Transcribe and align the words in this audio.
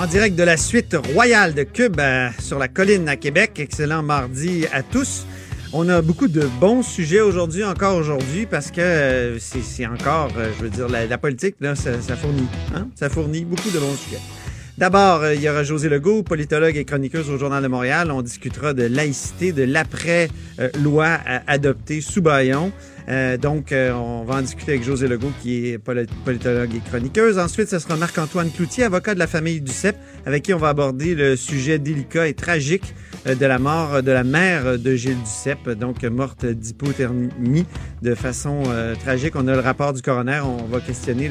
En 0.00 0.06
direct 0.06 0.34
de 0.34 0.44
la 0.44 0.56
suite 0.56 0.96
royale 1.12 1.52
de 1.52 1.62
Cube 1.62 2.00
euh, 2.00 2.30
sur 2.38 2.58
la 2.58 2.68
colline 2.68 3.06
à 3.06 3.16
Québec. 3.16 3.60
Excellent 3.60 4.02
mardi 4.02 4.64
à 4.72 4.82
tous. 4.82 5.26
On 5.74 5.90
a 5.90 6.00
beaucoup 6.00 6.26
de 6.26 6.48
bons 6.58 6.82
sujets 6.82 7.20
aujourd'hui, 7.20 7.64
encore 7.64 7.96
aujourd'hui, 7.96 8.46
parce 8.46 8.70
que 8.70 8.80
euh, 8.80 9.38
c'est 9.38 9.86
encore, 9.86 10.30
euh, 10.38 10.50
je 10.56 10.64
veux 10.64 10.70
dire, 10.70 10.88
la, 10.88 11.18
politique, 11.18 11.56
ça, 11.60 12.00
ça 12.00 12.16
fournit. 12.16 12.48
Hein? 12.74 12.88
Ça 12.94 13.10
fournit 13.10 13.44
beaucoup 13.44 13.68
de 13.68 13.78
bons 13.78 13.94
sujets. 13.94 14.22
D'abord, 14.78 15.20
euh, 15.20 15.34
il 15.34 15.42
y 15.42 15.48
aura 15.50 15.64
José 15.64 15.90
Legault, 15.90 16.22
politologue 16.22 16.74
et 16.74 16.86
chroniqueuse 16.86 17.28
au 17.28 17.36
Journal 17.36 17.62
de 17.62 17.68
Montréal. 17.68 18.10
On 18.10 18.22
discutera 18.22 18.72
de 18.72 18.84
laïcité, 18.84 19.52
de 19.52 19.64
l'après-loi 19.64 21.18
adoptée 21.46 22.00
sous 22.00 22.22
Bayon. 22.22 22.72
Euh, 23.10 23.36
donc, 23.36 23.72
euh, 23.72 23.92
on 23.92 24.22
va 24.22 24.36
en 24.36 24.40
discuter 24.42 24.72
avec 24.72 24.84
José 24.84 25.08
Legault, 25.08 25.32
qui 25.42 25.68
est 25.70 25.78
poli- 25.78 26.06
politologue 26.24 26.72
et 26.74 26.80
chroniqueuse. 26.88 27.38
Ensuite, 27.38 27.68
ce 27.68 27.80
sera 27.80 27.96
Marc-Antoine 27.96 28.50
Cloutier, 28.50 28.84
avocat 28.84 29.14
de 29.14 29.18
la 29.18 29.26
famille 29.26 29.60
Duceppe, 29.60 29.96
avec 30.26 30.44
qui 30.44 30.54
on 30.54 30.58
va 30.58 30.68
aborder 30.68 31.16
le 31.16 31.34
sujet 31.34 31.80
délicat 31.80 32.28
et 32.28 32.34
tragique 32.34 32.94
euh, 33.26 33.34
de 33.34 33.46
la 33.46 33.58
mort 33.58 34.02
de 34.04 34.12
la 34.12 34.22
mère 34.22 34.78
de 34.78 34.94
Gilles 34.94 35.20
Duceppe, 35.24 35.70
donc 35.70 36.04
morte 36.04 36.46
d'hypothermie 36.46 37.66
de 38.02 38.14
façon 38.14 38.62
tragique. 39.02 39.34
On 39.36 39.46
a 39.48 39.54
le 39.54 39.60
rapport 39.60 39.92
du 39.92 40.00
coroner. 40.02 40.40
On 40.44 40.64
va 40.66 40.80
questionner 40.80 41.28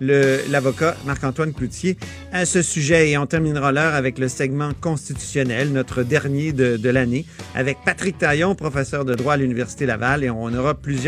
l'avocat 0.00 0.96
Marc-Antoine 1.04 1.52
Cloutier 1.52 1.98
à 2.32 2.46
ce 2.46 2.62
sujet. 2.62 3.10
Et 3.10 3.18
on 3.18 3.26
terminera 3.26 3.72
l'heure 3.72 3.94
avec 3.94 4.18
le 4.18 4.28
segment 4.28 4.70
constitutionnel, 4.80 5.72
notre 5.72 6.02
dernier 6.02 6.52
de, 6.52 6.76
de 6.76 6.88
l'année, 6.88 7.26
avec 7.54 7.78
Patrick 7.84 8.16
Taillon, 8.16 8.54
professeur 8.54 9.04
de 9.04 9.14
droit 9.14 9.34
à 9.34 9.36
l'Université 9.36 9.84
Laval, 9.84 10.24
et 10.24 10.30
on 10.30 10.52
aura 10.54 10.74
plusieurs 10.74 10.99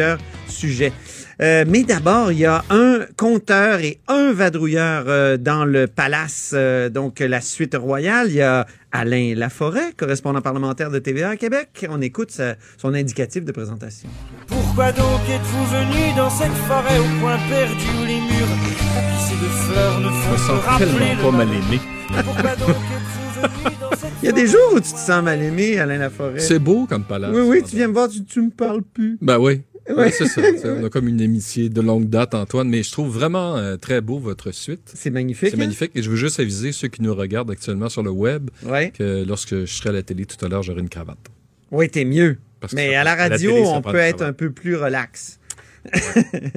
sujets. 0.49 0.93
Euh, 1.41 1.65
mais 1.67 1.83
d'abord, 1.83 2.31
il 2.31 2.39
y 2.39 2.45
a 2.47 2.63
un 2.71 3.01
compteur 3.17 3.81
et 3.81 3.99
un 4.07 4.33
vadrouilleur 4.33 5.05
euh, 5.09 5.37
dans 5.39 5.65
le 5.65 5.87
palace, 5.89 6.53
euh, 6.55 6.89
donc 6.89 7.19
la 7.21 7.41
suite 7.41 7.75
royale. 7.75 8.29
Il 8.29 8.35
y 8.37 8.43
a 8.43 8.67
Alain 8.93 9.35
Laforêt, 9.35 9.93
correspondant 9.97 10.41
parlementaire 10.43 10.91
de 10.91 10.99
TVA 10.99 11.31
à 11.31 11.37
Québec. 11.37 11.87
On 11.91 12.01
écoute 12.01 12.31
sa- 12.31 12.55
son 12.77 12.95
indicatif 12.95 13.45
de 13.45 13.51
présentation. 13.51 14.09
Pourquoi 14.47 14.93
donc 14.93 15.21
êtes-vous 15.29 15.65
venu 15.67 16.15
dans 16.17 16.31
cette 16.31 16.53
forêt 16.53 16.99
au 16.99 17.21
coin 17.21 17.39
perdu 17.49 17.87
où 18.03 18.07
les 18.07 18.21
murs 18.21 18.49
tapissés 18.95 19.41
de 19.43 19.49
fleurs 19.49 19.99
ne 20.01 20.05
Je 20.05 20.09
me 20.11 20.15
font 20.15 20.33
que 20.35 20.39
sens 20.41 20.65
rappeler 20.65 20.87
le 21.17 21.23
pas 21.23 21.31
mal- 21.31 21.47
mal 21.49 21.57
aimé. 21.57 21.81
Pourquoi 22.25 22.57
donc 22.57 22.69
êtes-vous 22.69 23.41
venu 23.43 23.77
dans 23.81 23.97
cette 23.97 24.13
Il 24.23 24.27
y 24.27 24.29
a 24.29 24.33
des 24.33 24.47
jours 24.47 24.71
où 24.75 24.81
tu 24.81 24.93
te 24.93 24.99
sens 24.99 25.25
mal 25.25 25.43
aimé, 25.43 25.79
Alain 25.79 25.97
Laforêt. 25.99 26.39
C'est 26.39 26.59
beau 26.59 26.87
comme 26.87 27.05
palace. 27.05 27.31
Oui, 27.35 27.41
oui, 27.41 27.63
tu 27.69 27.75
viens 27.77 27.89
me 27.89 27.95
voir, 27.95 28.09
tu, 28.09 28.23
tu 28.25 28.43
me 28.43 28.51
parles 28.51 28.83
plus. 28.83 29.17
Ben 29.23 29.39
oui. 29.39 29.63
Ouais. 29.89 30.11
C'est 30.11 30.27
ça. 30.27 30.41
On 30.65 30.85
a 30.85 30.89
comme 30.91 31.09
une 31.09 31.21
amitié 31.21 31.69
de 31.69 31.81
longue 31.81 32.09
date, 32.09 32.35
Antoine, 32.35 32.69
mais 32.69 32.83
je 32.83 32.93
trouve 32.93 33.09
vraiment 33.13 33.57
euh, 33.57 33.77
très 33.77 34.01
beau 34.01 34.19
votre 34.19 34.53
suite. 34.53 34.91
C'est 34.95 35.11
magnifique. 35.11 35.51
C'est 35.51 35.57
magnifique. 35.57 35.91
Et 35.95 36.03
je 36.03 36.11
veux 36.11 36.17
juste 36.17 36.39
aviser 36.41 36.71
ceux 36.73 36.89
qui 36.89 37.03
nous 37.03 37.15
regardent 37.15 37.51
actuellement 37.51 37.89
sur 37.89 38.03
le 38.03 38.11
web 38.11 38.49
Hein? 38.65 38.71
Ouais. 38.71 38.91
que 38.97 39.25
lorsque 39.27 39.51
je 39.65 39.67
serai 39.67 39.89
à 39.89 39.93
la 39.93 40.03
télé 40.03 40.25
tout 40.25 40.43
à 40.45 40.49
l'heure, 40.49 40.63
j'aurai 40.63 40.81
une 40.81 40.89
cravate. 40.89 41.19
Oui, 41.71 41.89
t'es 41.89 42.05
mieux. 42.05 42.39
Parce 42.61 42.75
Mais 42.75 42.93
ça- 42.93 43.01
à 43.01 43.05
la 43.05 43.13
à 43.13 43.17
la 43.17 43.29
radio, 43.31 43.51
télé, 43.51 43.63
on 43.67 43.83
peut 43.83 43.97
être 43.97 44.23
un 44.23 44.33
peu 44.33 44.51
plus 44.53 44.77
relax. 44.77 45.41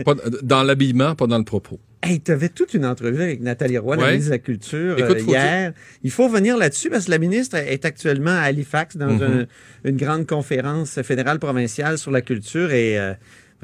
Pas- 0.05 0.13
dans 0.43 0.61
l'habillement, 0.63 1.15
pas 1.15 1.25
dans 1.25 1.39
le 1.39 1.43
propos. 1.43 1.79
Hey, 2.05 2.21
tu 2.21 2.31
avais 2.31 2.49
toute 2.49 2.73
une 2.75 2.85
entrevue 2.85 3.21
avec 3.21 3.41
Nathalie 3.41 3.77
Roy, 3.79 3.95
la 3.95 4.11
ministre 4.11 4.29
de 4.29 4.35
la 4.35 4.39
Culture, 4.39 4.99
Écoute, 4.99 5.15
euh, 5.17 5.19
faut 5.19 5.31
hier. 5.31 5.73
Il 6.03 6.11
faut 6.11 6.27
revenir 6.27 6.55
là-dessus 6.55 6.89
parce 6.91 7.05
que 7.05 7.11
la 7.11 7.17
ministre 7.17 7.55
est 7.57 7.83
actuellement 7.83 8.31
à 8.31 8.41
Halifax 8.41 8.95
dans 8.97 9.07
Mhm. 9.13 9.21
un- 9.23 9.45
une 9.89 9.97
grande 9.97 10.27
conférence 10.27 11.01
fédérale 11.01 11.39
provinciale 11.39 11.97
sur 11.97 12.11
la 12.11 12.21
culture 12.21 12.71
et 12.71 12.99
euh, 12.99 13.13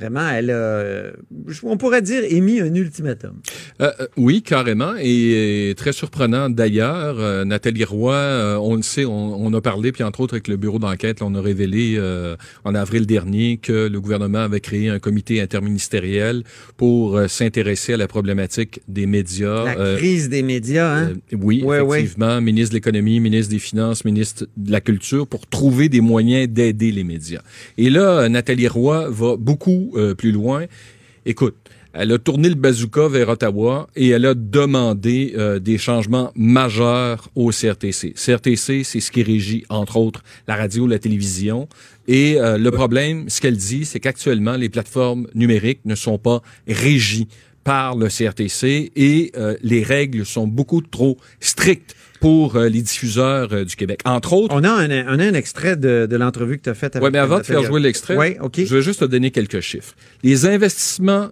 vraiment, 0.01 0.27
elle 0.29 0.49
a, 0.49 0.53
euh, 0.53 1.11
on 1.63 1.77
pourrait 1.77 2.01
dire, 2.01 2.23
émis 2.27 2.59
un 2.59 2.73
ultimatum. 2.73 3.33
Euh, 3.81 3.91
euh, 3.99 4.07
oui, 4.17 4.41
carrément. 4.41 4.93
Et, 4.99 5.73
très 5.77 5.93
surprenant 5.93 6.49
d'ailleurs, 6.49 7.19
euh, 7.19 7.45
Nathalie 7.45 7.83
Roy, 7.83 8.13
euh, 8.15 8.55
on 8.57 8.75
le 8.75 8.81
sait, 8.81 9.05
on, 9.05 9.45
on 9.45 9.53
a 9.53 9.61
parlé, 9.61 9.91
puis 9.91 10.03
entre 10.03 10.21
autres 10.21 10.33
avec 10.33 10.47
le 10.47 10.57
bureau 10.57 10.79
d'enquête, 10.79 11.21
on 11.21 11.35
a 11.35 11.41
révélé 11.41 11.95
euh, 11.97 12.35
en 12.63 12.73
avril 12.75 13.05
dernier 13.05 13.57
que 13.57 13.87
le 13.87 14.01
gouvernement 14.01 14.39
avait 14.39 14.59
créé 14.59 14.89
un 14.89 14.99
comité 14.99 15.39
interministériel 15.41 16.43
pour 16.77 17.19
s'intéresser 17.27 17.93
à 17.93 17.97
la 17.97 18.07
problématique 18.07 18.81
des 18.87 19.05
médias. 19.05 19.65
La 19.65 19.95
crise 19.97 20.29
des 20.29 20.41
médias, 20.41 20.97
hein? 20.97 21.13
oui, 21.31 21.61
Ouais, 21.63 21.79
ouais. 21.79 21.99
effectivement, 21.99 22.41
ministre 22.41 22.71
de 22.71 22.77
l'économie, 22.77 23.19
ministre 23.19 23.51
des 23.51 23.59
finances, 23.59 24.03
ministre 24.03 24.47
de 24.57 24.71
la 24.71 24.81
culture, 24.81 25.27
pour 25.27 25.45
trouver 25.47 25.89
des 25.89 26.01
moyens 26.01 26.47
d'aider 26.49 26.91
les 26.91 27.03
médias. 27.03 27.41
Et 27.77 27.89
là, 27.89 28.27
Nathalie 28.29 28.67
Roy 28.67 29.09
va 29.09 29.35
beaucoup 29.37 29.90
euh, 29.95 30.13
plus 30.15 30.31
loin. 30.31 30.65
Écoute, 31.25 31.55
elle 31.93 32.13
a 32.13 32.17
tourné 32.17 32.47
le 32.47 32.55
bazooka 32.55 33.09
vers 33.09 33.27
Ottawa 33.27 33.87
et 33.95 34.09
elle 34.09 34.25
a 34.25 34.33
demandé 34.33 35.33
euh, 35.37 35.59
des 35.59 35.77
changements 35.77 36.31
majeurs 36.35 37.29
au 37.35 37.51
CRTC. 37.51 38.13
CRTC, 38.13 38.83
c'est 38.83 39.01
ce 39.01 39.11
qui 39.11 39.23
régit, 39.23 39.65
entre 39.69 39.97
autres, 39.97 40.23
la 40.47 40.55
radio, 40.55 40.87
la 40.87 40.99
télévision. 40.99 41.67
Et 42.07 42.39
euh, 42.39 42.57
le 42.57 42.71
problème, 42.71 43.29
ce 43.29 43.41
qu'elle 43.41 43.57
dit, 43.57 43.83
c'est 43.83 43.99
qu'actuellement, 43.99 44.55
les 44.55 44.69
plateformes 44.69 45.27
numériques 45.35 45.81
ne 45.83 45.95
sont 45.95 46.17
pas 46.17 46.41
régies 46.65 47.27
par 47.63 47.95
le 47.95 48.07
CRTC 48.07 48.91
et 48.95 49.31
euh, 49.37 49.55
les 49.61 49.83
règles 49.83 50.25
sont 50.25 50.47
beaucoup 50.47 50.81
trop 50.81 51.17
strictes 51.39 51.95
pour 52.21 52.55
euh, 52.55 52.69
les 52.69 52.81
diffuseurs 52.81 53.51
euh, 53.51 53.65
du 53.65 53.75
Québec. 53.75 53.99
Entre 54.05 54.31
autres, 54.33 54.55
On 54.55 54.63
a 54.63 54.69
un, 54.71 54.89
a 54.89 55.11
un 55.11 55.33
extrait 55.33 55.75
de, 55.75 56.07
de 56.09 56.15
l'entrevue 56.15 56.57
que 56.59 56.63
tu 56.63 56.69
as 56.69 56.73
faite 56.75 56.95
avec 56.95 57.03
Ouais, 57.03 57.11
mais 57.11 57.17
avant 57.17 57.39
de 57.39 57.43
faire 57.43 57.63
jouer 57.63 57.81
l'extrait, 57.81 58.15
Oui, 58.15 58.37
OK. 58.39 58.61
je 58.63 58.75
vais 58.75 58.81
juste 58.81 59.01
te 59.01 59.05
donner 59.05 59.31
quelques 59.31 59.59
chiffres. 59.59 59.93
Les 60.23 60.45
investissements 60.45 61.29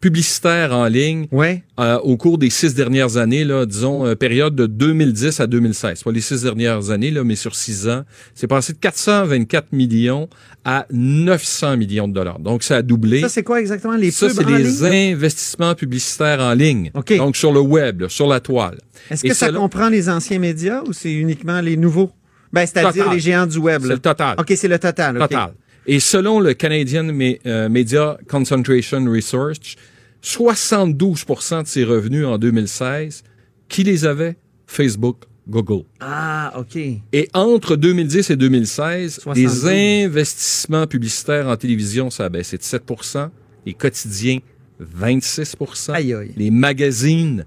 publicitaires 0.00 0.72
en 0.72 0.86
ligne 0.86 1.26
Ouais. 1.30 1.62
euh, 1.78 1.98
au 1.98 2.16
cours 2.16 2.38
des 2.38 2.50
six 2.50 2.74
dernières 2.74 3.16
années, 3.16 3.44
là, 3.44 3.66
disons, 3.66 4.06
euh, 4.06 4.14
période 4.14 4.54
de 4.56 4.66
2010 4.66 5.40
à 5.40 5.46
2016, 5.46 6.02
pas 6.02 6.12
les 6.12 6.20
six 6.20 6.42
dernières 6.42 6.90
années, 6.90 7.10
là, 7.10 7.22
mais 7.24 7.36
sur 7.36 7.54
six 7.54 7.88
ans, 7.88 8.04
c'est 8.34 8.46
passé 8.46 8.72
de 8.72 8.78
424 8.78 9.72
millions 9.72 10.28
à 10.64 10.86
900 10.90 11.76
millions 11.76 12.08
de 12.08 12.14
dollars. 12.14 12.38
Donc, 12.38 12.62
ça 12.62 12.76
a 12.76 12.82
doublé. 12.82 13.20
Ça, 13.20 13.28
c'est 13.28 13.42
quoi 13.42 13.60
exactement 13.60 13.96
les 13.96 14.10
Ça, 14.10 14.28
c'est 14.30 14.44
les 14.46 14.62
ligne? 14.64 15.14
investissements 15.14 15.74
publicitaires 15.74 16.40
en 16.40 16.54
ligne. 16.54 16.90
OK. 16.94 17.16
Donc, 17.16 17.36
sur 17.36 17.52
le 17.52 17.60
web, 17.60 18.02
là, 18.02 18.08
sur 18.08 18.26
la 18.26 18.40
toile. 18.40 18.78
Est-ce 19.10 19.22
que 19.22 19.34
ça 19.34 19.46
cela- 19.48 19.58
comprend 19.58 19.88
les 19.88 20.08
anciens 20.08 20.38
médias 20.38 20.82
ou 20.86 20.92
c'est 20.92 21.12
uniquement 21.12 21.60
les 21.60 21.76
nouveaux? 21.76 22.10
Ben, 22.52 22.66
c'est-à-dire 22.66 23.12
les 23.12 23.20
géants 23.20 23.46
du 23.46 23.58
web. 23.58 23.80
C'est 23.82 23.88
le 23.88 23.98
total. 23.98 24.34
OK, 24.38 24.52
c'est 24.56 24.68
le 24.68 24.78
total. 24.78 25.18
Total. 25.18 25.52
Et 25.86 25.98
selon 26.00 26.40
le 26.40 26.52
Canadian 26.52 27.08
euh, 27.46 27.68
Media 27.68 28.18
Concentration 28.28 29.04
Research, 29.10 29.76
72% 30.22 31.62
de 31.62 31.68
ses 31.68 31.84
revenus 31.84 32.26
en 32.26 32.38
2016, 32.38 33.22
qui 33.68 33.84
les 33.84 34.04
avait? 34.04 34.36
Facebook, 34.66 35.24
Google. 35.48 35.84
Ah, 36.00 36.52
OK. 36.56 36.76
Et 37.12 37.28
entre 37.34 37.76
2010 37.76 38.30
et 38.30 38.36
2016, 38.36 39.20
72. 39.20 39.64
les 39.64 40.04
investissements 40.04 40.86
publicitaires 40.86 41.48
en 41.48 41.56
télévision, 41.56 42.10
ça 42.10 42.26
a 42.26 42.28
baissé 42.28 42.56
de 42.56 42.62
7% 42.62 43.30
les 43.66 43.74
quotidiens, 43.74 44.38
26 44.78 45.56
Aïe, 45.90 46.14
aïe. 46.14 46.32
les 46.36 46.50
magazines, 46.50 47.44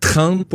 30 0.00 0.46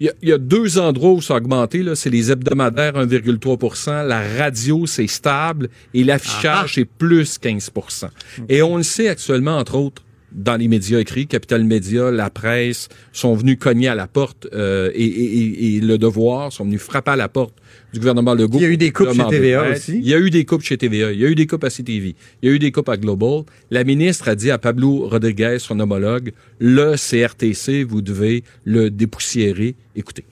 il 0.00 0.06
y, 0.06 0.08
a, 0.08 0.12
il 0.22 0.28
y 0.28 0.32
a 0.32 0.38
deux 0.38 0.78
endroits 0.78 1.12
où 1.12 1.22
ça 1.22 1.34
a 1.34 1.36
augmenté, 1.36 1.82
là. 1.84 1.94
C'est 1.94 2.10
les 2.10 2.32
hebdomadaires, 2.32 2.94
1,3% 2.94 4.06
La 4.06 4.22
radio, 4.38 4.86
c'est 4.86 5.06
stable. 5.06 5.68
Et 5.94 6.02
l'affichage, 6.02 6.74
c'est 6.74 6.84
plus 6.84 7.38
15% 7.38 8.08
Et 8.48 8.60
on 8.60 8.76
le 8.76 8.82
sait 8.82 9.08
actuellement, 9.08 9.56
entre 9.56 9.76
autres, 9.76 10.02
dans 10.34 10.56
les 10.56 10.66
médias 10.68 10.98
écrits, 10.98 11.26
Capital 11.26 11.62
Média, 11.64 12.10
la 12.10 12.28
presse, 12.28 12.88
sont 13.12 13.34
venus 13.34 13.56
cogner 13.58 13.88
à 13.88 13.94
la 13.94 14.06
porte 14.08 14.48
euh, 14.52 14.90
et, 14.94 15.04
et- 15.04 15.76
et- 15.76 15.80
Le 15.80 15.96
Devoir 15.96 16.52
sont 16.52 16.64
venus 16.64 16.80
frapper 16.80 17.12
à 17.12 17.16
la 17.16 17.28
porte 17.28 17.54
du 17.92 18.00
gouvernement 18.00 18.34
Legault. 18.34 18.58
Il 18.58 18.62
y 18.62 18.66
a 18.66 18.68
eu 18.68 18.76
des 18.76 18.90
coupes 18.90 19.12
chez 19.12 19.18
TVA 19.30 19.62
aussi. 19.76 19.92
Il 19.98 20.06
y 20.08 20.12
a 20.14 20.18
eu 20.18 20.30
des 20.30 20.44
coupes 20.44 20.62
chez 20.62 20.76
TVA. 20.76 21.12
Il 21.12 21.20
y 21.20 21.24
a 21.24 21.28
eu 21.28 21.34
des 21.36 21.46
coupes 21.46 21.62
à 21.64 21.70
CTV. 21.70 22.16
Il 22.42 22.48
y 22.48 22.52
a 22.52 22.54
eu 22.54 22.58
des 22.58 22.72
coupes 22.72 22.88
à 22.88 22.96
Global. 22.96 23.44
La 23.70 23.84
ministre 23.84 24.28
a 24.28 24.34
dit 24.34 24.50
à 24.50 24.58
Pablo 24.58 25.08
Rodriguez, 25.08 25.58
son 25.60 25.78
homologue, 25.78 26.32
le 26.58 26.94
CRTC, 26.96 27.84
vous 27.84 28.02
devez 28.02 28.42
le 28.64 28.90
dépoussiérer. 28.90 29.76
Écoutez. 29.94 30.24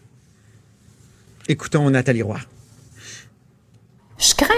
Écoutons 1.49 1.89
Nathalie 1.91 2.23
Roy. 2.23 2.39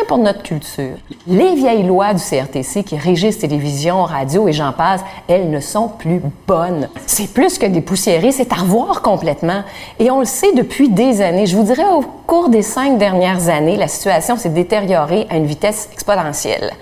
Pour 0.08 0.18
notre 0.18 0.42
culture. 0.42 0.96
Les 1.26 1.54
vieilles 1.54 1.84
lois 1.84 2.12
du 2.12 2.22
CRTC 2.22 2.84
qui 2.84 2.98
régissent 2.98 3.38
télévision, 3.38 4.02
radio 4.02 4.46
et 4.48 4.52
j'en 4.52 4.72
passe, 4.72 5.00
elles 5.28 5.48
ne 5.48 5.60
sont 5.60 5.88
plus 5.88 6.20
bonnes. 6.46 6.90
C'est 7.06 7.32
plus 7.32 7.56
que 7.56 7.64
des 7.64 7.80
poussiérés, 7.80 8.30
c'est 8.30 8.52
à 8.52 8.56
revoir 8.56 9.00
complètement. 9.00 9.62
Et 9.98 10.10
on 10.10 10.18
le 10.18 10.26
sait 10.26 10.52
depuis 10.52 10.90
des 10.90 11.22
années. 11.22 11.46
Je 11.46 11.56
vous 11.56 11.62
dirais, 11.62 11.86
au 11.90 12.02
cours 12.26 12.50
des 12.50 12.60
cinq 12.60 12.98
dernières 12.98 13.48
années, 13.48 13.78
la 13.78 13.88
situation 13.88 14.36
s'est 14.36 14.50
détériorée 14.50 15.26
à 15.30 15.36
une 15.36 15.46
vitesse 15.46 15.88
exponentielle. 15.90 16.72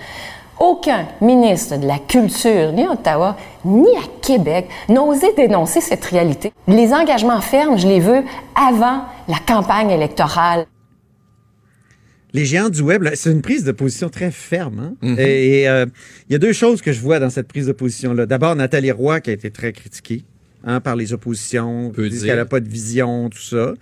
Aucun 0.59 1.05
ministre 1.21 1.77
de 1.77 1.87
la 1.87 1.99
Culture, 1.99 2.73
ni 2.73 2.83
à 2.83 2.91
Ottawa, 2.91 3.37
ni 3.63 3.89
à 3.95 4.01
Québec, 4.21 4.67
n'a 4.89 5.01
osé 5.01 5.31
dénoncer 5.37 5.79
cette 5.79 6.03
réalité. 6.03 6.51
Les 6.67 6.93
engagements 6.93 7.41
fermes, 7.41 7.77
je 7.77 7.87
les 7.87 8.01
veux 8.01 8.23
avant 8.53 9.03
la 9.29 9.37
campagne 9.47 9.91
électorale. 9.91 10.65
Les 12.33 12.45
géants 12.45 12.69
du 12.69 12.81
web, 12.81 13.07
c'est 13.13 13.31
une 13.31 13.41
prise 13.41 13.63
de 13.63 13.71
position 13.71 14.09
très 14.09 14.31
ferme. 14.31 14.79
hein. 14.79 14.95
Mhm. 15.01 15.19
Et 15.19 15.67
euh, 15.69 15.85
il 16.29 16.33
y 16.33 16.35
a 16.35 16.39
deux 16.39 16.53
choses 16.53 16.81
que 16.81 16.91
je 16.91 16.99
vois 16.99 17.19
dans 17.19 17.29
cette 17.29 17.47
prise 17.47 17.67
de 17.67 17.73
position-là. 17.73 18.25
D'abord, 18.25 18.55
Nathalie 18.55 18.91
Roy, 18.91 19.21
qui 19.21 19.29
a 19.29 19.33
été 19.33 19.51
très 19.51 19.71
critiquée 19.71 20.23
hein, 20.63 20.79
par 20.79 20.95
les 20.95 21.13
oppositions, 21.13 21.91
peut 21.91 22.03
qui 22.05 22.09
disent 22.09 22.19
dire. 22.21 22.29
qu'elle 22.29 22.37
n'a 22.39 22.45
pas 22.45 22.59
de 22.59 22.69
vision, 22.69 23.29
tout 23.29 23.41
ça. 23.41 23.75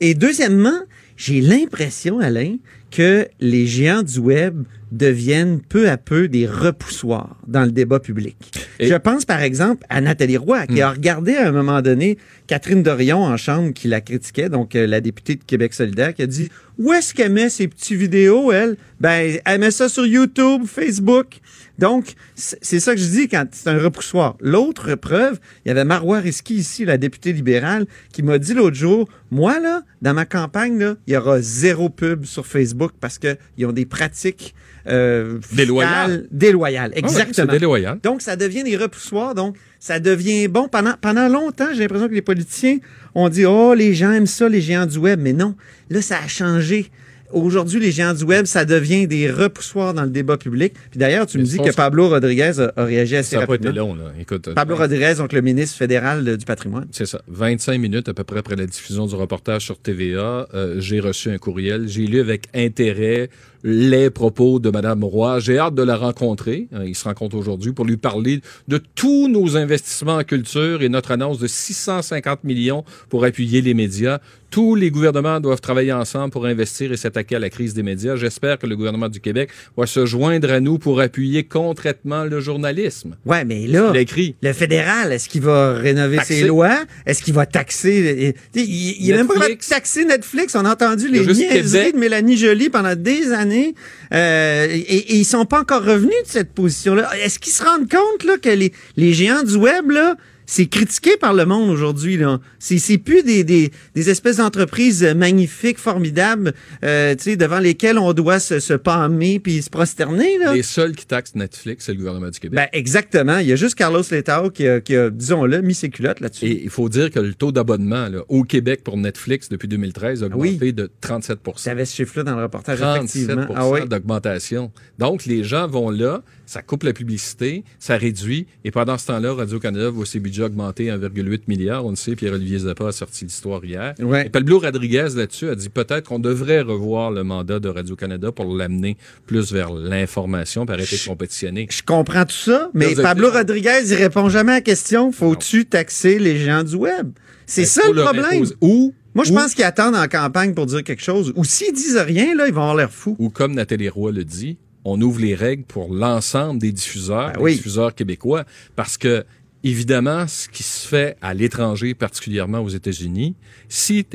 Et 0.00 0.14
deuxièmement, 0.14 0.80
j'ai 1.16 1.42
l'impression, 1.42 2.20
Alain, 2.20 2.56
que 2.90 3.28
les 3.38 3.66
géants 3.66 4.02
du 4.02 4.18
web 4.18 4.62
deviennent 4.92 5.60
peu 5.60 5.88
à 5.88 5.96
peu 5.96 6.28
des 6.28 6.46
repoussoirs 6.46 7.36
dans 7.46 7.64
le 7.64 7.70
débat 7.72 8.00
public. 8.00 8.36
Et- 8.78 8.88
Je 8.88 8.94
pense 8.94 9.24
par 9.24 9.40
exemple 9.42 9.84
à 9.88 10.00
Nathalie 10.00 10.36
Roy, 10.36 10.66
qui 10.66 10.80
a 10.80 10.90
regardé 10.90 11.34
à 11.36 11.48
un 11.48 11.52
moment 11.52 11.82
donné 11.82 12.18
Catherine 12.46 12.82
Dorion 12.82 13.22
en 13.24 13.36
chambre 13.36 13.72
qui 13.72 13.88
la 13.88 14.00
critiquait, 14.00 14.48
donc 14.48 14.74
euh, 14.74 14.86
la 14.86 15.00
députée 15.00 15.36
de 15.36 15.44
Québec 15.44 15.74
solidaire, 15.74 16.14
qui 16.14 16.22
a 16.22 16.26
dit 16.26 16.48
Où 16.78 16.92
est-ce 16.92 17.14
qu'elle 17.14 17.32
met 17.32 17.48
ses 17.50 17.68
petits 17.68 17.94
vidéos, 17.94 18.50
elle? 18.52 18.76
Ben, 19.00 19.38
elle 19.44 19.60
met 19.60 19.70
ça 19.70 19.88
sur 19.88 20.06
YouTube, 20.06 20.62
Facebook. 20.66 21.38
Donc, 21.78 22.12
c'est 22.34 22.58
c'est 22.60 22.80
ça 22.80 22.94
que 22.94 23.00
je 23.00 23.06
dis 23.06 23.28
quand 23.28 23.46
c'est 23.52 23.68
un 23.70 23.78
repoussoir. 23.78 24.36
L'autre 24.40 24.94
preuve, 24.96 25.38
il 25.64 25.68
y 25.68 25.70
avait 25.70 25.84
Marois 25.84 26.18
Risky 26.18 26.54
ici, 26.56 26.84
la 26.84 26.98
députée 26.98 27.32
libérale, 27.32 27.86
qui 28.12 28.22
m'a 28.22 28.38
dit 28.38 28.52
l'autre 28.52 28.76
jour, 28.76 29.08
moi, 29.30 29.60
là, 29.60 29.82
dans 30.02 30.12
ma 30.12 30.26
campagne, 30.26 30.78
là, 30.78 30.96
il 31.06 31.14
y 31.14 31.16
aura 31.16 31.40
zéro 31.40 31.88
pub 31.88 32.24
sur 32.26 32.46
Facebook 32.46 32.92
parce 33.00 33.18
qu'ils 33.18 33.64
ont 33.66 33.72
des 33.72 33.86
pratiques 33.86 34.54
euh, 34.86 35.38
Déloyales. 35.52 36.10
fiscales 36.10 36.26
déloyales. 36.30 36.90
Ah 36.94 36.96
ouais, 36.96 36.98
Exactement. 37.00 37.52
déloyal. 37.52 37.98
Donc, 38.02 38.22
ça 38.22 38.36
devient 38.36 38.62
des 38.62 38.76
repoussoirs. 38.76 39.34
Donc, 39.34 39.56
ça 39.78 40.00
devient 40.00 40.48
bon. 40.48 40.68
Pendant, 40.68 40.94
pendant 41.00 41.28
longtemps, 41.28 41.68
j'ai 41.72 41.80
l'impression 41.80 42.08
que 42.08 42.14
les 42.14 42.22
politiciens 42.22 42.78
ont 43.14 43.28
dit 43.28 43.44
Oh, 43.46 43.74
les 43.74 43.94
gens 43.94 44.12
aiment 44.12 44.26
ça, 44.26 44.48
les 44.48 44.60
géants 44.60 44.86
du 44.86 44.98
web. 44.98 45.20
Mais 45.20 45.32
non, 45.32 45.54
là, 45.90 46.00
ça 46.02 46.16
a 46.24 46.28
changé. 46.28 46.90
Aujourd'hui, 47.32 47.80
les 47.80 47.92
géants 47.92 48.14
du 48.14 48.24
web, 48.24 48.46
ça 48.46 48.64
devient 48.64 49.06
des 49.06 49.30
repoussoirs 49.30 49.94
dans 49.94 50.04
le 50.04 50.10
débat 50.10 50.36
public. 50.36 50.74
Puis 50.90 50.98
d'ailleurs, 50.98 51.26
tu 51.26 51.38
Mais 51.38 51.44
me 51.44 51.48
dis 51.48 51.58
que 51.58 51.74
Pablo 51.74 52.08
Rodriguez 52.08 52.52
a, 52.58 52.72
a 52.76 52.84
réagi 52.84 53.16
assez 53.16 53.30
Ça 53.30 53.40
n'a 53.40 53.46
pas 53.46 53.52
rapidement. 53.52 53.70
été 53.70 53.78
long, 53.78 53.94
là. 53.94 54.12
Écoute, 54.20 54.52
Pablo 54.54 54.76
Rodriguez, 54.76 55.14
donc 55.18 55.32
le 55.32 55.40
ministre 55.40 55.76
fédéral 55.76 56.36
du 56.36 56.44
patrimoine. 56.44 56.86
C'est 56.92 57.06
ça. 57.06 57.22
25 57.28 57.78
minutes 57.78 58.08
à 58.08 58.14
peu 58.14 58.24
près 58.24 58.38
après 58.38 58.56
la 58.56 58.66
diffusion 58.66 59.06
du 59.06 59.14
reportage 59.14 59.64
sur 59.64 59.78
TVA, 59.78 60.48
euh, 60.54 60.76
j'ai 60.80 61.00
reçu 61.00 61.30
un 61.30 61.38
courriel. 61.38 61.88
J'ai 61.88 62.06
lu 62.06 62.20
avec 62.20 62.46
intérêt 62.54 63.30
les 63.62 64.08
propos 64.08 64.58
de 64.58 64.70
Mme 64.70 65.04
Roy. 65.04 65.38
J'ai 65.40 65.58
hâte 65.58 65.74
de 65.74 65.82
la 65.82 65.96
rencontrer. 65.96 66.68
Euh, 66.72 66.84
il 66.86 66.94
se 66.94 67.04
rencontre 67.04 67.36
aujourd'hui 67.36 67.72
pour 67.72 67.84
lui 67.84 67.98
parler 67.98 68.40
de 68.68 68.80
tous 68.94 69.28
nos 69.28 69.56
investissements 69.56 70.16
en 70.16 70.24
culture 70.24 70.82
et 70.82 70.88
notre 70.88 71.10
annonce 71.10 71.38
de 71.38 71.46
650 71.46 72.44
millions 72.44 72.84
pour 73.10 73.24
appuyer 73.24 73.60
les 73.60 73.74
médias. 73.74 74.18
Tous 74.50 74.74
les 74.74 74.90
gouvernements 74.90 75.38
doivent 75.38 75.60
travailler 75.60 75.92
ensemble 75.92 76.32
pour 76.32 76.44
investir 76.46 76.90
et 76.90 76.96
s'attaquer 76.96 77.36
à 77.36 77.38
la 77.38 77.50
crise 77.50 77.72
des 77.72 77.84
médias. 77.84 78.16
J'espère 78.16 78.58
que 78.58 78.66
le 78.66 78.76
gouvernement 78.76 79.08
du 79.08 79.20
Québec 79.20 79.50
va 79.76 79.86
se 79.86 80.06
joindre 80.06 80.50
à 80.50 80.58
nous 80.58 80.78
pour 80.78 81.00
appuyer 81.00 81.44
concrètement 81.44 82.24
le 82.24 82.40
journalisme. 82.40 83.16
Ouais, 83.24 83.44
mais 83.44 83.66
là, 83.68 83.92
écrit. 83.94 84.34
le 84.42 84.52
fédéral, 84.52 85.12
est-ce 85.12 85.28
qu'il 85.28 85.42
va 85.42 85.74
rénover 85.74 86.16
Taxer. 86.16 86.40
ses 86.40 86.46
lois? 86.48 86.80
Est-ce 87.06 87.22
qu'il 87.22 87.34
va 87.34 87.46
taxer? 87.46 88.34
Il, 88.54 88.60
il, 88.62 88.96
il 89.00 89.10
est 89.10 89.16
même 89.16 89.28
pas 89.28 89.46
taxer 89.68 90.04
Netflix. 90.04 90.54
On 90.56 90.64
a 90.64 90.72
entendu 90.72 91.08
les 91.08 91.20
niaiseries 91.20 91.48
Québec. 91.62 91.94
de 91.94 91.98
Mélanie 92.00 92.36
Joly 92.36 92.70
pendant 92.70 92.96
des 92.96 93.32
années. 93.32 93.74
Euh, 94.12 94.66
et, 94.68 94.78
et 94.80 95.16
ils 95.16 95.24
sont 95.24 95.44
pas 95.44 95.60
encore 95.60 95.84
revenus 95.84 96.10
de 96.24 96.28
cette 96.28 96.52
position-là. 96.52 97.08
Est-ce 97.24 97.38
qu'ils 97.38 97.52
se 97.52 97.62
rendent 97.62 97.88
compte 97.88 98.24
là, 98.24 98.36
que 98.42 98.48
les, 98.50 98.72
les 98.96 99.12
géants 99.12 99.44
du 99.44 99.54
web, 99.54 99.90
là, 99.90 100.16
c'est 100.50 100.66
critiqué 100.66 101.16
par 101.16 101.32
le 101.32 101.46
monde 101.46 101.70
aujourd'hui. 101.70 102.16
là. 102.16 102.40
C'est 102.58 102.78
c'est 102.78 102.98
plus 102.98 103.22
des, 103.22 103.44
des, 103.44 103.70
des 103.94 104.10
espèces 104.10 104.38
d'entreprises 104.38 105.04
magnifiques, 105.16 105.78
formidables, 105.78 106.54
euh, 106.82 107.14
tu 107.14 107.22
sais, 107.22 107.36
devant 107.36 107.60
lesquelles 107.60 107.98
on 107.98 108.12
doit 108.12 108.40
se, 108.40 108.58
se 108.58 108.74
pâmer 108.74 109.38
puis 109.38 109.62
se 109.62 109.70
prosterner. 109.70 110.38
Là. 110.38 110.52
Les 110.52 110.64
seuls 110.64 110.96
qui 110.96 111.06
taxent 111.06 111.36
Netflix, 111.36 111.84
c'est 111.84 111.92
le 111.92 111.98
gouvernement 111.98 112.30
du 112.30 112.40
Québec. 112.40 112.56
Ben, 112.56 112.66
exactement. 112.76 113.38
Il 113.38 113.46
y 113.46 113.52
a 113.52 113.56
juste 113.56 113.76
Carlos 113.76 114.02
Letao 114.10 114.50
qui 114.50 114.66
a, 114.66 114.80
qui 114.80 114.96
a, 114.96 115.08
disons-le, 115.08 115.62
mis 115.62 115.74
ses 115.74 115.88
culottes 115.88 116.18
là-dessus. 116.18 116.46
Et 116.46 116.64
il 116.64 116.70
faut 116.70 116.88
dire 116.88 117.12
que 117.12 117.20
le 117.20 117.32
taux 117.34 117.52
d'abonnement 117.52 118.08
là, 118.08 118.22
au 118.28 118.42
Québec 118.42 118.82
pour 118.82 118.96
Netflix 118.96 119.50
depuis 119.50 119.68
2013 119.68 120.24
a 120.24 120.26
augmenté 120.26 120.58
Oui. 120.60 120.72
de 120.72 120.90
37 121.00 121.38
Tu 121.62 121.68
avais 121.68 121.84
ce 121.84 121.94
chiffre-là 121.94 122.24
dans 122.24 122.34
le 122.36 122.42
reportage, 122.42 122.80
37 122.80 123.22
effectivement. 123.22 123.54
Ah 123.54 123.68
oui. 123.68 123.86
d'augmentation. 123.86 124.72
Donc, 124.98 125.26
les 125.26 125.44
gens 125.44 125.68
vont 125.68 125.90
là, 125.90 126.22
ça 126.50 126.62
coupe 126.62 126.82
la 126.82 126.92
publicité, 126.92 127.62
ça 127.78 127.96
réduit, 127.96 128.48
et 128.64 128.72
pendant 128.72 128.98
ce 128.98 129.06
temps-là, 129.06 129.34
Radio-Canada 129.34 129.88
voit 129.88 130.04
ses 130.04 130.18
budgets 130.18 130.42
augmenter 130.42 130.90
à 130.90 130.98
1,8 130.98 131.42
milliard. 131.46 131.86
On 131.86 131.90
le 131.90 131.96
sait, 131.96 132.16
Pierre-Olivier 132.16 132.58
Zappa 132.58 132.88
a 132.88 132.92
sorti 132.92 133.24
l'histoire 133.24 133.64
hier. 133.64 133.94
Ouais. 134.00 134.26
Et 134.26 134.30
Pablo 134.30 134.58
Rodriguez, 134.58 135.10
là-dessus, 135.14 135.48
a 135.48 135.54
dit 135.54 135.68
peut-être 135.68 136.08
qu'on 136.08 136.18
devrait 136.18 136.62
revoir 136.62 137.12
le 137.12 137.22
mandat 137.22 137.60
de 137.60 137.68
Radio-Canada 137.68 138.32
pour 138.32 138.52
l'amener 138.52 138.96
plus 139.26 139.52
vers 139.52 139.72
l'information, 139.72 140.66
pour 140.66 140.74
arrêter 140.74 140.96
de 140.96 141.08
compétitionner. 141.08 141.68
Je 141.70 141.84
comprends 141.84 142.24
tout 142.24 142.34
ça, 142.34 142.68
mais 142.74 142.96
Pablo. 142.96 143.30
Rodriguez, 143.30 143.82
il 143.86 143.94
répond 143.94 144.28
jamais 144.28 144.50
à 144.50 144.54
la 144.56 144.60
question 144.60 145.12
faut-tu 145.12 145.66
taxer 145.66 146.18
les 146.18 146.36
gens 146.36 146.64
du 146.64 146.74
web? 146.74 147.12
C'est 147.46 147.64
ça 147.64 147.82
le 147.88 148.02
problème. 148.02 148.44
Ou, 148.60 148.92
Moi, 149.14 149.24
je 149.24 149.32
pense 149.32 149.54
qu'ils 149.54 149.62
attendent 149.62 149.94
en 149.94 150.08
campagne 150.08 150.54
pour 150.54 150.66
dire 150.66 150.82
quelque 150.82 151.02
chose. 151.02 151.32
Ou 151.36 151.44
s'ils 151.44 151.72
disent 151.72 151.96
rien, 151.96 152.34
là, 152.34 152.48
ils 152.48 152.52
vont 152.52 152.62
avoir 152.62 152.74
l'air 152.74 152.90
fous. 152.90 153.14
ou 153.20 153.30
comme 153.30 153.54
Nathalie 153.54 153.88
Roy 153.88 154.10
le 154.10 154.24
dit, 154.24 154.58
on 154.84 155.00
ouvre 155.00 155.20
les 155.20 155.34
règles 155.34 155.64
pour 155.64 155.92
l'ensemble 155.92 156.58
des 156.60 156.72
diffuseurs, 156.72 157.32
Ben 157.32 157.42
diffuseurs 157.56 157.94
québécois, 157.94 158.44
parce 158.76 158.96
que 158.96 159.24
évidemment, 159.62 160.26
ce 160.26 160.48
qui 160.48 160.62
se 160.62 160.86
fait 160.88 161.16
à 161.20 161.34
l'étranger, 161.34 161.94
particulièrement 161.94 162.60
aux 162.60 162.68
États-Unis, 162.70 163.34
si 163.68 164.06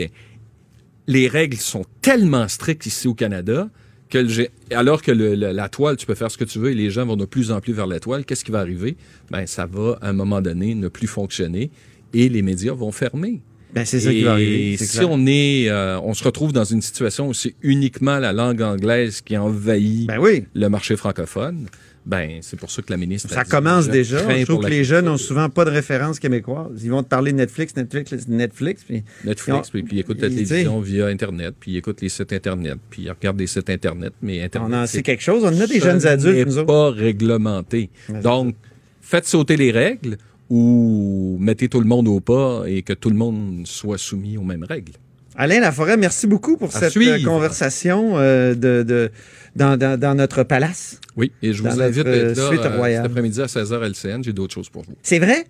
les 1.07 1.27
règles 1.27 1.57
sont 1.57 1.85
tellement 2.01 2.47
strictes 2.47 2.85
ici 2.87 3.07
au 3.07 3.13
Canada 3.13 3.69
que 4.09 4.17
le 4.19 4.47
alors 4.71 5.01
que 5.01 5.11
le- 5.11 5.35
le- 5.35 5.51
la 5.51 5.69
toile, 5.69 5.97
tu 5.97 6.05
peux 6.05 6.15
faire 6.15 6.31
ce 6.31 6.37
que 6.37 6.43
tu 6.45 6.57
veux 6.59 6.71
et 6.71 6.75
les 6.75 6.89
gens 6.89 7.05
vont 7.05 7.15
de 7.17 7.25
plus 7.25 7.51
en 7.51 7.59
plus 7.59 7.73
vers 7.73 7.87
la 7.87 7.99
toile, 7.99 8.25
qu'est-ce 8.25 8.43
qui 8.45 8.51
va 8.51 8.59
arriver? 8.59 8.97
Ben, 9.29 9.45
ça 9.45 9.65
va 9.65 9.97
à 10.01 10.09
un 10.09 10.13
moment 10.13 10.41
donné 10.41 10.73
ne 10.75 10.87
plus 10.87 11.07
fonctionner 11.07 11.69
et 12.13 12.29
les 12.29 12.41
médias 12.41 12.73
vont 12.73 12.91
fermer. 12.91 13.41
Ben, 13.75 13.83
c'est 13.85 13.99
ça 13.99 14.09
qui 14.11 14.23
va 14.23 14.31
arriver. 14.33 14.77
Si 14.77 14.97
clair. 14.97 15.11
on 15.11 15.25
est, 15.27 15.69
euh, 15.69 15.99
on 15.99 16.13
se 16.13 16.23
retrouve 16.23 16.53
dans 16.53 16.63
une 16.63 16.81
situation 16.81 17.27
où 17.27 17.33
c'est 17.33 17.55
uniquement 17.61 18.19
la 18.19 18.31
langue 18.31 18.61
anglaise 18.61 19.19
qui 19.21 19.35
envahit 19.37 20.07
Ben 20.07 20.17
oui. 20.17 20.45
le 20.53 20.69
marché 20.69 20.95
francophone, 20.95 21.65
ben 22.05 22.37
c'est 22.41 22.57
pour 22.57 22.69
ça 22.71 22.81
que 22.83 22.91
la 22.91 22.97
ministre. 22.97 23.29
Ça 23.33 23.43
commence 23.43 23.89
déjà. 23.89 24.19
Je 24.39 24.45
trouve 24.45 24.63
que 24.63 24.69
les 24.69 24.83
jeunes 24.83 25.07
ont 25.09 25.13
culture. 25.15 25.27
souvent 25.27 25.49
pas 25.49 25.65
de 25.65 25.71
référence 25.71 26.19
québécoise. 26.19 26.83
Ils 26.83 26.91
vont 26.91 27.03
te 27.03 27.09
parler 27.09 27.31
de 27.33 27.37
Netflix, 27.37 27.75
Netflix, 27.75 28.27
Netflix. 28.29 28.83
Puis 28.83 29.03
Netflix, 29.25 29.69
puis, 29.71 29.83
puis 29.83 29.97
ils 29.97 29.99
écoutent 30.01 30.21
la 30.21 30.29
télévision 30.29 30.79
via 30.79 31.07
Internet, 31.07 31.55
puis 31.59 31.71
ils 31.71 31.77
écoutent 31.77 32.01
les 32.01 32.09
sites 32.09 32.31
Internet, 32.31 32.77
puis 32.89 33.01
ils 33.03 33.09
regardent 33.11 33.37
des 33.37 33.47
sites 33.47 33.69
Internet, 33.69 34.13
mais 34.21 34.41
Internet. 34.41 34.69
on 34.71 34.77
en 34.83 34.85
c'est- 34.85 34.97
sait 34.97 35.03
quelque 35.03 35.23
chose. 35.23 35.43
On 35.43 35.59
a 35.59 35.67
des 35.67 35.79
jeunes 35.81 36.05
adultes, 36.07 36.45
nous 36.47 36.57
autres. 36.59 36.67
pas 36.67 36.91
réglementé. 36.91 37.89
C'est 38.07 38.21
Donc, 38.21 38.55
faites 39.01 39.25
sauter 39.25 39.57
les 39.57 39.71
règles 39.71 40.17
ou 40.49 41.37
mettez 41.39 41.67
tout 41.69 41.79
le 41.79 41.87
monde 41.87 42.07
au 42.07 42.19
pas 42.19 42.63
et 42.67 42.81
que 42.83 42.93
tout 42.93 43.09
le 43.09 43.15
monde 43.15 43.63
soit 43.65 43.97
soumis 43.97 44.37
aux 44.37 44.43
mêmes 44.43 44.63
règles. 44.63 44.93
Alain 45.37 45.59
Laforêt, 45.59 45.97
merci 45.97 46.27
beaucoup 46.27 46.55
pour 46.55 46.73
À 46.75 46.79
cette 46.79 46.91
suivre. 46.91 47.15
euh, 47.15 47.23
conversation 47.25 48.13
euh, 48.15 48.53
de, 48.55 48.83
de- 48.83 49.11
dans, 49.55 49.75
dans- 49.77 49.99
dans 49.99 50.15
notre 50.15 50.43
palace. 50.43 51.01
Oui, 51.17 51.31
et 51.41 51.51
je 51.51 51.61
vous 51.61 51.81
invite 51.81 52.05
à 52.05 52.09
être 52.09 52.37
là 52.37 52.43
euh, 52.43 52.47
suite 52.49 52.61
euh, 52.65 52.95
cet 52.95 53.05
après-midi 53.05 53.41
à 53.41 53.45
16h 53.47 53.81
à 53.81 53.87
LCN. 53.89 54.23
J'ai 54.23 54.31
d'autres 54.33 54.53
choses 54.53 54.69
pour 54.69 54.83
vous. 54.83 54.93
C'est 55.03 55.19
vrai? 55.19 55.45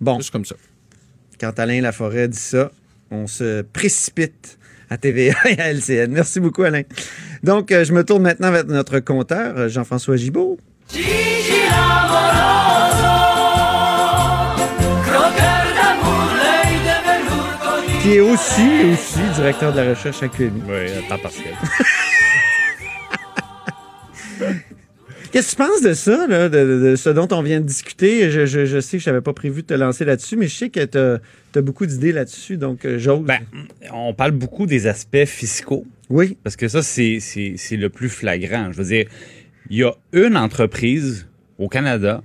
Bon, 0.00 0.16
Juste 0.18 0.30
comme 0.32 0.44
ça. 0.44 0.56
quand 1.40 1.56
Alain 1.58 1.80
Laforêt 1.82 2.26
dit 2.28 2.36
ça, 2.38 2.72
on 3.12 3.26
se 3.28 3.62
précipite 3.62 4.58
à 4.90 4.96
TVA 4.96 5.36
et 5.50 5.60
à 5.60 5.72
LCN. 5.72 6.10
Merci 6.10 6.40
beaucoup, 6.40 6.62
Alain. 6.62 6.82
Donc, 7.44 7.68
je 7.70 7.92
me 7.92 8.02
tourne 8.04 8.22
maintenant 8.22 8.50
vers 8.50 8.64
notre 8.66 8.98
compteur, 9.00 9.68
Jean-François 9.68 10.16
Gibault. 10.16 10.58
Qui 18.08 18.14
est 18.14 18.20
aussi, 18.20 18.62
aussi 18.90 19.18
directeur 19.34 19.70
de 19.70 19.80
la 19.80 19.90
recherche 19.90 20.22
à 20.22 20.28
QMI. 20.28 20.62
Oui, 20.66 20.90
à 20.92 21.02
temps 21.10 21.18
partiel. 21.18 21.52
Qu'est-ce 25.30 25.54
que 25.54 25.62
tu 25.62 25.68
penses 25.68 25.82
de 25.82 25.92
ça, 25.92 26.26
là, 26.26 26.48
de, 26.48 26.58
de- 26.58 26.90
de 26.92 26.96
ce 26.96 27.10
dont 27.10 27.28
on 27.32 27.42
vient 27.42 27.60
de 27.60 27.66
discuter? 27.66 28.30
Je, 28.30 28.46
je- 28.46 28.64
je 28.64 28.80
sais 28.80 28.96
que 28.96 29.04
je 29.04 29.10
n'avais 29.10 29.20
pas 29.20 29.34
prévu 29.34 29.60
de 29.60 29.66
te 29.66 29.74
lancer 29.74 30.06
là-dessus, 30.06 30.36
mais 30.38 30.46
je 30.48 30.54
sais 30.56 30.70
que 30.70 30.86
tu 30.86 30.96
as, 30.96 31.60
beaucoup 31.60 31.84
d'idées 31.84 32.12
là-dessus, 32.12 32.56
donc 32.56 32.86
euh, 32.86 32.98
j'ose. 32.98 33.26
Ben, 33.26 33.40
on 33.92 34.14
parle 34.14 34.30
beaucoup 34.30 34.64
des 34.64 34.86
aspects 34.86 35.26
fiscaux. 35.26 35.84
Oui. 36.08 36.38
Parce 36.42 36.56
que 36.56 36.66
ça, 36.66 36.82
c'est 36.82 37.18
le 37.72 37.88
plus 37.90 38.08
flagrant. 38.08 38.72
Je 38.72 38.78
veux 38.78 38.84
dire, 38.84 39.04
il 39.68 39.76
y 39.76 39.84
a 39.84 39.92
une 40.14 40.38
entreprise 40.38 41.26
au 41.58 41.68
Canada 41.68 42.22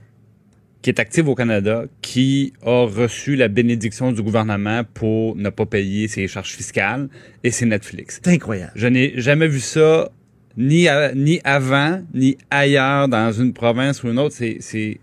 qui 0.84 0.90
est 0.92 1.00
active 1.00 1.28
au 1.30 1.34
Canada 1.34 1.86
qui 2.02 2.54
a 2.64 2.86
reçu 2.86 3.36
la 3.36 3.48
bénédiction 3.48 4.12
du 4.12 4.22
gouvernement 4.22 4.84
pour 4.94 5.36
ne 5.36 5.50
pas 5.50 5.66
payer 5.66 6.08
ses 6.08 6.28
charges 6.28 6.52
fiscales 6.52 7.08
et 7.44 7.50
c'est 7.50 7.66
Netflix. 7.66 8.20
C'est 8.24 8.32
incroyable. 8.34 8.74
Je 8.76 8.86
n'ai 8.88 9.14
jamais 9.20 9.48
vu 9.48 9.60
ça 9.62 10.12
ni, 10.58 10.88
à- 10.88 11.16
ni 11.16 11.42
avant, 11.44 12.04
ni 12.14 12.38
ailleurs 12.52 13.08
dans 13.08 13.32
une 13.32 13.54
province 13.54 14.04
ou 14.04 14.10
une 14.10 14.20
autre. 14.20 14.36
C'est, 14.38 14.58
c'est, 14.60 15.00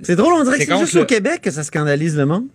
C'est 0.00 0.16
drôle, 0.16 0.32
on 0.32 0.44
dirait 0.44 0.56
C'est 0.58 0.66
que 0.66 0.72
c'est 0.74 0.80
juste 0.80 0.94
le- 0.94 1.02
au 1.02 1.06
Québec 1.06 1.40
que 1.42 1.50
ça 1.50 1.62
scandalise 1.64 2.16
le 2.16 2.24
monde. 2.24 2.46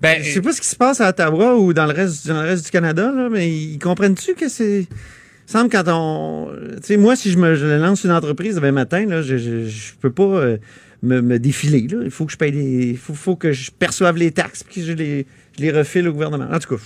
ben, 0.00 0.22
Je 0.22 0.30
sais 0.30 0.40
pas 0.42 0.52
ce 0.52 0.60
qui 0.60 0.68
se 0.68 0.76
passe 0.76 1.00
à 1.00 1.08
Ottawa 1.08 1.56
ou 1.58 1.72
dans 1.72 1.86
le 1.86 1.92
reste, 1.92 2.28
dans 2.28 2.42
le 2.42 2.48
reste 2.48 2.66
du 2.66 2.70
Canada, 2.70 3.10
là, 3.10 3.28
mais 3.30 3.50
ils 3.50 3.78
comprennent-tu 3.78 4.34
que 4.34 4.48
c'est. 4.48 4.80
Il 4.82 5.52
semble 5.52 5.68
quand 5.70 5.82
on. 5.88 6.50
Tu 6.76 6.82
sais, 6.86 6.96
moi, 6.96 7.16
si 7.16 7.32
je 7.32 7.38
me 7.38 7.56
je 7.56 7.66
lance 7.66 8.04
une 8.04 8.12
entreprise 8.12 8.54
demain 8.54 8.70
matin, 8.70 9.04
là, 9.06 9.20
je, 9.22 9.36
je, 9.36 9.64
je 9.66 9.92
peux 10.00 10.12
pas 10.12 10.22
euh, 10.22 10.58
me, 11.02 11.20
me 11.20 11.38
défiler. 11.38 11.86
Là. 11.88 11.98
Il 12.04 12.10
faut 12.10 12.26
que 12.26 12.32
je 12.32 12.36
paye. 12.36 12.90
Il 12.90 12.98
faut, 12.98 13.14
faut 13.14 13.36
que 13.36 13.52
je 13.52 13.70
perçoive 13.70 14.16
les 14.16 14.30
taxes 14.30 14.62
puis 14.62 14.80
que 14.80 14.86
je 14.86 14.92
les, 14.92 15.26
je 15.56 15.62
les 15.62 15.70
refile 15.70 16.08
au 16.08 16.12
gouvernement. 16.12 16.48
En 16.50 16.58
tout 16.58 16.76
cas. 16.76 16.82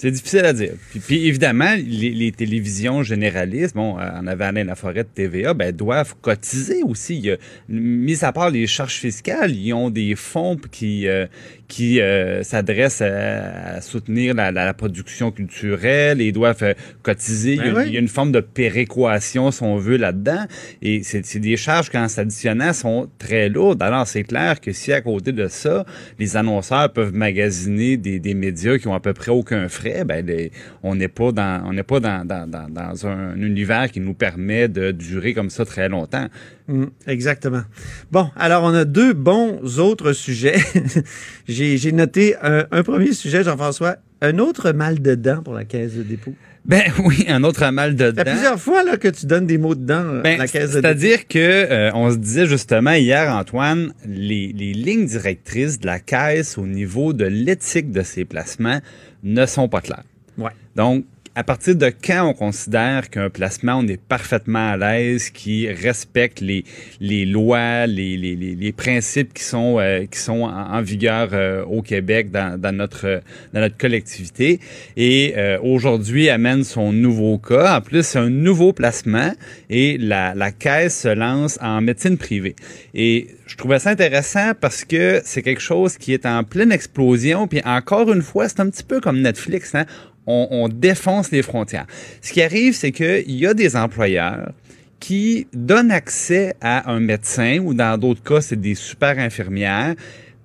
C'est 0.00 0.12
difficile 0.12 0.44
à 0.44 0.52
dire. 0.52 0.74
Puis, 0.90 1.00
puis 1.00 1.26
évidemment, 1.26 1.74
les, 1.74 2.10
les 2.10 2.30
télévisions 2.30 3.02
généralistes, 3.02 3.74
bon, 3.74 3.98
euh, 3.98 4.08
on 4.22 4.28
avait 4.28 4.44
Alain 4.44 4.62
Laforêt 4.62 5.02
de 5.02 5.08
TVA, 5.12 5.54
ben, 5.54 5.74
doivent 5.74 6.14
cotiser 6.22 6.84
aussi. 6.84 7.28
Mis 7.68 8.24
à 8.24 8.30
part 8.32 8.50
les 8.50 8.68
charges 8.68 8.94
fiscales, 8.94 9.50
ils 9.50 9.72
ont 9.72 9.90
des 9.90 10.14
fonds 10.14 10.56
qui, 10.70 11.08
euh, 11.08 11.26
qui 11.68 12.00
euh, 12.00 12.42
s'adressent 12.42 13.02
à, 13.02 13.76
à 13.76 13.80
soutenir 13.82 14.34
la, 14.34 14.50
la- 14.50 14.64
la 14.64 14.74
production 14.74 15.30
culturelle 15.30 16.20
et 16.20 16.32
doivent 16.32 16.62
euh, 16.62 16.72
cotiser. 17.02 17.56
Ben 17.56 17.62
il, 17.62 17.66
y 17.66 17.70
a, 17.70 17.78
oui. 17.78 17.82
il 17.88 17.92
y 17.92 17.96
a 17.96 18.00
une 18.00 18.08
forme 18.08 18.32
de 18.32 18.40
péréquation, 18.40 19.50
si 19.50 19.62
on 19.62 19.76
veut, 19.76 19.98
là-dedans. 19.98 20.46
Et 20.82 21.02
c'est 21.02 21.38
des 21.38 21.56
charges, 21.58 21.90
quand 21.90 22.08
s'additionnent, 22.08 22.72
sont 22.72 23.08
très 23.18 23.48
lourdes. 23.50 23.82
Alors, 23.82 24.06
c'est 24.06 24.22
clair 24.24 24.60
que 24.60 24.72
si 24.72 24.92
à 24.92 25.00
côté 25.02 25.32
de 25.32 25.46
ça, 25.48 25.84
les 26.18 26.36
annonceurs 26.38 26.92
peuvent 26.92 27.12
magasiner 27.14 27.96
des, 27.98 28.18
des 28.18 28.34
médias 28.34 28.78
qui 28.78 28.88
ont 28.88 28.94
à 28.94 29.00
peu 29.00 29.12
près 29.12 29.30
aucun 29.30 29.68
frais, 29.68 30.04
ben, 30.04 30.24
les- 30.24 30.50
on 30.82 30.94
n'est 30.94 31.08
pas 31.08 31.32
dans, 31.32 31.62
on 31.66 31.72
n'est 31.74 31.82
pas 31.82 32.00
dans, 32.00 32.26
dans, 32.26 32.48
dans, 32.50 32.68
dans 32.68 33.06
un 33.06 33.36
univers 33.36 33.90
qui 33.90 34.00
nous 34.00 34.14
permet 34.14 34.68
de 34.68 34.90
durer 34.90 35.34
comme 35.34 35.50
ça 35.50 35.66
très 35.66 35.88
longtemps. 35.90 36.28
Mm, 36.68 36.84
exactement. 37.06 37.62
Bon, 38.10 38.30
alors 38.36 38.62
on 38.64 38.74
a 38.74 38.84
deux 38.84 39.12
bons 39.14 39.78
autres 39.78 40.12
sujets. 40.12 40.56
J'ai 41.76 41.92
noté 41.92 42.34
un, 42.42 42.66
un 42.70 42.82
premier 42.82 43.12
sujet, 43.12 43.42
Jean-François, 43.42 43.96
un 44.20 44.38
autre 44.38 44.72
mal 44.72 45.00
de 45.00 45.14
dents 45.14 45.42
pour 45.42 45.54
la 45.54 45.64
caisse 45.64 45.94
de 45.94 46.02
dépôt. 46.02 46.34
Ben 46.64 46.82
oui, 47.04 47.24
un 47.28 47.44
autre 47.44 47.68
mal 47.70 47.96
de 47.96 48.12
Il 48.12 48.16
y 48.16 48.20
a 48.20 48.24
dents. 48.24 48.30
plusieurs 48.32 48.60
fois 48.60 48.84
là, 48.84 48.96
que 48.96 49.08
tu 49.08 49.26
donnes 49.26 49.46
des 49.46 49.58
mots 49.58 49.74
de 49.74 49.84
dents 49.84 50.18
à 50.18 50.20
Ben, 50.22 50.38
la 50.38 50.46
caisse 50.46 50.72
de 50.72 50.80
dépôt. 50.80 50.82
C'est-à-dire 50.82 51.26
que 51.26 51.38
euh, 51.38 51.90
on 51.94 52.10
se 52.10 52.16
disait 52.16 52.46
justement 52.46 52.92
hier, 52.92 53.34
Antoine, 53.34 53.92
les, 54.06 54.52
les 54.52 54.72
lignes 54.74 55.06
directrices 55.06 55.80
de 55.80 55.86
la 55.86 55.98
caisse 55.98 56.58
au 56.58 56.66
niveau 56.66 57.12
de 57.12 57.24
l'éthique 57.24 57.90
de 57.90 58.02
ces 58.02 58.24
placements 58.24 58.80
ne 59.22 59.46
sont 59.46 59.68
pas 59.68 59.80
claires. 59.80 60.04
Ouais. 60.36 60.50
Donc, 60.76 61.04
à 61.38 61.44
partir 61.44 61.76
de 61.76 61.92
quand 62.04 62.30
on 62.30 62.34
considère 62.34 63.10
qu'un 63.10 63.30
placement, 63.30 63.76
on 63.76 63.86
est 63.86 64.02
parfaitement 64.02 64.72
à 64.72 64.76
l'aise, 64.76 65.30
qui 65.30 65.68
respecte 65.68 66.40
les, 66.40 66.64
les 66.98 67.26
lois, 67.26 67.86
les, 67.86 68.16
les, 68.16 68.34
les, 68.34 68.72
principes 68.72 69.32
qui 69.32 69.44
sont, 69.44 69.78
euh, 69.78 70.04
qui 70.06 70.18
sont 70.18 70.42
en, 70.42 70.74
en 70.74 70.82
vigueur 70.82 71.28
euh, 71.32 71.64
au 71.64 71.80
Québec 71.80 72.32
dans, 72.32 72.60
dans, 72.60 72.74
notre, 72.74 73.22
dans 73.52 73.60
notre 73.60 73.76
collectivité? 73.76 74.58
Et 74.96 75.34
euh, 75.36 75.60
aujourd'hui 75.62 76.28
amène 76.28 76.64
son 76.64 76.92
nouveau 76.92 77.38
cas. 77.38 77.76
En 77.76 77.82
plus, 77.82 78.04
c'est 78.04 78.18
un 78.18 78.30
nouveau 78.30 78.72
placement 78.72 79.32
et 79.70 79.96
la, 79.96 80.34
la 80.34 80.50
caisse 80.50 81.02
se 81.02 81.14
lance 81.14 81.56
en 81.62 81.80
médecine 81.80 82.18
privée. 82.18 82.56
Et 82.94 83.28
je 83.46 83.56
trouvais 83.56 83.78
ça 83.78 83.90
intéressant 83.90 84.54
parce 84.60 84.84
que 84.84 85.20
c'est 85.24 85.42
quelque 85.42 85.62
chose 85.62 85.98
qui 85.98 86.12
est 86.12 86.26
en 86.26 86.42
pleine 86.42 86.72
explosion. 86.72 87.46
Puis 87.46 87.62
encore 87.64 88.12
une 88.12 88.22
fois, 88.22 88.48
c'est 88.48 88.58
un 88.58 88.68
petit 88.68 88.82
peu 88.82 89.00
comme 89.00 89.20
Netflix. 89.20 89.76
Hein? 89.76 89.86
On, 90.28 90.46
on 90.50 90.68
défonce 90.68 91.30
les 91.30 91.42
frontières. 91.42 91.86
Ce 92.20 92.32
qui 92.32 92.42
arrive, 92.42 92.74
c'est 92.74 92.92
qu'il 92.92 93.32
y 93.34 93.46
a 93.46 93.54
des 93.54 93.74
employeurs 93.74 94.52
qui 95.00 95.46
donnent 95.52 95.90
accès 95.90 96.54
à 96.60 96.90
un 96.90 97.00
médecin 97.00 97.58
ou 97.58 97.74
dans 97.74 97.98
d'autres 97.98 98.22
cas, 98.22 98.40
c'est 98.40 98.60
des 98.60 98.74
super 98.74 99.18
infirmières 99.18 99.94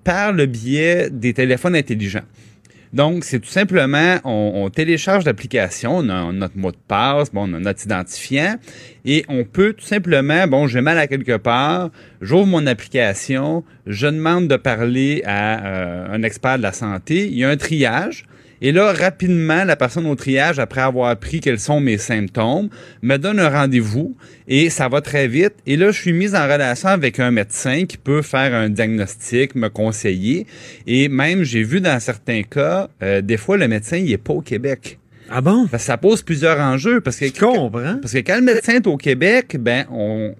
par 0.04 0.32
le 0.32 0.46
biais 0.46 1.08
des 1.10 1.34
téléphones 1.34 1.76
intelligents. 1.76 2.24
Donc, 2.92 3.24
c'est 3.24 3.40
tout 3.40 3.50
simplement, 3.50 4.18
on, 4.22 4.70
télécharge 4.70 5.24
l'application, 5.24 5.96
on 5.96 6.08
a 6.08 6.30
notre 6.30 6.56
mot 6.56 6.70
de 6.70 6.76
passe, 6.86 7.28
on 7.34 7.52
a 7.52 7.58
notre 7.58 7.84
identifiant, 7.84 8.54
et 9.04 9.24
on 9.28 9.42
peut 9.42 9.72
tout 9.72 9.84
simplement, 9.84 10.46
bon, 10.46 10.68
j'ai 10.68 10.80
mal 10.80 10.96
à 10.98 11.08
quelque 11.08 11.36
part, 11.36 11.90
j'ouvre 12.20 12.46
mon 12.46 12.68
application, 12.68 13.64
je 13.88 14.06
demande 14.06 14.46
de 14.46 14.54
parler 14.54 15.22
à 15.26 15.66
euh, 15.66 16.06
un 16.12 16.22
expert 16.22 16.56
de 16.56 16.62
la 16.62 16.72
santé, 16.72 17.26
il 17.26 17.36
y 17.36 17.42
a 17.42 17.50
un 17.50 17.56
triage, 17.56 18.26
et 18.64 18.72
là, 18.72 18.94
rapidement, 18.94 19.62
la 19.64 19.76
personne 19.76 20.06
au 20.06 20.14
triage, 20.14 20.58
après 20.58 20.80
avoir 20.80 21.10
appris 21.10 21.40
quels 21.40 21.60
sont 21.60 21.80
mes 21.80 21.98
symptômes, 21.98 22.70
me 23.02 23.18
donne 23.18 23.38
un 23.38 23.50
rendez-vous 23.50 24.16
et 24.48 24.70
ça 24.70 24.88
va 24.88 25.02
très 25.02 25.28
vite. 25.28 25.52
Et 25.66 25.76
là, 25.76 25.90
je 25.90 26.00
suis 26.00 26.14
mise 26.14 26.34
en 26.34 26.44
relation 26.44 26.88
avec 26.88 27.20
un 27.20 27.30
médecin 27.30 27.84
qui 27.84 27.98
peut 27.98 28.22
faire 28.22 28.54
un 28.54 28.70
diagnostic, 28.70 29.54
me 29.54 29.68
conseiller. 29.68 30.46
Et 30.86 31.10
même, 31.10 31.42
j'ai 31.42 31.62
vu 31.62 31.82
dans 31.82 32.00
certains 32.00 32.42
cas, 32.42 32.88
euh, 33.02 33.20
des 33.20 33.36
fois, 33.36 33.58
le 33.58 33.68
médecin, 33.68 33.98
il 33.98 34.10
est 34.10 34.16
pas 34.16 34.32
au 34.32 34.40
Québec. 34.40 34.98
Ah 35.28 35.42
bon? 35.42 35.66
Parce 35.70 35.82
que 35.82 35.86
ça 35.88 35.98
pose 35.98 36.22
plusieurs 36.22 36.58
enjeux. 36.58 37.02
Parce 37.02 37.18
que, 37.18 37.26
Je 37.26 37.38
comprends. 37.38 37.98
parce 38.00 38.14
que 38.14 38.18
quand 38.20 38.36
le 38.36 38.44
médecin 38.44 38.76
est 38.76 38.86
au 38.86 38.96
Québec, 38.96 39.58
ben, 39.60 39.84
on, 39.90 40.34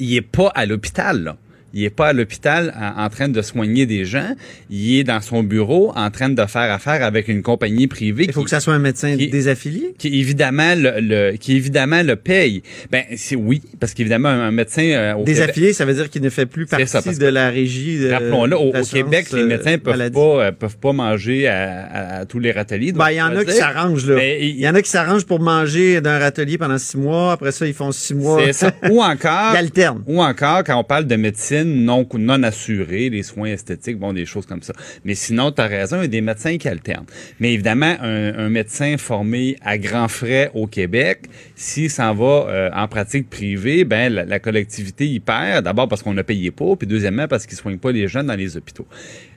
il 0.00 0.16
est 0.16 0.22
pas 0.22 0.50
à 0.56 0.66
l'hôpital, 0.66 1.22
là. 1.22 1.36
Il 1.74 1.84
est 1.84 1.90
pas 1.90 2.08
à 2.08 2.12
l'hôpital 2.14 2.74
en, 2.96 3.08
train 3.10 3.28
de 3.28 3.42
soigner 3.42 3.84
des 3.84 4.04
gens. 4.06 4.34
Il 4.70 4.98
est 4.98 5.04
dans 5.04 5.20
son 5.20 5.42
bureau 5.42 5.92
en 5.94 6.10
train 6.10 6.30
de 6.30 6.46
faire 6.46 6.72
affaire 6.72 7.02
avec 7.04 7.28
une 7.28 7.42
compagnie 7.42 7.86
privée 7.86 8.24
Il 8.26 8.32
faut 8.32 8.40
qui- 8.40 8.44
que 8.44 8.50
ça 8.50 8.60
soit 8.60 8.72
un 8.74 8.78
médecin 8.78 9.16
qui- 9.16 9.28
désaffilié. 9.28 9.94
qui 9.98 10.18
évidemment 10.18 10.74
le, 10.74 11.00
le- 11.00 11.36
qui 11.36 11.56
évidemment 11.56 12.02
le 12.02 12.16
paye. 12.16 12.62
Ben 12.90 13.02
c'est 13.16 13.36
oui 13.36 13.60
parce 13.80 13.92
qu'évidemment 13.94 14.28
un, 14.30 14.50
médecin 14.50 14.82
euh, 14.82 15.12
au 15.12 15.18
Québec, 15.24 15.34
Désaffilié, 15.34 15.72
ça 15.74 15.84
veut 15.84 15.94
dire 15.94 16.08
qu'il 16.10 16.22
ne 16.22 16.30
fait 16.30 16.46
plus 16.46 16.66
partie 16.66 16.86
ça, 16.86 17.00
de 17.02 17.26
la 17.26 17.50
régie 17.50 17.98
de 17.98 18.10
rappelons-le 18.12 18.56
au, 18.56 18.72
Québec 18.90 19.26
les 19.32 19.42
euh, 19.42 19.46
médecins 19.46 19.76
peuvent 19.78 19.92
maladie. 19.94 20.14
pas 20.14 20.20
euh, 20.46 20.52
peuvent 20.52 20.78
pas 20.78 20.92
manger 20.92 21.48
à, 21.48 21.82
à- 21.82 22.18
à 22.20 22.24
tous 22.24 22.38
les 22.38 22.50
râteliers. 22.52 22.92
Ben, 22.92 23.10
il 23.10 23.16
y 23.16 23.22
en 23.22 23.36
a 23.36 23.44
qui 23.44 23.52
s'arrangent, 23.52 24.06
là. 24.08 24.24
Il 24.24 24.58
y 24.58 24.68
en 24.68 24.74
a 24.74 24.80
qui 24.82 24.90
s'arrangent 24.90 25.26
pour 25.26 25.40
manger 25.40 26.00
d'un 26.00 26.18
râtelier 26.18 26.56
pendant 26.58 26.78
six 26.78 26.96
mois. 26.96 27.32
Après 27.32 27.52
ça, 27.52 27.66
ils 27.66 27.74
font 27.74 27.92
six 27.92 28.14
mois. 28.14 28.40
C'est 28.46 28.52
ça. 28.54 28.72
Ou 28.90 29.02
encore, 29.02 29.52
Ils 29.52 29.58
alternent. 29.58 30.02
ou 30.06 30.22
encore 30.22 30.64
quand 30.64 30.76
on 30.78 30.84
parle 30.84 31.04
de 31.06 31.16
non 31.64 32.06
non 32.14 32.42
assurée, 32.42 33.10
les 33.10 33.22
soins 33.22 33.48
esthétiques, 33.48 33.98
bon 33.98 34.12
des 34.12 34.26
choses 34.26 34.46
comme 34.46 34.62
ça. 34.62 34.72
Mais 35.04 35.14
sinon, 35.14 35.52
tu 35.52 35.60
as 35.60 35.66
raison, 35.66 35.96
il 35.98 36.02
y 36.02 36.04
a 36.04 36.08
des 36.08 36.20
médecins 36.20 36.56
qui 36.58 36.68
alternent. 36.68 37.06
Mais 37.40 37.52
évidemment, 37.52 37.96
un, 38.00 38.48
médecin 38.48 38.96
formé 38.96 39.56
à 39.62 39.78
grands 39.78 40.08
frais 40.08 40.50
au 40.54 40.66
Québec, 40.66 41.26
s'il 41.54 41.90
s'en 41.90 42.14
va 42.14 42.46
euh, 42.48 42.70
en 42.74 42.88
pratique 42.88 43.28
privée, 43.28 43.84
ben 43.84 44.12
la, 44.12 44.38
collectivité 44.38 45.06
y 45.06 45.20
perd. 45.20 45.64
D'abord 45.64 45.88
parce 45.88 46.02
qu'on 46.02 46.14
ne 46.14 46.22
payé 46.22 46.50
pas, 46.50 46.76
puis 46.76 46.86
deuxièmement 46.86 47.28
parce 47.28 47.46
qu'ils 47.46 47.58
soignent 47.58 47.78
pas 47.78 47.92
les 47.92 48.08
jeunes 48.08 48.26
dans 48.26 48.34
les 48.34 48.56
hôpitaux. 48.56 48.86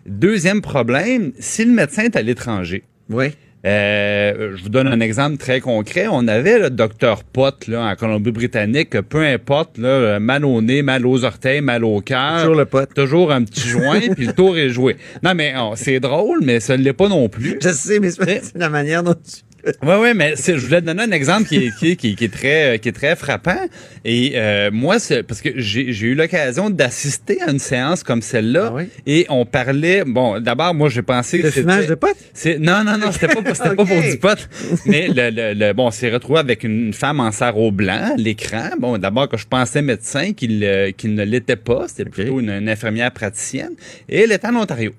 Deuxième 0.05 0.61
problème, 0.61 1.31
si 1.39 1.65
le 1.65 1.71
médecin 1.71 2.03
est 2.03 2.15
à 2.15 2.21
l'étranger, 2.21 2.83
Oui. 3.09 3.27
Euh, 3.65 4.53
je 4.55 4.63
vous 4.63 4.69
donne 4.69 4.87
un 4.87 4.99
exemple 4.99 5.37
très 5.37 5.59
concret. 5.59 6.07
On 6.09 6.27
avait 6.27 6.59
le 6.59 6.69
docteur 6.69 7.23
Pot 7.23 7.67
là, 7.67 7.91
en 7.91 7.95
Colombie-Britannique, 7.95 8.89
que 8.89 8.97
peu 8.99 9.23
importe, 9.23 9.77
là, 9.77 10.19
mal 10.19 10.45
au 10.45 10.61
nez, 10.61 10.81
mal 10.81 11.05
aux 11.05 11.23
orteils, 11.23 11.61
mal 11.61 11.83
au 11.83 12.01
cœur. 12.01 12.39
Toujours 12.39 12.55
le 12.55 12.65
pote. 12.65 12.93
Toujours 12.93 13.31
un 13.31 13.43
petit 13.43 13.67
joint, 13.67 13.99
puis 14.15 14.27
le 14.27 14.33
tour 14.33 14.57
est 14.57 14.69
joué. 14.69 14.97
Non, 15.23 15.33
mais 15.35 15.53
oh, 15.57 15.73
c'est 15.75 15.99
drôle, 15.99 16.39
mais 16.43 16.59
ça 16.59 16.77
ne 16.77 16.83
l'est 16.83 16.93
pas 16.93 17.07
non 17.07 17.29
plus. 17.29 17.59
Je 17.61 17.69
sais, 17.69 17.99
mais 17.99 18.11
c'est 18.11 18.41
c'est 18.43 18.57
la 18.57 18.69
manière 18.69 19.03
dont 19.03 19.13
tu... 19.13 19.41
Oui, 19.83 19.93
oui, 19.99 20.09
mais 20.15 20.33
je 20.37 20.53
voulais 20.53 20.81
te 20.81 20.85
donner 20.87 21.03
un 21.03 21.11
exemple 21.11 21.47
qui 21.47 21.57
est, 21.57 21.71
qui 21.77 21.91
est, 21.91 21.95
qui 21.95 22.11
est- 22.11 22.15
qui 22.15 22.25
est 22.25 22.33
très, 22.33 22.79
qui 22.79 22.89
est 22.89 22.91
très 22.93 23.15
frappant. 23.15 23.59
Et 24.03 24.33
euh, 24.35 24.69
moi, 24.71 24.97
parce 25.27 25.41
que 25.41 25.49
j'ai 25.55 25.89
eu 26.07 26.15
l'occasion 26.15 26.69
d'assister 26.69 27.41
à 27.41 27.51
une 27.51 27.59
séance 27.59 28.03
comme 28.03 28.21
celle-là. 28.21 28.67
Ah 28.69 28.73
oui? 28.75 28.83
Et 29.05 29.25
on 29.29 29.45
parlait. 29.45 30.03
Bon, 30.05 30.39
d'abord, 30.39 30.73
moi, 30.73 30.89
j'ai 30.89 31.01
pensé 31.01 31.39
que 31.39 31.49
c'était- 31.51 31.87
de 31.87 31.95
pote? 31.95 32.15
c'est 32.33 32.57
non 32.59 32.83
non 32.83 32.97
non 32.97 33.11
c'était 33.11 33.27
pas 33.27 33.41
pas 33.41 33.75
pour 33.75 33.85
du 34.01 34.17
pot 34.17 34.47
mais 34.85 35.07
le, 35.07 35.29
le, 35.29 35.53
le- 35.53 35.73
bon 35.73 35.87
on 35.87 35.91
s'est 35.91 36.09
retrouvé 36.09 36.39
avec 36.39 36.63
une 36.63 36.93
femme 36.93 37.19
en 37.19 37.31
sarrau 37.31 37.71
blanc 37.71 38.13
à 38.13 38.15
l'écran 38.17 38.69
bon 38.79 38.97
d'abord 38.97 39.27
que 39.29 39.37
je 39.37 39.45
pensais 39.47 39.81
médecin 39.81 40.33
qu'il 40.33 40.63
euh, 40.63 40.91
qu'il 40.91 41.13
ne 41.15 41.23
l'était 41.23 41.55
pas 41.55 41.87
c'était 41.87 42.09
plutôt 42.09 42.39
une, 42.39 42.49
une 42.49 42.69
infirmière 42.69 43.11
praticienne 43.11 43.71
et 44.09 44.21
elle 44.21 44.31
était 44.31 44.47
en 44.47 44.55
Ontario 44.55 44.93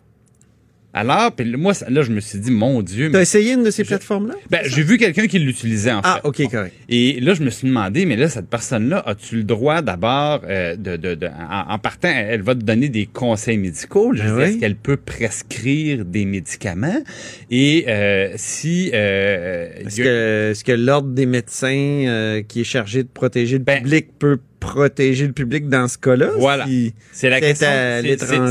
Alors, 0.95 1.33
puis 1.33 1.51
moi, 1.57 1.73
là, 1.89 2.03
je 2.03 2.11
me 2.13 2.21
suis 2.21 2.39
dit, 2.39 2.51
mon 2.51 2.83
Dieu. 2.83 3.11
T'as 3.11 3.19
mais- 3.19 3.23
essayé 3.23 3.55
une 3.55 3.63
de 3.65 3.71
ces 3.71 3.83
plateformes-là? 3.85 4.35
Ben, 4.51 4.61
j'ai 4.67 4.83
vu 4.83 4.99
quelqu'un 4.99 5.27
qui 5.27 5.39
l'utilisait, 5.39 5.93
en 5.93 6.01
Ah, 6.05 6.21
fait. 6.23 6.29
OK, 6.45 6.51
correct. 6.51 6.75
Et 6.91 7.19
là, 7.21 7.33
je 7.33 7.43
me 7.43 7.49
suis 7.51 7.67
demandé, 7.67 8.05
mais 8.05 8.17
là, 8.17 8.29
cette 8.29 8.49
personne-là, 8.51 9.03
as-tu 9.07 9.37
le 9.37 9.45
droit 9.45 9.81
d'abord 9.81 10.43
euh, 10.45 10.77
de, 10.77 10.97
de, 10.97 11.15
de- 11.15 11.27
en, 11.29 11.73
en 11.75 11.79
partant, 11.79 12.13
elle 12.15 12.43
va 12.43 12.55
te 12.55 12.61
donner 12.61 12.91
des 12.91 13.07
conseils 13.07 13.57
médicaux. 13.57 14.13
Je 14.15 14.23
Ben 14.23 14.27
dis, 14.29 14.33
oui. 14.35 14.43
Est-ce 14.43 14.59
qu'elle 14.59 14.77
peut 14.77 14.99
prescrire 14.99 16.05
des 16.05 16.25
médicaments? 16.27 17.03
Et 17.51 17.85
euh, 17.89 18.33
si... 18.37 18.91
Euh, 18.93 19.71
Est-ce 19.87 19.97
il 19.97 19.99
y 19.99 20.03
a- 20.03 20.05
que, 20.11 20.51
est-ce 20.51 20.65
que 20.65 20.73
l'Ordre 20.73 21.09
des 21.09 21.27
médecins 21.27 21.69
euh, 22.07 22.43
qui 22.47 22.61
est 22.61 22.65
chargé 22.65 23.03
de 23.03 23.09
protéger 23.09 23.57
le 23.59 23.65
Ben- 23.65 23.83
public 23.83 24.09
peut 24.19 24.39
protéger 24.63 25.27
le 25.27 25.33
public 25.33 25.69
dans 25.69 25.89
ce 25.89 25.99
cas-là? 25.99 26.31
Voilà. 26.39 26.67
Si- 26.67 26.95
C'est 27.13 27.29
la 27.29 27.41
question. 27.41 27.67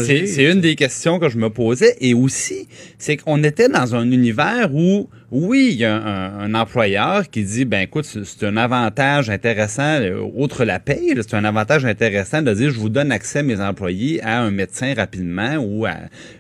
c'est 0.06 0.44
une 0.44 0.62
des 0.62 0.76
questions 0.76 1.20
que 1.20 1.30
je 1.30 1.38
me 1.38 1.50
posais. 1.50 1.96
Et 2.02 2.14
aussi, 2.14 2.68
c'est 2.98 3.18
qu'on 3.18 3.44
était 3.44 3.70
dans 3.70 3.96
un 3.96 4.12
univers 4.12 4.70
où, 4.74 5.10
oui, 5.32 5.70
il 5.72 5.78
y 5.78 5.86
a 5.86 5.96
un, 5.96 6.40
un 6.40 6.54
employeur 6.54 7.30
qui 7.30 7.44
dit, 7.44 7.66
ben 7.66 7.82
écoute, 7.82 8.06
c'est 8.06 8.46
un 8.46 8.58
avantage 8.58 9.30
intéressant, 9.30 10.00
euh, 10.02 10.20
outre 10.34 10.66
la 10.66 10.80
paye, 10.80 11.14
c'est 11.16 11.36
un 11.36 11.46
avantage 11.46 11.86
intéressant 11.86 12.42
de 12.42 12.54
dire, 12.54 12.70
je 12.70 12.80
vous 12.80 12.90
donne 12.90 13.12
accès, 13.12 13.42
mes 13.42 13.62
employés, 13.62 14.22
à 14.24 14.42
un 14.42 14.52
médecin 14.52 14.94
rapidement 14.94 15.56
ou 15.56 15.86
à, 15.86 15.96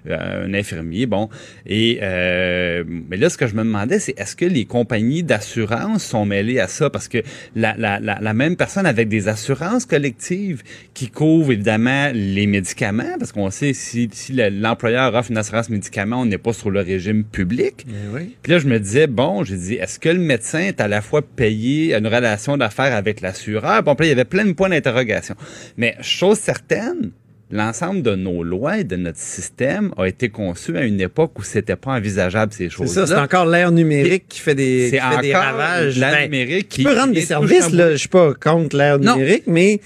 à 0.09 0.37
un 0.43 0.53
infirmier. 0.53 1.05
Bon. 1.05 1.29
Et 1.65 1.99
euh, 2.01 2.83
mais 3.09 3.17
là, 3.17 3.29
ce 3.29 3.37
que 3.37 3.47
je 3.47 3.55
me 3.55 3.63
demandais, 3.63 3.99
c'est 3.99 4.13
est-ce 4.19 4.35
que 4.35 4.45
les 4.45 4.65
compagnies 4.65 5.23
d'assurance 5.23 6.03
sont 6.03 6.25
mêlées 6.25 6.59
à 6.59 6.67
ça? 6.67 6.89
Parce 6.89 7.07
que 7.07 7.19
la, 7.55 7.75
la, 7.77 7.99
la, 7.99 8.19
la 8.19 8.33
même 8.33 8.55
personne 8.55 8.85
avec 8.85 9.07
des 9.07 9.27
assurances 9.27 9.85
collectives 9.85 10.63
qui 10.93 11.09
couvrent 11.09 11.53
évidemment 11.53 12.11
les 12.13 12.47
médicaments, 12.47 13.15
parce 13.17 13.31
qu'on 13.31 13.49
sait 13.51 13.73
si, 13.73 14.09
si 14.11 14.33
le- 14.33 14.49
l'employeur 14.49 15.13
offre 15.15 15.31
une 15.31 15.37
assurance 15.37 15.69
médicaments, 15.69 16.21
on 16.21 16.25
n'est 16.25 16.37
pas 16.37 16.53
sur 16.53 16.69
le 16.71 16.81
régime 16.81 17.23
public. 17.23 17.85
Oui. 18.13 18.35
Puis 18.43 18.51
là, 18.51 18.59
je 18.59 18.67
me 18.67 18.79
disais, 18.81 19.07
bon, 19.07 19.43
j'ai 19.43 19.57
dit, 19.57 19.75
est-ce 19.75 19.99
que 19.99 20.09
le 20.09 20.19
médecin 20.19 20.59
est 20.59 20.81
à 20.81 20.87
la 20.87 21.01
fois 21.01 21.21
payé 21.21 21.93
à 21.93 21.99
une 21.99 22.07
relation 22.07 22.57
d'affaires 22.57 22.93
avec 22.95 23.21
l'assureur? 23.21 23.83
Bon, 23.83 23.95
puis 23.95 24.05
là, 24.05 24.07
il 24.07 24.09
y 24.09 24.19
avait 24.19 24.25
plein 24.25 24.45
de 24.45 24.53
points 24.53 24.69
d'interrogation. 24.69 25.35
Mais 25.77 25.95
chose 26.01 26.37
certaine, 26.37 27.11
l'ensemble 27.51 28.01
de 28.01 28.15
nos 28.15 28.43
lois 28.43 28.79
et 28.79 28.83
de 28.83 28.95
notre 28.95 29.17
système 29.17 29.93
a 29.97 30.05
été 30.07 30.29
conçu 30.29 30.77
à 30.77 30.83
une 30.85 31.01
époque 31.01 31.37
où 31.37 31.43
c'était 31.43 31.75
pas 31.75 31.91
envisageable 31.91 32.53
ces 32.53 32.65
C'est 32.65 32.69
choses-là. 32.69 33.05
ça, 33.05 33.15
c'est 33.15 33.21
encore 33.21 33.45
l'ère 33.45 33.71
numérique 33.71 34.25
qui 34.29 34.39
fait 34.39 34.55
des, 34.55 34.89
C'est 34.89 34.99
qui 34.99 35.15
fait 35.15 35.21
des 35.21 35.33
ravages. 35.33 35.97
la 35.99 36.11
Ben, 36.11 36.23
numérique 36.23 36.69
Tu 36.69 36.77
qui 36.77 36.83
peux 36.83 36.93
rendre 36.95 37.13
qui 37.13 37.19
des 37.19 37.25
services, 37.25 37.71
là, 37.71 37.91
je 37.91 37.97
suis 37.97 38.07
pas 38.07 38.33
contre 38.33 38.77
l'ère 38.77 38.99
numérique, 38.99 39.43
mais, 39.47 39.79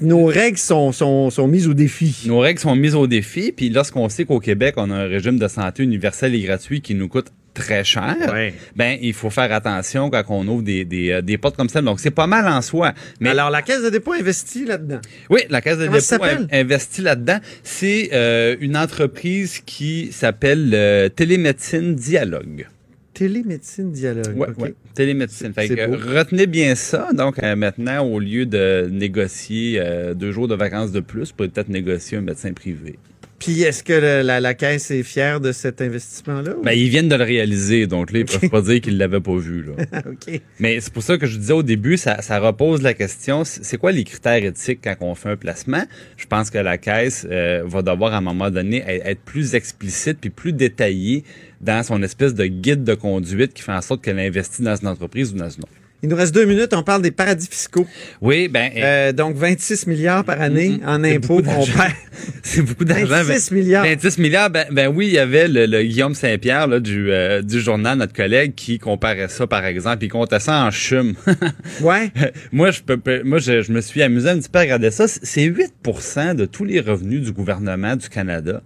nos 0.00 0.24
règles 0.24 0.56
sont, 0.58 0.92
sont, 0.92 1.30
sont 1.30 1.46
mises 1.46 1.68
au 1.68 1.74
défi. 1.74 2.22
Nos 2.26 2.38
règles 2.38 2.60
sont 2.60 2.74
mises 2.74 2.94
au 2.94 3.06
défi, 3.06 3.52
puis 3.52 3.68
lorsqu'on 3.68 4.08
sait 4.08 4.24
qu'au 4.24 4.40
Québec, 4.40 4.74
on 4.78 4.90
a 4.90 4.94
un 4.94 5.06
régime 5.08 5.38
de 5.38 5.48
santé 5.48 5.82
universel 5.82 6.34
et 6.34 6.40
gratuit 6.40 6.80
qui 6.80 6.94
nous 6.94 7.08
coûte 7.08 7.26
très 7.54 7.82
cher, 7.84 8.14
Ouais. 8.32 8.54
ben 8.76 8.96
il 9.02 9.12
faut 9.12 9.30
faire 9.30 9.52
attention 9.52 10.10
quand 10.10 10.22
on 10.28 10.46
ouvre 10.46 10.62
des, 10.62 10.84
des, 10.84 11.10
euh, 11.10 11.22
des 11.22 11.38
portes 11.38 11.56
comme 11.56 11.68
ça. 11.68 11.82
Donc 11.82 11.98
c'est 12.00 12.10
pas 12.12 12.26
mal 12.28 12.46
en 12.46 12.62
soi. 12.62 12.92
Mais 13.20 13.30
Alors, 13.30 13.50
la 13.50 13.62
Caisse 13.62 13.82
de 13.82 13.90
dépôt 13.90 14.12
investit 14.12 14.64
là-dedans. 14.64 15.00
oui, 15.30 15.40
la 15.50 15.60
Caisse 15.60 15.78
de 15.78 15.86
Comment 15.86 15.98
dépôt 15.98 16.46
investit 16.52 17.02
là-dedans. 17.02 17.38
C'est 17.64 18.10
euh, 18.12 18.56
une 18.60 18.76
entreprise 18.76 19.60
qui 19.66 20.12
s'appelle 20.12 20.70
euh, 20.72 21.08
Télémédecine 21.08 21.94
Dialogue. 21.94 22.66
Télémédecine 23.14 23.90
dialogue. 23.90 24.36
Ouais, 24.36 24.46
OK. 24.48 24.58
ouais. 24.62 24.74
Télémédecine. 24.94 25.52
Fait 25.52 25.68
que, 25.68 26.14
retenez 26.16 26.46
bien 26.46 26.76
ça. 26.76 27.08
Donc, 27.12 27.42
euh, 27.42 27.56
maintenant, 27.56 28.04
au 28.04 28.20
lieu 28.20 28.46
de 28.46 28.88
négocier 28.92 29.80
euh, 29.80 30.14
deux 30.14 30.30
jours 30.30 30.46
de 30.46 30.54
vacances 30.54 30.92
de 30.92 31.00
plus, 31.00 31.30
vous 31.30 31.34
pouvez 31.36 31.48
peut-être 31.48 31.68
négocier 31.68 32.18
un 32.18 32.20
médecin 32.20 32.52
privé. 32.52 32.96
Puis, 33.38 33.62
est-ce 33.62 33.84
que 33.84 33.92
le- 33.92 34.22
la, 34.22 34.40
la 34.40 34.54
Caisse 34.54 34.90
est 34.90 35.02
fière 35.04 35.40
de 35.40 35.52
cet 35.52 35.80
investissement-là? 35.80 36.56
ou- 36.58 36.62
Ben, 36.62 36.72
ils 36.72 36.88
viennent 36.88 37.08
de 37.08 37.14
le 37.14 37.22
réaliser, 37.24 37.86
donc 37.86 38.10
là, 38.10 38.18
ils 38.20 38.24
peuvent 38.24 38.50
pas 38.50 38.62
dire 38.62 38.80
qu'ils 38.80 38.98
l'avaient 38.98 39.20
pas 39.20 39.36
vu. 39.36 39.62
Là. 39.64 40.00
OK. 40.06 40.40
Mais 40.58 40.80
c'est 40.80 40.92
pour 40.92 41.02
ça 41.04 41.18
que 41.18 41.26
je 41.26 41.36
disais 41.38 41.52
au 41.52 41.62
début, 41.62 41.96
ça, 41.96 42.20
ça 42.20 42.40
repose 42.40 42.82
la 42.82 42.94
question, 42.94 43.44
c'est 43.44 43.76
quoi 43.78 43.92
les 43.92 44.02
critères 44.04 44.42
éthiques 44.44 44.80
quand 44.82 44.96
on 45.00 45.14
fait 45.14 45.30
un 45.30 45.36
placement? 45.36 45.84
Je 46.16 46.26
pense 46.26 46.50
que 46.50 46.58
la 46.58 46.78
caisse 46.78 47.26
euh, 47.30 47.62
va 47.64 47.82
devoir 47.82 48.12
à 48.12 48.16
un 48.18 48.22
moment 48.22 48.50
donné 48.50 48.82
être, 48.86 49.06
être 49.06 49.20
plus 49.20 49.54
explicite 49.54 50.18
puis 50.20 50.30
plus 50.30 50.52
détaillée 50.52 51.22
dans 51.60 51.82
son 51.84 52.02
espèce 52.02 52.34
de 52.34 52.46
guide 52.46 52.82
de 52.84 52.94
conduite 52.94 53.54
qui 53.54 53.62
fait 53.62 53.72
en 53.72 53.80
sorte 53.82 54.02
qu'elle 54.02 54.18
investit 54.18 54.62
dans 54.62 54.76
une 54.76 54.88
entreprise 54.88 55.32
ou 55.32 55.36
dans 55.36 55.48
une 55.50 55.62
autre. 55.62 55.72
Il 56.02 56.08
nous 56.08 56.14
reste 56.16 56.32
deux 56.32 56.44
minutes. 56.44 56.72
On 56.74 56.84
parle 56.84 57.02
des 57.02 57.10
paradis 57.10 57.48
fiscaux. 57.50 57.84
Oui, 58.20 58.46
ben, 58.46 58.70
Euh, 58.76 59.12
donc, 59.12 59.34
26 59.36 59.86
milliards 59.88 60.22
par 60.24 60.40
année 60.40 60.78
Mhm. 60.80 60.88
en 60.88 61.02
impôts 61.02 61.42
perd. 61.42 61.66
c'est 62.44 62.62
beaucoup 62.62 62.84
d'argent. 62.84 63.06
26 63.24 63.50
milliards. 63.52 63.84
26 63.84 64.18
milliards, 64.18 64.48
ben, 64.48 64.66
ben 64.70 64.86
oui, 64.94 65.08
il 65.08 65.14
y 65.14 65.18
avait 65.18 65.48
le, 65.48 65.66
le 65.66 65.82
Guillaume 65.82 66.14
Saint-Pierre 66.14 66.80
du, 66.80 67.10
euh, 67.10 67.42
du 67.42 67.60
journal, 67.60 67.98
notre 67.98 68.12
collègue, 68.12 68.54
qui 68.54 68.78
comparait 68.78 69.26
ça, 69.28 69.48
par 69.48 69.64
exemple, 69.66 70.04
il 70.04 70.08
comptait 70.08 70.38
ça 70.38 70.64
en 70.64 70.70
chum. 70.70 71.14
Ouais. 71.80 72.12
moi, 72.52 72.70
je, 72.70 72.80
peux, 72.82 72.96
peux- 72.96 73.22
moi 73.24 73.38
je, 73.40 73.62
je 73.62 73.72
me 73.72 73.80
suis 73.80 74.02
amusé 74.02 74.28
un 74.28 74.38
petit 74.38 74.48
peu 74.48 74.60
à 74.60 74.62
regarder 74.62 74.90
ça. 74.92 75.06
C'est 75.08 75.46
8% 75.48 76.34
de 76.36 76.44
tous 76.44 76.64
les 76.64 76.78
revenus 76.80 77.22
du 77.22 77.32
gouvernement 77.32 77.96
du 77.96 78.08
Canada. 78.08 78.62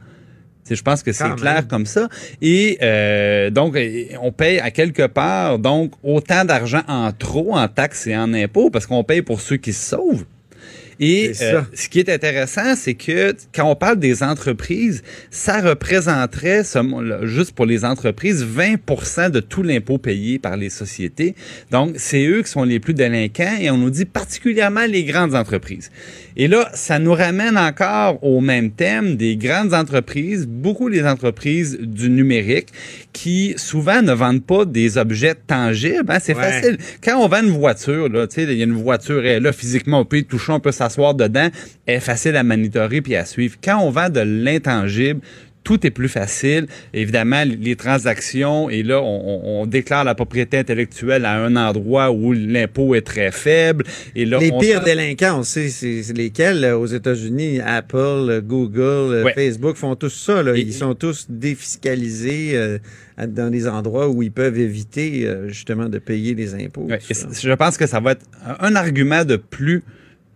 Je 0.75 0.83
pense 0.83 1.03
que 1.03 1.13
c'est 1.13 1.35
clair 1.37 1.67
comme 1.69 1.87
ça. 1.87 2.09
Et 2.41 2.79
euh, 2.83 3.51
donc, 3.51 3.77
on 4.21 4.33
paye 4.33 4.59
à 4.59 4.71
quelque 4.71 5.07
part 5.07 5.59
donc 5.59 5.93
autant 6.03 6.45
d'argent 6.45 6.83
en 6.89 7.13
trop 7.13 7.57
en 7.57 7.69
taxes 7.69 8.07
et 8.07 8.17
en 8.17 8.33
impôts 8.35 8.71
parce 8.71 8.87
qu'on 8.87 9.05
paye 9.05 9.23
pour 9.23 9.41
ceux 9.41 9.57
qui 9.57 9.73
se 9.73 9.91
sauvent. 9.91 10.25
Et 11.05 11.33
euh, 11.43 11.62
ce 11.75 11.88
qui 11.88 11.99
est 11.99 12.09
intéressant, 12.09 12.77
c'est 12.77 12.95
que 12.95 13.35
quand 13.53 13.69
on 13.69 13.75
parle 13.75 13.99
des 13.99 14.23
entreprises, 14.23 15.03
ça 15.33 15.61
représenterait, 15.61 16.62
juste 17.25 17.53
pour 17.57 17.67
les 17.67 17.85
entreprises, 17.85 18.47
20% 18.47 19.31
de 19.31 19.41
tout 19.41 19.65
l'impôt 19.65 19.99
payé 19.99 20.38
par 20.38 20.57
les 20.57 20.71
sociétés. 20.71 21.35
Donc, 21.73 21.95
c'est 21.97 22.25
eux 22.25 22.43
qui 22.43 22.51
sont 22.53 22.62
les 22.62 22.79
plus 22.79 22.95
délinquants 22.95 23.57
et 23.61 23.69
on 23.73 23.79
nous 23.79 23.91
dit 23.91 24.05
particulièrement 24.05 24.87
les 24.88 25.03
grandes 25.03 25.35
entreprises. 25.35 25.91
Et 26.37 26.47
là, 26.47 26.71
ça 26.73 27.01
nous 27.01 27.12
ramène 27.15 27.59
encore 27.59 28.23
au 28.23 28.41
même 28.41 28.71
thème 28.71 29.17
des 29.17 29.37
grandes 29.37 29.75
entreprises, 29.75 30.47
beaucoup 30.47 30.87
les 30.87 31.05
entreprises 31.05 31.79
du 31.81 32.11
numérique, 32.11 32.69
qui 33.12 33.55
souvent 33.57 34.03
ne 34.03 34.12
vendent 34.12 34.45
pas 34.47 34.65
des 34.65 34.99
objets 34.99 35.35
tangibles. 35.35 36.05
hein. 36.11 36.19
C'est 36.23 36.37
Ouais. 36.37 36.43
facile. 36.43 36.79
Quand 37.03 37.19
on 37.19 37.27
vend 37.27 37.43
une 37.43 37.51
voiture, 37.51 38.09
là, 38.09 38.29
tu 38.29 38.37
sais, 38.37 38.45
il 38.45 38.57
y 38.57 38.61
a 38.62 38.65
une 38.67 38.73
voiture, 38.73 39.19
elle 39.19 39.27
est 39.27 39.41
là 39.41 39.53
physiquement, 39.53 39.99
on 40.01 40.05
peut 40.05 40.19
y 40.19 40.25
toucher, 40.25 40.53
on 40.53 40.61
peut 40.61 40.71
s'asseoir 40.71 40.91
dedans, 41.14 41.48
elle 41.87 41.96
est 41.96 42.00
facile 42.00 42.37
à 42.37 42.42
monitorer 42.44 43.00
puis 43.02 43.16
à 43.16 43.24
suivre. 43.24 43.57
Quand 43.62 43.78
on 43.81 43.90
vend 43.90 44.09
de 44.09 44.20
l'intangible, 44.20 45.20
tout 45.64 45.87
est 45.87 45.90
plus 45.90 46.09
facile. 46.09 46.66
Évidemment, 46.92 47.44
les 47.44 47.76
transactions, 47.76 48.68
et 48.68 48.83
là, 48.83 49.00
on, 49.00 49.64
déclare 49.66 50.02
la 50.02 50.14
propriété 50.16 50.59
intellectuelle 50.59 51.24
à 51.24 51.35
un 51.40 51.55
endroit 51.55 52.11
où 52.11 52.33
l'impôt 52.33 52.96
est 52.96 53.02
très 53.07 53.31
faible. 53.31 53.85
Et 54.16 54.24
là, 54.24 54.38
Les 54.38 54.50
on 54.50 54.59
pires 54.59 54.83
délinquants, 54.83 55.38
on 55.38 55.42
sait 55.44 55.68
c'est 55.68 56.02
lesquels 56.16 56.64
euh, 56.64 56.76
aux 56.76 56.87
États-Unis. 56.87 57.61
Apple, 57.61 58.42
Google, 58.44 58.81
euh, 59.14 59.22
Ouais. 59.24 59.35
Facebook 59.35 59.76
font 59.76 59.94
tous 59.94 60.11
ça. 60.11 60.42
Là. 60.42 60.57
Et- 60.57 60.62
Ils 60.62 60.72
sont 60.74 60.94
tous 60.96 61.26
défiscalisés 61.28 62.50
euh, 62.55 62.78
dans 63.28 63.50
des 63.50 63.68
endroits 63.68 64.09
où 64.09 64.22
ils 64.22 64.33
peuvent 64.33 64.59
éviter 64.59 65.26
euh, 65.26 65.48
justement 65.48 65.88
de 65.88 65.98
payer 65.98 66.35
les 66.35 66.55
impôts. 66.55 66.87
Ouais, 66.88 66.98
et 67.09 67.14
je 67.14 67.52
pense 67.55 67.76
que 67.76 67.87
ça 67.87 68.00
va 68.00 68.12
être 68.12 68.26
un 68.59 68.74
argument 68.74 69.24
de 69.24 69.37
plus 69.37 69.85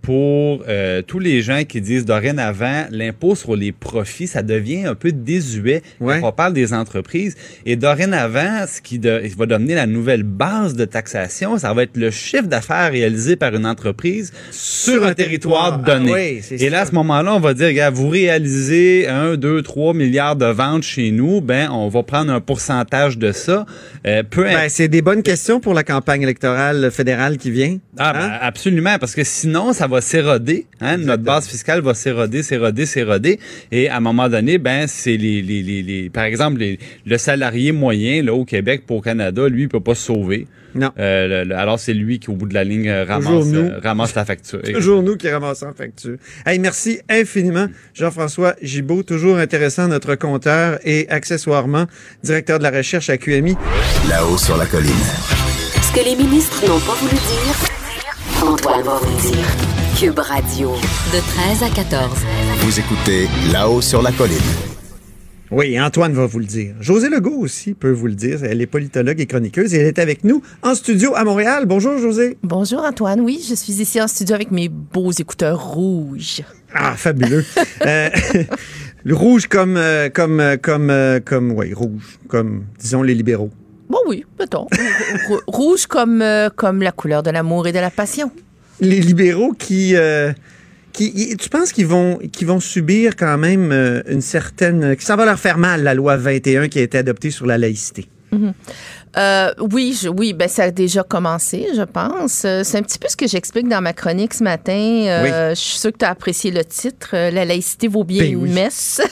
pour 0.06 0.62
euh, 0.68 1.02
tous 1.02 1.18
les 1.18 1.42
gens 1.42 1.64
qui 1.64 1.80
disent 1.80 2.04
dorénavant, 2.04 2.84
l'impôt 2.92 3.34
sur 3.34 3.56
les 3.56 3.72
profits, 3.72 4.28
ça 4.28 4.42
devient 4.44 4.86
un 4.86 4.94
peu 4.94 5.10
désuet 5.10 5.82
Ouais. 6.00 6.20
quand 6.20 6.28
on 6.28 6.32
parle 6.32 6.52
des 6.52 6.72
entreprises. 6.72 7.34
Et 7.64 7.74
dorénavant, 7.74 8.66
ce 8.72 8.80
qui 8.80 9.00
de- 9.00 9.20
va 9.36 9.46
donner 9.46 9.74
la 9.74 9.86
nouvelle 9.86 10.22
base 10.22 10.74
de 10.74 10.84
taxation, 10.84 11.58
ça 11.58 11.74
va 11.74 11.82
être 11.82 11.96
le 11.96 12.12
chiffre 12.12 12.44
d'affaires 12.46 12.92
réalisé 12.92 13.34
par 13.34 13.52
une 13.56 13.66
entreprise 13.66 14.32
sur 14.52 15.04
un 15.04 15.12
territoire 15.12 15.80
donné. 15.80 16.12
Ah 16.12 16.14
oui, 16.14 16.56
Et 16.64 16.70
là, 16.70 16.82
à 16.82 16.86
ce 16.86 16.92
moment-là, 16.94 17.34
on 17.34 17.40
va 17.40 17.52
dire, 17.52 17.66
regarde, 17.66 17.96
vous 17.96 18.08
réalisez 18.08 19.08
1, 19.08 19.34
2, 19.36 19.60
3 19.62 19.92
milliards 19.92 20.36
de 20.36 20.46
ventes 20.46 20.84
chez 20.84 21.10
nous, 21.10 21.40
ben, 21.40 21.68
on 21.72 21.88
va 21.88 22.04
prendre 22.04 22.32
un 22.32 22.40
pourcentage 22.40 23.18
de 23.18 23.32
ça. 23.32 23.66
Euh, 24.06 24.22
peu 24.22 24.44
Ben, 24.44 24.68
c'est 24.68 24.86
des 24.86 25.02
bonnes 25.02 25.24
questions 25.24 25.58
pour 25.58 25.74
la 25.74 25.82
campagne 25.82 26.22
électorale 26.22 26.92
fédérale 26.92 27.38
qui 27.38 27.50
vient. 27.50 27.78
ah, 27.98 28.10
Hein? 28.14 28.28
ben, 28.28 28.38
absolument, 28.40 28.98
parce 29.00 29.16
que 29.16 29.24
sinon, 29.24 29.72
ça 29.72 29.88
va 29.88 29.95
s'éroder. 30.00 30.66
Hein? 30.80 30.98
Notre 30.98 31.22
base 31.22 31.46
fiscale 31.48 31.80
va 31.80 31.94
s'éroder, 31.94 32.42
s'éroder, 32.42 32.87
s'éroder. 32.87 33.38
Et 33.72 33.88
à 33.88 33.96
un 33.96 34.00
moment 34.00 34.28
donné, 34.28 34.59
ben, 34.59 34.87
c'est 34.87 35.16
les, 35.16 35.42
les, 35.42 35.62
les, 35.62 35.82
les- 35.82 36.11
par 36.11 36.24
exemple, 36.24 36.59
les- 36.61 36.78
le 37.04 37.18
salarié 37.18 37.72
moyen 37.72 38.22
là, 38.22 38.35
au 38.35 38.44
Québec 38.44 38.82
pour 38.87 38.96
au 38.98 39.00
Canada, 39.00 39.48
lui, 39.48 39.62
il 39.62 39.68
peut 39.68 39.80
pas 39.80 39.94
se 39.94 40.04
sauver. 40.06 40.46
Non. 40.74 40.90
Euh, 40.98 41.44
le- 41.44 41.48
le- 41.48 41.56
alors, 41.56 41.78
c'est 41.80 41.94
lui 41.94 42.18
qui, 42.18 42.28
au 42.28 42.35
bout 42.35 42.46
de 42.46 42.52
la 42.52 42.62
ligne, 42.64 42.88
euh, 42.88 43.04
ramasse, 43.04 43.46
nous. 43.46 43.61
euh, 43.61 43.78
ramasse 43.82 44.14
la 44.14 44.24
facture. 44.26 44.61
Toujours 44.74 45.02
nous 45.02 45.16
qui 45.16 45.28
ramassons 45.30 45.66
en 45.68 45.72
facture. 45.72 46.16
Hey, 46.44 46.59
merci 46.59 46.98
infiniment, 47.09 47.66
Jean-François 47.94 48.54
Gibault. 48.61 49.02
Toujours 49.02 49.38
intéressant, 49.38 49.88
notre 49.88 50.16
compteur 50.16 50.78
et 50.85 51.09
accessoirement 51.09 51.87
directeur 52.22 52.59
de 52.59 52.64
la 52.64 52.70
recherche 52.70 53.09
à 53.09 53.16
QMI. 53.16 53.56
Là-haut 54.11 54.37
sur 54.37 54.56
la 54.59 54.66
colline. 54.66 54.90
Ce 55.80 55.92
que 55.98 56.04
les 56.04 56.14
ministres 56.16 56.62
n'ont 56.68 56.80
pas 56.80 56.94
voulu 57.00 57.12
dire, 57.14 58.46
Antoine 58.46 58.82
va 58.82 58.96
vous 58.96 59.11
le 59.16 59.30
dire. 59.30 59.86
Cube 59.98 60.18
Radio. 60.18 60.72
De 61.12 61.20
13 61.59 61.62
à 61.62 61.74
14. 61.74 62.11
Vous 62.61 62.78
écoutez 62.78 63.28
Là-haut 63.52 63.80
sur 63.80 64.02
la 64.02 64.12
colline. 64.12 64.37
Oui, 65.50 65.80
Antoine 65.80 66.12
va 66.12 66.26
vous 66.26 66.38
le 66.38 66.44
dire. 66.44 66.74
José 66.80 67.09
Legault 67.09 67.38
aussi 67.38 67.74
peut 67.74 67.90
vous 67.90 68.06
le 68.09 68.14
dire. 68.14 68.42
Elle 68.44 68.61
est 68.61 68.66
politologue 68.66 69.20
et 69.20 69.26
chroniqueuse 69.26 69.74
et 69.74 69.78
elle 69.78 69.87
est 69.87 69.98
avec 69.98 70.24
nous 70.24 70.42
en 70.62 70.74
studio 70.74 71.14
à 71.14 71.24
Montréal. 71.24 71.66
Bonjour, 71.66 71.98
José. 71.98 72.37
Bonjour 72.42 72.80
Antoine, 72.85 73.20
oui, 73.20 73.44
je 73.48 73.54
suis 73.54 73.74
ici 73.80 74.00
en 74.00 74.09
studio 74.09 74.35
avec 74.35 74.50
mes 74.50 74.68
beaux 74.68 75.12
écouteurs 75.12 75.64
rouges. 75.64 76.42
Ah, 76.74 76.94
fabuleux. 76.96 77.44
euh, 77.87 78.11
le 79.04 79.14
rouge 79.14 79.46
comme, 79.46 79.76
euh, 79.76 80.09
comme, 80.11 80.40
euh, 80.40 80.56
comme, 80.56 80.90
euh, 80.90 81.20
comme, 81.24 81.52
oui, 81.52 81.72
rouge, 81.72 82.18
comme, 82.28 82.64
disons, 82.78 83.02
les 83.02 83.14
libéraux. 83.14 83.50
Bon 83.88 84.00
oui, 84.09 84.24
mettons. 84.40 84.66
Rou- 85.28 85.40
Rouge 85.46 85.87
comme, 85.87 86.22
comme 86.56 86.82
la 86.82 86.90
couleur 86.90 87.22
de 87.22 87.30
l'amour 87.30 87.68
et 87.68 87.72
de 87.72 87.78
la 87.78 87.90
passion. 87.90 88.32
Les 88.80 89.00
libéraux 89.00 89.52
qui, 89.52 89.96
euh, 89.96 90.32
qui 90.92 91.36
tu 91.36 91.48
penses 91.48 91.72
qu'ils 91.72 91.86
vont, 91.86 92.18
qu'ils 92.32 92.46
vont 92.46 92.60
subir 92.60 93.16
quand 93.16 93.38
même 93.38 93.70
euh, 93.72 94.02
une 94.08 94.20
certaine, 94.20 94.96
que 94.96 95.02
ça 95.02 95.16
va 95.16 95.24
leur 95.24 95.38
faire 95.38 95.58
mal, 95.58 95.82
la 95.82 95.94
loi 95.94 96.16
21 96.16 96.68
qui 96.68 96.78
a 96.78 96.82
été 96.82 96.98
adoptée 96.98 97.30
sur 97.30 97.46
la 97.46 97.58
laïcité? 97.58 98.08
Euh, 99.16 99.50
oui, 99.72 99.98
je- 99.98 100.08
oui, 100.10 100.34
ben 100.34 100.46
ça 100.46 100.64
a 100.64 100.70
déjà 100.70 101.02
commencé, 101.02 101.68
je 101.74 101.80
pense. 101.82 102.42
Euh, 102.44 102.62
C'est 102.64 102.76
un 102.76 102.82
petit 102.82 102.98
peu 102.98 103.08
ce 103.08 103.16
que 103.16 103.26
j'explique 103.26 103.66
dans 103.66 103.80
ma 103.80 103.94
chronique 103.94 104.34
ce 104.34 104.44
matin. 104.44 104.72
Euh, 105.06 105.50
Je 105.54 105.60
suis 105.60 105.78
sûre 105.78 105.92
que 105.92 105.96
tu 105.98 106.04
as 106.04 106.10
apprécié 106.10 106.50
le 106.50 106.62
titre. 106.62 107.10
La 107.12 107.46
laïcité 107.46 107.88
vaut 107.88 108.04
bien 108.04 108.24
Ben 108.24 108.32
une 108.32 108.42
oui. 108.42 108.50
messe. 108.50 109.00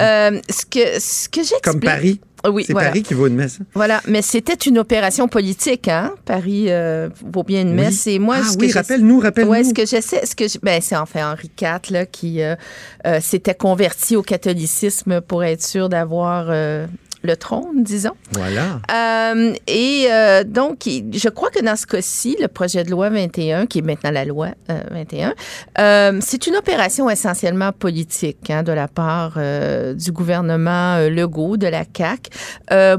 Euh, 0.00 0.40
ce 0.48 0.64
que, 0.64 1.00
ce 1.00 1.28
que 1.28 1.38
j'explique. 1.40 1.62
Comme 1.64 1.80
Paris. 1.80 2.20
Oui, 2.48 2.64
C'est 2.66 2.72
voilà. 2.72 2.88
Paris 2.88 3.02
qui 3.02 3.14
vaut 3.14 3.26
une 3.26 3.34
messe. 3.36 3.58
hein? 3.60 3.66
Voilà, 3.74 4.00
mais 4.08 4.22
c'était 4.22 4.54
une 4.54 4.78
opération 4.78 5.28
politique, 5.28 5.88
hein? 5.88 6.14
Paris 6.24 6.66
euh, 6.68 7.08
vaut 7.32 7.42
bien 7.42 7.62
une 7.62 7.70
Oui. 7.70 7.74
messe. 7.76 8.06
Et 8.06 8.18
moi, 8.18 8.36
ah 8.40 8.44
ce 8.44 8.56
que 8.56 8.60
oui, 8.62 8.66
j'essa- 8.68 8.80
rappelle-nous, 8.80 9.20
rappelle-nous. 9.20 9.50
Ouais, 9.50 9.64
ce 9.64 9.74
que 9.74 9.84
j'essaie, 9.86 10.24
ce 10.24 10.34
que 10.34 10.48
je- 10.48 10.58
ben 10.62 10.80
c'est 10.80 10.96
enfin 10.96 11.32
Henri 11.32 11.50
IV 11.60 11.90
là 11.92 12.06
qui 12.06 12.42
euh, 12.42 12.54
euh, 13.06 13.20
s'était 13.20 13.54
converti 13.54 14.16
au 14.16 14.22
catholicisme 14.22 15.20
pour 15.20 15.44
être 15.44 15.62
sûr 15.62 15.88
d'avoir 15.88 16.46
le 17.22 17.36
trône, 17.36 17.82
disons. 17.84 18.12
Voilà. 18.32 18.80
Euh, 18.90 19.52
et 19.66 20.06
euh, 20.10 20.42
donc, 20.44 20.84
je 20.86 21.28
crois 21.28 21.50
que 21.50 21.62
dans 21.62 21.76
ce 21.76 21.86
cas-ci, 21.86 22.36
le 22.40 22.48
projet 22.48 22.82
de 22.84 22.90
loi 22.90 23.10
21, 23.10 23.66
qui 23.66 23.80
est 23.80 23.82
maintenant 23.82 24.10
la 24.10 24.24
loi 24.24 24.48
euh, 24.70 24.80
21, 24.90 25.34
euh, 25.78 26.18
c'est 26.22 26.46
une 26.46 26.56
opération 26.56 27.10
essentiellement 27.10 27.72
politique 27.72 28.48
hein, 28.50 28.62
de 28.62 28.72
la 28.72 28.88
part 28.88 29.38
du 29.94 30.12
gouvernement 30.12 30.98
Legault, 31.08 31.56
de 31.56 31.66
la 31.66 31.84
CAQ, 31.96 32.30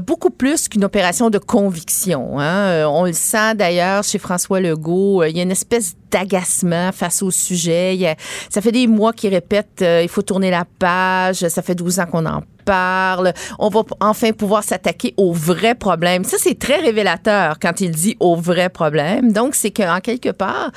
beaucoup 0.06 0.30
plus 0.30 0.68
qu'une 0.68 0.84
opération 0.84 1.30
de 1.30 1.38
conviction. 1.38 2.38
Hein. 2.38 2.86
On 2.86 3.04
le 3.04 3.12
sent 3.12 3.54
d'ailleurs 3.56 4.04
chez 4.04 4.18
François 4.18 4.60
Legault, 4.60 5.24
il 5.24 5.36
y 5.36 5.40
a 5.40 5.42
une 5.42 5.50
espèce 5.50 5.94
d'agacement 6.10 6.92
face 6.92 7.22
au 7.22 7.30
sujet. 7.30 7.94
Il 7.94 8.00
y 8.00 8.06
a- 8.06 8.16
ça 8.50 8.60
fait 8.60 8.72
des 8.72 8.86
mois 8.86 9.12
qu'il 9.12 9.30
répète 9.30 9.82
il 9.82 10.08
faut 10.08 10.22
tourner 10.22 10.50
la 10.50 10.64
page, 10.78 11.46
ça 11.48 11.62
fait 11.62 11.74
12 11.74 11.98
ans 12.00 12.06
qu'on 12.06 12.26
en 12.26 12.42
parle, 12.64 13.32
on 13.58 13.68
va 13.68 13.82
enfin 14.00 14.32
pouvoir 14.32 14.64
s'attaquer 14.64 15.14
aux 15.16 15.32
vrais 15.32 15.74
problèmes. 15.74 16.24
Ça, 16.24 16.36
c'est 16.38 16.58
très 16.58 16.76
révélateur 16.76 17.58
quand 17.60 17.80
il 17.80 17.90
dit 17.92 18.16
aux 18.20 18.36
vrais 18.36 18.68
problèmes. 18.68 19.32
Donc, 19.32 19.54
c'est 19.54 19.70
qu'en 19.70 20.00
quelque 20.00 20.30
part, 20.30 20.70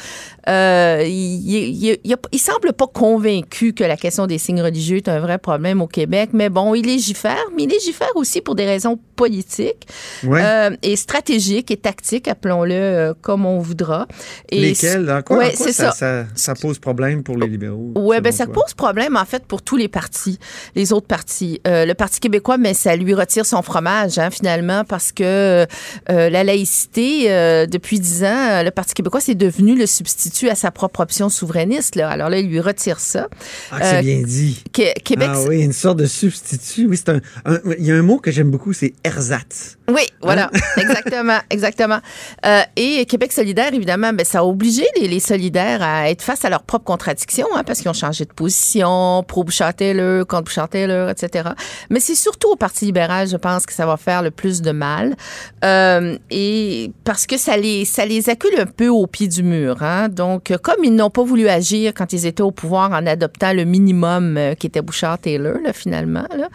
euh, 0.48 1.04
il, 1.06 1.98
il 2.04 2.40
semble 2.40 2.74
pas 2.74 2.88
convaincu 2.88 3.74
que 3.74 3.84
la 3.84 3.98
question 3.98 4.28
des 4.28 4.38
signes 4.38 4.62
religieux 4.62 4.98
est 4.98 5.08
un 5.10 5.20
vrai 5.20 5.38
problème 5.38 5.82
au 5.82 5.88
Québec, 5.88 6.30
mais 6.34 6.50
bon, 6.50 6.74
il 6.76 6.86
légifère, 6.86 7.44
mais 7.56 7.64
il 7.64 7.70
légifère 7.70 8.12
aussi 8.16 8.42
pour 8.42 8.56
des 8.56 8.66
raisons 8.66 9.00
politiques 9.16 9.88
Ouais. 10.24 10.42
euh, 10.44 10.76
et 10.82 10.96
stratégiques 10.96 11.72
et 11.72 11.78
tactiques, 11.78 12.28
appelons-le 12.28 12.74
euh, 12.74 13.14
comme 13.22 13.46
on 13.46 13.60
voudra. 13.60 14.08
Et 14.50 14.60
Lesquels? 14.62 15.10
En 15.10 15.22
quoi, 15.22 15.38
en 15.38 15.40
Ouais, 15.40 15.54
quoi 15.54 15.68
ça, 15.72 15.92
ça. 15.92 15.92
ça, 15.92 16.26
ça 16.36 16.54
pose 16.56 16.80
problème 16.80 17.24
pour 17.24 17.38
les 17.38 17.48
libéraux? 17.48 17.92
Ouais, 17.96 18.22
ben 18.22 18.32
ça 18.32 18.46
pose 18.48 18.74
problème 18.76 19.16
en 19.18 19.26
fait 19.26 19.46
pour 19.46 19.62
tous 19.62 19.78
les 19.78 19.88
partis, 19.88 20.40
les 20.76 20.94
autres 20.94 21.08
partis. 21.08 21.62
Euh, 21.68 21.75
le 21.84 21.94
Parti 21.96 22.20
québécois, 22.20 22.58
mais 22.60 22.74
ça 22.76 22.96
lui 22.96 23.14
retire 23.16 23.46
son 23.46 23.62
fromage 23.64 24.20
hein, 24.20 24.30
finalement 24.30 24.84
parce 24.86 25.12
que 25.12 25.24
euh, 25.24 26.30
la 26.30 26.44
laïcité, 26.44 27.32
euh, 27.32 27.66
depuis 27.66 28.00
dix 28.00 28.24
ans, 28.24 28.28
euh, 28.52 28.64
le 28.64 28.70
Parti 28.72 28.94
québécois 28.94 29.20
c'est 29.20 29.36
devenu 29.36 29.76
le 29.76 29.88
substitut 29.88 30.48
à 30.50 30.56
sa 30.56 30.70
propre 30.72 31.00
option 31.02 31.30
souverainiste. 31.30 31.96
Là. 31.96 32.10
Alors 32.10 32.30
là, 32.30 32.38
il 32.40 32.48
lui 32.48 32.60
retire 32.60 33.00
ça. 33.00 33.28
Ah, 33.72 33.80
c'est 33.82 33.98
Euh, 33.98 34.02
bien 34.02 34.22
dit. 34.22 34.64
Qué- 34.72 34.94
Québec, 35.04 35.30
Ah 35.34 35.42
oui, 35.50 35.62
une 35.62 35.74
sorte 35.74 35.98
de 36.00 36.06
substitut. 36.06 36.86
Oui, 36.88 36.96
c'est 36.98 37.10
un, 37.10 37.22
un- 37.46 37.60
Il 37.80 37.86
y 37.86 37.92
a 37.92 37.96
un 37.96 38.04
mot 38.04 38.20
que 38.20 38.30
j'aime 38.32 38.52
beaucoup, 38.52 38.72
c'est 38.74 38.94
ersatz. 39.04 39.78
Oui, 39.88 40.02
voilà, 40.22 40.50
exactement, 40.78 41.38
exactement. 41.50 42.00
Euh, 42.46 42.62
et 42.76 43.06
Québec 43.06 43.32
solidaire, 43.32 43.74
évidemment, 43.74 44.14
ben, 44.14 44.26
ça 44.26 44.40
a 44.40 44.44
obligé 44.44 44.84
les, 45.00 45.08
les 45.08 45.20
solidaires 45.20 45.82
à 45.84 46.10
être 46.10 46.22
face 46.22 46.44
à 46.44 46.50
leurs 46.50 46.64
propres 46.64 46.86
contradictions, 46.86 47.48
hein, 47.56 47.64
parce 47.64 47.82
qu'ils 47.82 47.90
ont 47.90 47.94
changé 47.94 48.26
de 48.26 48.34
position, 48.34 49.24
pro 49.28 49.44
Bouchard-Taylor, 49.44 50.26
contre 50.26 50.46
Bouchard-Taylor, 50.46 51.10
etc. 51.10 51.50
Mais 51.90 52.00
c'est 52.00 52.16
surtout 52.16 52.52
au 52.52 52.56
Parti 52.56 52.86
libéral, 52.86 53.28
je 53.28 53.38
pense, 53.38 53.66
que 53.66 53.74
ça 53.74 53.86
va 53.86 53.98
faire 53.98 54.24
le 54.24 54.32
plus 54.32 54.62
de 54.62 54.72
mal, 54.72 55.16
euh, 55.64 56.18
et 56.32 56.92
parce 57.04 57.28
que 57.28 57.38
ça 57.38 57.58
les, 57.58 57.86
ça 57.86 58.06
les 58.06 58.30
accule 58.30 58.60
un 58.60 58.66
peu 58.66 58.88
au 58.88 59.06
pied 59.06 59.28
du 59.28 59.44
mur. 59.44 59.84
Hein. 59.84 60.10
Donc, 60.10 60.52
comme 60.62 60.84
ils 60.84 60.96
n'ont 60.96 61.10
pas 61.10 61.24
voulu 61.24 61.48
agir 61.48 61.94
quand 61.94 62.12
ils 62.14 62.26
étaient 62.26 62.42
au 62.42 62.52
pouvoir 62.52 62.92
en 62.92 63.06
adoptant 63.06 63.54
le 63.54 63.66
minimum 63.66 64.38
euh, 64.38 64.56
qui 64.56 64.68
était 64.68 64.82
Bouchard-Taylor, 64.82 65.60
là, 65.64 65.74
finalement, 65.74 66.26
là, 66.36 66.50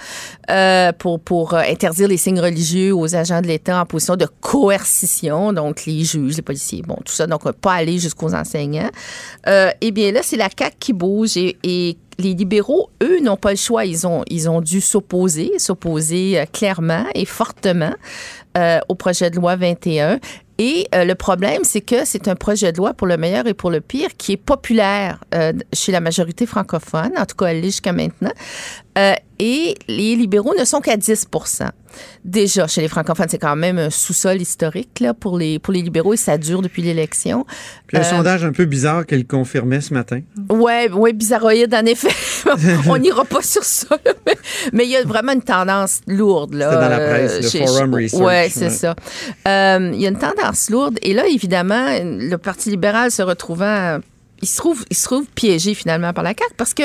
euh, 0.51 0.93
pour, 0.93 1.21
pour 1.21 1.55
euh, 1.55 1.61
interdire 1.61 2.09
les 2.09 2.17
signes 2.17 2.41
religieux 2.41 2.95
aux 2.95 3.15
agents 3.21 3.41
de 3.41 3.47
l'État 3.47 3.81
en 3.81 3.87
position 3.87 4.17
de 4.17 4.27
coercition, 4.41 5.53
donc 5.53 5.85
les 5.87 6.05
juges, 6.05 6.37
les 6.37 6.43
policiers, 6.43 6.83
bon, 6.83 6.97
tout 7.05 7.13
ça, 7.13 7.27
donc 7.27 7.51
pas 7.53 7.75
aller 7.75 7.99
jusqu'aux 7.99 8.35
enseignants. 8.35 8.91
Euh, 9.47 9.71
eh 9.81 9.91
bien 9.93 10.13
là, 10.13 10.21
c'est 10.23 10.37
la 10.37 10.49
CAQ 10.57 10.77
qui 10.79 10.93
bouge 10.93 11.37
et, 11.37 11.57
les 12.19 12.35
libéraux, 12.35 12.91
eux, 13.03 13.21
n'ont 13.21 13.37
pas 13.37 13.51
le 13.51 13.57
choix. 13.57 13.85
Ils 13.85 14.07
ont, 14.07 14.23
ils 14.29 14.49
ont 14.49 14.61
dû 14.61 14.81
s'opposer, 14.81 15.59
s'opposer 15.59 16.39
euh, 16.39 16.45
clairement 16.45 17.05
et 17.15 17.25
fortement 17.25 17.95
euh, 18.59 18.79
au 18.89 18.95
projet 18.95 19.31
de 19.31 19.37
loi 19.37 19.57
21. 19.57 20.21
Et 20.59 20.87
euh, 20.95 21.05
le 21.05 21.15
problème, 21.15 21.65
c'est 21.65 21.81
que 21.81 22.05
c'est 22.05 22.29
un 22.29 22.35
projet 22.35 22.73
de 22.73 22.77
loi 22.77 22.93
pour 22.93 23.07
le 23.07 23.17
meilleur 23.17 23.47
et 23.47 23.55
pour 23.55 23.71
le 23.71 23.81
pire 23.81 24.11
qui 24.19 24.33
est 24.33 24.37
populaire 24.37 25.19
chez 25.73 25.93
la 25.93 26.01
majorité 26.01 26.45
francophone, 26.45 27.13
en 27.17 27.25
tout 27.25 27.37
cas, 27.37 27.47
elle 27.47 27.63
l'est 27.63 27.69
jusqu'à 27.69 27.95
maintenant. 27.95 28.33
Euh, 29.41 29.43
et 29.43 29.75
les 29.89 30.17
libéraux 30.17 30.55
ne 30.59 30.65
sont 30.65 30.81
qu'à 30.81 30.97
10% 30.97 31.69
Déjà, 32.25 32.69
chez 32.69 32.83
les 32.83 32.89
francophones, 32.89 33.27
c'est 33.29 33.39
quand 33.39 33.57
même 33.57 33.79
un 33.79 33.91
sous-sol 33.91 34.41
historique 34.41 35.01
là, 35.01 35.13
pour, 35.13 35.37
les, 35.37 35.59
pour 35.59 35.73
les 35.73 35.83
libéraux 35.83 36.15
et 36.15 36.17
ça 36.17 36.39
dure 36.39 36.63
depuis 36.63 36.83
l'élection. 36.83 37.45
Puis 37.89 37.97
un 37.97 38.01
Euh, 38.01 38.05
sondage 38.05 38.45
un 38.45 38.53
peu 38.53 38.65
bizarre 38.65 39.05
qu'elle 39.07 39.27
confirmait 39.27 39.81
ce 39.81 39.93
matin. 39.93 40.21
Ouais, 40.51 40.89
ouais, 40.93 41.13
bizarroïde 41.13 41.75
en 41.75 41.85
effet. 41.87 42.11
On 42.89 42.97
n'ira 42.99 43.25
pas 43.25 43.43
sur 43.43 43.65
ça, 43.65 43.99
là, 44.05 44.13
mais- 44.27 44.39
mais 44.73 44.85
il 44.85 44.91
y 44.91 44.97
a 44.97 45.03
vraiment 45.05 45.33
une 45.33 45.43
tendance 45.43 46.01
lourde 46.07 46.55
là. 46.55 46.75
Dans 46.75 46.89
la 46.89 46.99
euh, 47.01 47.11
presse, 47.11 47.43
le 47.43 47.49
chez- 47.49 47.67
Forum 47.67 47.97
chez- 47.99 48.05
Research, 48.05 48.23
Ouais, 48.23 48.49
c'est 48.53 48.65
ouais. 48.67 48.71
ça. 48.71 48.95
Euh, 49.49 49.91
Il 49.93 50.01
y 50.01 50.07
a 50.07 50.11
une 50.11 50.19
tendance 50.19 50.71
lourde 50.71 50.99
et 51.03 51.13
là, 51.13 51.27
évidemment, 51.27 51.87
le 52.05 52.37
Parti 52.37 52.71
libéral 52.71 53.11
se 53.11 53.23
retrouvant 53.23 53.99
il 54.43 54.49
se 54.49 54.57
trouve, 54.57 54.83
il 54.89 54.97
se 54.97 55.05
trouve 55.05 55.27
piégé 55.35 55.75
finalement 55.75 56.15
par 56.15 56.25
la 56.25 56.31
CAQ 56.31 56.55
parce 56.57 56.73
que 56.73 56.85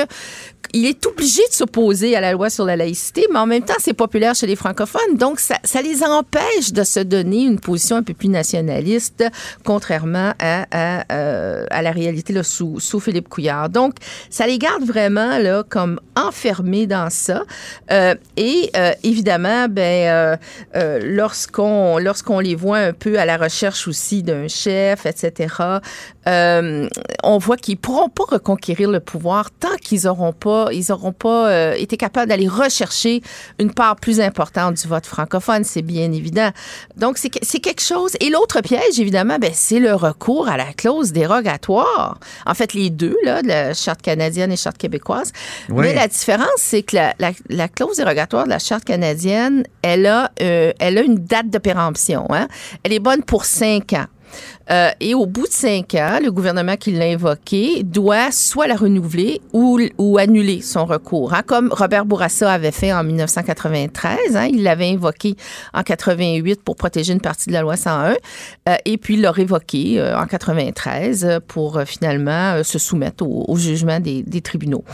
il 0.76 0.84
est 0.84 1.06
obligé 1.06 1.40
de 1.48 1.54
s'opposer 1.54 2.16
à 2.16 2.20
la 2.20 2.32
loi 2.32 2.50
sur 2.50 2.66
la 2.66 2.76
laïcité, 2.76 3.26
mais 3.32 3.38
en 3.38 3.46
même 3.46 3.62
temps, 3.62 3.74
c'est 3.78 3.94
populaire 3.94 4.34
chez 4.34 4.46
les 4.46 4.56
francophones, 4.56 5.16
donc 5.16 5.40
ça, 5.40 5.56
ça 5.64 5.80
les 5.80 6.02
empêche 6.02 6.72
de 6.72 6.84
se 6.84 7.00
donner 7.00 7.44
une 7.44 7.58
position 7.58 7.96
un 7.96 8.02
peu 8.02 8.12
plus 8.12 8.28
nationaliste, 8.28 9.24
contrairement 9.64 10.34
à, 10.38 10.66
à, 10.70 11.04
euh, 11.14 11.64
à 11.70 11.80
la 11.80 11.92
réalité 11.92 12.34
là, 12.34 12.42
sous, 12.42 12.78
sous 12.78 13.00
Philippe 13.00 13.30
Couillard. 13.30 13.70
Donc, 13.70 13.94
ça 14.28 14.46
les 14.46 14.58
garde 14.58 14.84
vraiment 14.84 15.38
là 15.38 15.64
comme 15.66 15.98
enfermés 16.14 16.86
dans 16.86 17.08
ça. 17.08 17.44
Euh, 17.90 18.14
et 18.36 18.70
euh, 18.76 18.92
évidemment, 19.02 19.68
ben 19.68 20.08
euh, 20.08 20.36
euh, 20.76 21.00
lorsqu'on 21.02 21.98
lorsqu'on 21.98 22.40
les 22.40 22.54
voit 22.54 22.78
un 22.78 22.92
peu 22.92 23.18
à 23.18 23.24
la 23.24 23.38
recherche 23.38 23.88
aussi 23.88 24.22
d'un 24.22 24.48
chef, 24.48 25.06
etc. 25.06 25.54
Euh, 26.28 26.88
on 27.22 27.38
voit 27.38 27.56
qu'ils 27.56 27.76
pourront 27.76 28.08
pas 28.08 28.24
reconquérir 28.28 28.90
le 28.90 29.00
pouvoir 29.00 29.50
tant 29.52 29.76
qu'ils 29.80 30.08
auront 30.08 30.32
pas, 30.32 30.68
ils 30.72 30.90
auront 30.90 31.12
pas 31.12 31.48
euh, 31.50 31.74
été 31.74 31.96
capables 31.96 32.28
d'aller 32.28 32.48
rechercher 32.48 33.22
une 33.60 33.72
part 33.72 33.96
plus 33.96 34.20
importante 34.20 34.74
du 34.74 34.88
vote 34.88 35.06
francophone, 35.06 35.62
c'est 35.64 35.82
bien 35.82 36.10
évident. 36.12 36.50
Donc 36.96 37.16
c'est 37.18 37.30
que- 37.30 37.38
c'est 37.42 37.60
quelque 37.60 37.82
chose. 37.82 38.12
Et 38.20 38.30
l'autre 38.30 38.60
piège, 38.60 38.98
évidemment, 38.98 39.38
ben 39.38 39.52
c'est 39.54 39.78
le 39.78 39.94
recours 39.94 40.48
à 40.48 40.56
la 40.56 40.72
clause 40.72 41.12
dérogatoire. 41.12 42.18
En 42.44 42.54
fait, 42.54 42.74
les 42.74 42.90
deux 42.90 43.16
là, 43.24 43.42
de 43.42 43.48
la 43.48 43.74
charte 43.74 44.02
canadienne 44.02 44.50
et 44.50 44.56
charte 44.56 44.78
québécoise. 44.78 45.32
Ouais. 45.68 45.86
Mais 45.86 45.94
la 45.94 46.08
différence, 46.08 46.48
c'est 46.58 46.82
que 46.82 46.96
la, 46.96 47.14
la- 47.18 47.32
la 47.48 47.68
clause 47.68 47.96
dérogatoire 47.98 48.44
de 48.44 48.50
la 48.50 48.58
charte 48.58 48.84
canadienne, 48.84 49.64
elle 49.82 50.06
a, 50.06 50.30
euh, 50.42 50.72
elle 50.80 50.98
a 50.98 51.02
une 51.02 51.16
date 51.18 51.50
de 51.50 51.58
péremption. 51.58 52.26
Hein? 52.30 52.48
Elle 52.82 52.92
est 52.92 52.98
bonne 52.98 53.22
pour 53.22 53.44
cinq 53.44 53.92
ans. 53.92 54.06
Euh, 54.70 54.90
et 55.00 55.14
au 55.14 55.26
bout 55.26 55.46
de 55.46 55.52
cinq 55.52 55.94
ans, 55.94 56.18
le 56.22 56.30
gouvernement 56.32 56.76
qui 56.76 56.90
l'a 56.92 57.04
invoqué 57.06 57.82
doit 57.84 58.32
soit 58.32 58.66
la 58.66 58.74
renouveler 58.74 59.40
ou, 59.52 59.78
ou 59.96 60.18
annuler 60.18 60.60
son 60.60 60.84
recours, 60.86 61.32
hein, 61.34 61.42
comme 61.46 61.68
Robert 61.72 62.04
Bourassa 62.04 62.50
avait 62.52 62.72
fait 62.72 62.92
en 62.92 63.04
1993. 63.04 64.36
Hein, 64.36 64.48
il 64.52 64.62
l'avait 64.64 64.90
invoqué 64.90 65.36
en 65.72 65.82
88 65.82 66.62
pour 66.62 66.74
protéger 66.76 67.12
une 67.12 67.20
partie 67.20 67.48
de 67.48 67.52
la 67.54 67.62
loi 67.62 67.76
101, 67.76 68.14
euh, 68.68 68.74
et 68.84 68.98
puis 68.98 69.14
il 69.14 69.20
l'a 69.20 69.30
révoqué 69.30 70.00
euh, 70.00 70.18
en 70.18 70.26
93 70.26 71.40
pour 71.46 71.80
finalement 71.86 72.62
se 72.64 72.78
soumettre 72.78 73.24
au, 73.24 73.44
au 73.48 73.56
jugement 73.56 74.00
des, 74.00 74.22
des 74.24 74.40
tribunaux. 74.40 74.84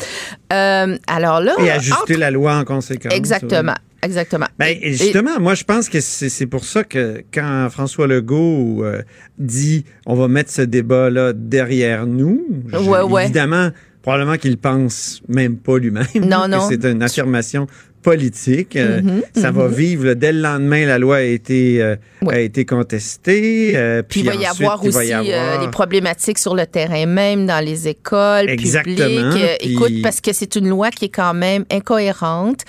Alors 0.50 1.40
là, 1.40 1.54
Et 1.58 1.70
ajuster 1.70 1.94
entre- 2.02 2.12
la 2.20 2.30
loi 2.30 2.56
en 2.56 2.64
conséquence. 2.64 3.12
Exactement. 3.14 3.74
Exactement. 4.02 4.46
Ben, 4.58 4.66
Et- 4.80 4.88
et 4.88 4.92
justement, 4.94 5.38
moi, 5.40 5.54
je 5.54 5.64
pense 5.64 5.88
que 5.88 6.00
c'est 6.00 6.46
pour 6.46 6.64
ça 6.64 6.82
que 6.84 7.22
quand 7.32 7.68
François 7.70 8.06
Legault 8.06 8.82
euh, 8.84 9.02
dit 9.38 9.84
on 10.06 10.14
va 10.14 10.28
mettre 10.28 10.50
ce 10.50 10.62
débat-là 10.62 11.32
derrière 11.32 12.06
nous, 12.06 12.44
je- 12.72 12.78
Ouais, 12.78 13.02
ouais. 13.02 13.24
évidemment, 13.24 13.70
probablement 14.02 14.36
qu'il 14.36 14.56
pense 14.58 15.22
même 15.28 15.56
pas 15.56 15.78
lui-même. 15.78 16.06
Non, 16.16 16.46
non. 16.48 16.66
C'est 16.68 16.84
une 16.84 17.02
affirmation 17.02 17.66
politique. 18.02 18.76
Euh, 18.76 19.00
Mhm, 19.02 19.22
ça 19.36 19.50
va 19.50 19.68
mhm. 19.68 19.74
vivre. 19.74 20.04
là, 20.06 20.14
dès 20.14 20.32
le 20.32 20.40
lendemain, 20.40 20.86
la 20.86 20.98
loi 20.98 21.16
a 21.16 21.20
été, 21.22 21.80
euh, 21.82 21.96
a 22.28 22.38
été 22.40 22.64
contestée. 22.64 23.72
euh, 23.76 24.02
Puis 24.02 24.20
puis 24.22 24.28
il 24.30 24.36
va 24.36 24.42
y 24.42 24.46
avoir 24.46 24.84
aussi 24.84 25.06
y 25.08 25.12
avoir- 25.12 25.60
les 25.62 25.68
problématiques 25.70 26.38
sur 26.38 26.54
le 26.54 26.66
terrain 26.66 27.06
même, 27.06 27.46
dans 27.46 27.64
les 27.64 27.88
écoles 27.88 28.48
Exactement, 28.50 29.30
publiques. 29.30 29.58
Puis- 29.60 29.72
Écoute, 29.72 29.92
parce 30.02 30.20
que 30.20 30.32
c'est 30.32 30.56
une 30.56 30.68
loi 30.68 30.90
qui 30.90 31.06
est 31.06 31.08
quand 31.14 31.34
même 31.34 31.64
incohérente, 31.70 32.60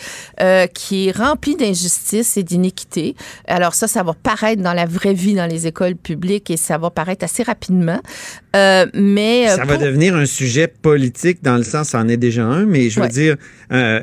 qui 0.74 1.08
est 1.08 1.12
remplie 1.18 1.56
d'injustices 1.56 2.38
et 2.38 2.44
d'iniquités. 2.44 3.16
Alors 3.48 3.74
ça, 3.74 3.88
ça 3.88 4.04
va 4.04 4.14
paraître 4.14 4.62
dans 4.62 4.74
la 4.74 4.86
vraie 4.86 5.14
vie 5.14 5.34
dans 5.34 5.48
les 5.48 5.68
écoles 5.68 5.96
publiques 5.96 6.50
et 6.52 6.58
ça 6.58 6.78
va 6.78 6.90
paraître 6.90 7.24
assez 7.26 7.44
rapidement. 7.44 8.00
Mais 8.94 9.48
Ça 9.48 9.66
va 9.66 9.78
devenir 9.78 10.16
un 10.16 10.26
sujet 10.26 10.68
politique 10.68 11.44
dans 11.44 11.58
le 11.58 11.64
sens, 11.64 11.90
ça 11.90 12.00
en 12.00 12.08
est 12.08 12.18
déjà 12.18 12.44
un, 12.44 12.66
mais 12.66 12.90
je 12.90 13.00
veux 13.00 13.08
dire 13.08 13.36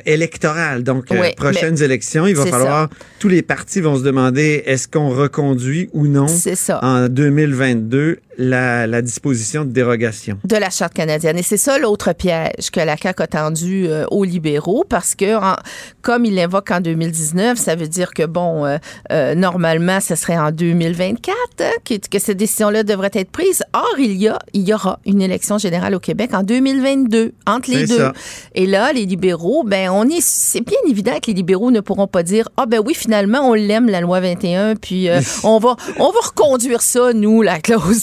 électoral. 0.07 0.83
Donc, 0.83 1.11
Ouais, 1.21 1.35
prochaines 1.37 1.83
élections, 1.83 2.27
il 2.27 2.35
va 2.37 2.47
falloir, 2.47 2.89
tous 3.19 3.29
les 3.29 3.43
partis 3.43 3.81
vont 3.81 3.97
se 3.99 4.03
demander 4.03 4.63
est-ce 4.67 4.89
qu'on 4.89 5.11
reconduit 5.11 5.89
ou 5.93 6.07
non 6.07 6.27
en 6.83 7.09
2022 7.09 8.19
la, 8.41 8.87
la 8.87 9.03
disposition 9.03 9.65
de 9.65 9.71
dérogation. 9.71 10.39
de 10.45 10.57
la 10.57 10.71
Charte 10.71 10.95
canadienne. 10.95 11.39
Et 11.39 11.43
c'est 11.43 11.57
ça 11.59 11.79
l'autre 11.79 12.13
piège 12.15 12.71
que 12.73 12.81
la 12.81 12.97
CAQ 12.97 13.23
a 13.23 13.27
tendu 13.27 13.87
euh, 13.87 14.07
aux 14.11 14.25
libéraux 14.25 14.85
parce 14.89 15.15
que, 15.15 15.37
en- 15.37 15.57
comme 16.03 16.25
il 16.25 16.35
l'invoque 16.35 16.71
en 16.71 16.81
2019, 16.81 17.59
ça 17.59 17.75
veut 17.77 17.87
dire 17.89 18.13
que, 18.13 18.25
bon, 18.25 18.65
euh, 18.65 18.79
euh, 19.13 19.35
normalement, 19.35 20.01
ce 20.01 20.15
serait 20.15 20.39
en 20.39 20.51
2024 20.53 21.37
hein, 21.61 21.65
que, 21.85 21.95
que 22.09 22.19
cette 22.19 22.39
décision-là 22.39 22.83
devrait 22.83 23.11
être 23.13 23.31
prise. 23.31 23.63
Or, 23.75 23.95
il 23.99 24.13
y, 24.13 24.29
a, 24.29 24.39
il 24.55 24.63
y 24.67 24.73
aura 24.73 24.99
une 25.05 25.21
élection 25.21 25.59
générale 25.59 25.95
au 25.95 26.01
Québec 26.01 26.31
en 26.33 26.43
2022, 26.43 27.33
entre 27.47 27.71
les 27.71 27.87
deux. 27.87 27.99
ça. 27.99 28.13
Et 28.55 28.67
là, 28.67 28.93
les 28.93 29.05
libéraux, 29.07 29.65
ben, 29.65 29.91
on 29.91 30.05
est, 30.09 30.23
c'est 30.23 30.63
bien 30.63 30.79
évident 30.89 31.13
que 31.21 31.27
les 31.29 31.35
libéraux 31.35 31.71
ne 31.71 31.81
pourront 31.81 32.07
pas 32.07 32.23
dire, 32.23 32.49
ah, 32.57 32.65
ben 32.67 32.81
oui, 32.85 32.95
finalement, 32.95 33.41
on 33.49 33.55
l'aime, 33.55 33.89
la 33.89 34.01
loi 34.01 34.21
21, 34.21 34.77
puis 34.77 35.09
euh, 35.09 35.21
on 35.45 35.59
va, 35.59 35.77
on 35.99 36.11
va 36.11 36.21
reconduire 36.23 36.81
ça, 36.81 37.13
nous, 37.13 37.43
la 37.43 37.59
clause 37.61 38.03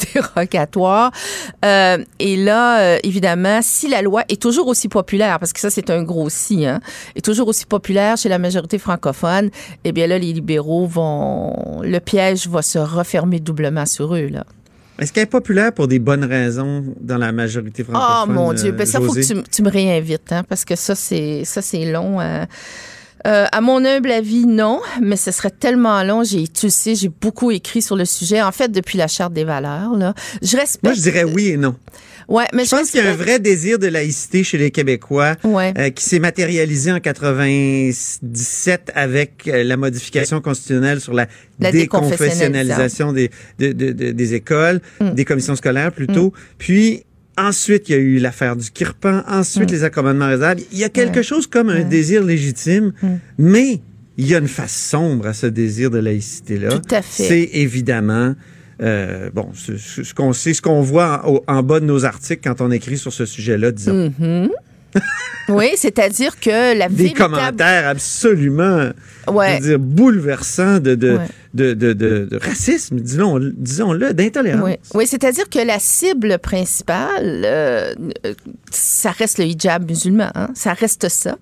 Euh, 1.66 1.98
et 2.20 2.38
là, 2.38 2.80
euh, 2.80 2.98
évidemment, 3.04 3.60
si 3.62 3.88
la 3.88 4.02
loi 4.02 4.24
est 4.30 4.42
toujours 4.42 4.68
aussi 4.68 4.88
populaire, 4.88 5.40
parce 5.40 5.54
que 5.54 5.60
ça, 5.60 5.70
c'est 5.70 5.90
un 5.90 6.04
gros 6.04 6.30
si, 6.30 6.66
hein, 6.66 6.80
est 7.16 7.24
toujours 7.24 7.48
aussi 7.48 7.66
populaire 7.66 8.18
chez 8.18 8.30
la 8.30 8.40
majorité 8.40 8.78
francophone, 8.78 9.50
eh 9.84 9.92
bien 9.92 10.08
là, 10.08 10.18
les 10.18 10.34
libéraux 10.34 10.88
vont, 10.88 11.82
le 11.84 12.00
piège 12.00 12.48
va 12.48 12.62
se 12.62 12.80
refermer 12.80 13.40
doublement 13.40 13.86
sur 13.86 14.16
eux, 14.16 14.28
là. 14.28 14.46
Est-ce 15.00 15.13
qu'elle 15.13 15.24
est 15.24 15.28
populaire 15.28 15.72
pour 15.74 15.88
des 15.88 16.00
bonnes 16.00 16.24
raisons 16.24 16.84
dans 17.00 17.18
la 17.18 17.32
majorité 17.32 17.86
Oh 17.88 17.92
francophone? 17.92 18.34
mon 18.34 18.54
Dieu, 18.54 18.70
euh, 18.70 18.72
ben 18.72 18.86
ça 18.88 19.00
faut 19.00 19.13
que 19.13 19.22
José? 19.22 19.44
tu, 19.52 19.62
me 19.62 19.70
réinvites, 19.70 20.32
hein, 20.32 20.44
parce 20.50 20.66
que 20.66 20.76
ça 20.76 20.96
c'est 20.96 21.44
ça 21.46 21.62
c'est 21.62 21.86
long. 21.86 22.20
hein. 22.20 22.48
Euh, 23.28 23.46
à 23.52 23.60
mon 23.62 23.84
humble 23.84 24.12
avis, 24.12 24.46
non, 24.46 24.80
mais 25.02 25.18
ce 25.18 25.32
serait 25.32 25.50
tellement 25.52 26.02
long. 26.04 26.24
J'ai, 26.24 26.48
tu 26.48 26.68
le 26.68 26.72
sais, 26.72 26.96
j'ai 26.96 27.10
beaucoup 27.10 27.52
écrit 27.52 27.82
sur 27.82 27.96
le 27.98 28.06
sujet. 28.06 28.42
En 28.42 28.52
fait, 28.54 28.72
depuis 28.72 28.98
la 28.98 29.08
charte 29.08 29.34
des 29.34 29.44
valeurs, 29.44 29.94
là, 29.98 30.13
je 30.42 30.56
respecte. 30.56 30.84
Moi, 30.84 30.94
je 30.94 31.02
dirais 31.02 31.24
oui 31.26 31.48
et 31.50 31.58
non. 31.58 31.76
Ouais, 32.30 32.46
mais 32.54 32.66
Je 32.66 32.72
pense 32.72 32.92
qu'il 32.92 33.02
y 33.02 33.08
a 33.08 33.10
un 33.12 33.16
vrai 33.16 33.40
désir 33.40 33.80
de 33.80 33.88
laïcité 33.88 34.44
chez 34.44 34.58
les 34.58 34.70
Québécois 34.72 35.36
Ouais. 35.46 35.74
euh, 35.78 35.90
qui 35.92 36.04
s'est 36.04 36.20
matérialisé 36.20 36.92
en 36.92 37.00
97 37.00 38.92
avec 38.96 39.48
euh, 39.48 39.63
la 39.63 39.78
modification 39.78 40.42
constitutionnelle 40.42 41.00
sur 41.00 41.13
la, 41.13 41.28
La 41.60 41.72
déconfessionnalisation 41.72 43.13
des, 43.13 43.32
de- 43.60 43.72
de- 43.72 43.92
de- 43.92 44.12
des 44.12 44.34
écoles, 44.34 44.82
Mm. 45.00 45.12
des 45.12 45.26
commissions 45.26 45.56
scolaires 45.56 45.92
plutôt. 45.92 46.34
Puis 46.58 47.04
ensuite, 47.38 47.89
il 47.89 47.91
y 47.91 47.95
a 47.95 48.00
eu 48.00 48.17
l'affaire 48.17 48.56
du 48.56 48.69
Kirpan, 48.71 49.23
ensuite 49.28 49.71
les 49.71 49.84
accommodements 49.84 50.28
raisonnables. 50.28 50.62
Il 50.71 50.78
y 50.80 50.84
a 50.84 50.89
quelque 50.89 51.13
Mm. 51.15 51.17
Ouais. 51.17 51.23
chose 51.23 51.47
comme 51.47 51.69
un 51.69 51.76
Ouais. 51.80 51.84
désir 51.86 52.23
légitime, 52.23 52.93
Mm. 53.02 53.08
mais 53.38 53.80
il 54.17 54.28
y 54.28 54.36
a 54.36 54.39
une 54.39 54.47
face 54.47 54.73
sombre 54.76 55.28
à 55.28 55.34
ce 55.34 55.45
désir 55.47 55.89
de 55.91 56.00
laïcité-là. 56.00 56.69
Tout 56.69 56.95
à 56.95 57.02
fait. 57.02 57.23
C'est 57.23 57.50
évidemment... 57.54 58.36
euh, 58.80 59.32
bon, 59.34 59.50
ce, 59.56 59.76
ce- 59.78 60.13
qu'on 60.13 60.34
sait, 60.34 60.54
ce 60.54 60.62
qu'on 60.62 60.82
voit 60.82 61.26
en, 61.47 61.63
bas 61.63 61.80
de 61.80 61.86
nos 61.86 62.06
articles 62.06 62.41
quand 62.43 62.62
on 62.62 62.69
écrit 62.69 63.00
sur 63.00 63.12
ce 63.12 63.26
sujet-là, 63.26 63.71
disons. 63.71 64.13
Mhm. 64.19 64.50
oui, 65.50 65.69
c'est-à-dire 65.76 66.39
que 66.39 66.78
la 66.78 66.88
Des 66.88 66.95
véritable... 67.06 67.34
commentaires 67.36 67.88
absolument, 67.88 68.89
Ouais. 69.28 69.58
je 69.58 69.63
veux 69.63 69.69
dire, 69.69 69.80
bouleversants 69.80 70.80
de, 70.80 70.93
de, 70.95 71.17
Ouais. 71.17 71.26
De, 71.53 71.73
de, 71.73 71.93
de- 71.93 72.27
de 72.29 72.38
racisme, 72.38 72.99
disons, 72.99 73.39
disons-le, 73.55 74.13
d'intolérance. 74.13 74.63
Oui, 74.63 74.75
oui 74.93 75.07
c'est-à-dire 75.07 75.49
que 75.49 75.60
la 75.60 75.79
cible 75.79 76.38
principale, 76.39 77.43
euh, 77.45 77.93
ça 78.71 79.12
reste 79.12 79.38
le 79.39 79.45
hijab 79.45 79.88
musulman, 79.89 80.29
hein, 80.36 80.49
ça 80.53 80.73
reste 80.73 81.10
ça. 81.10 81.38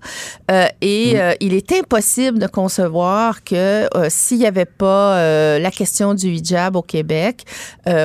Euh, 0.50 0.66
et 0.80 1.14
Mm. 1.14 1.16
euh, 1.18 1.32
il 1.40 1.54
est 1.54 1.72
impossible 1.72 2.38
de 2.38 2.46
concevoir 2.46 3.44
que 3.44 3.86
s'il 4.08 4.38
n'y 4.38 4.46
avait 4.46 4.64
pas 4.64 5.58
la 5.58 5.70
question 5.70 6.14
du 6.14 6.28
hijab 6.28 6.76
au 6.76 6.82
Québec, 6.82 7.44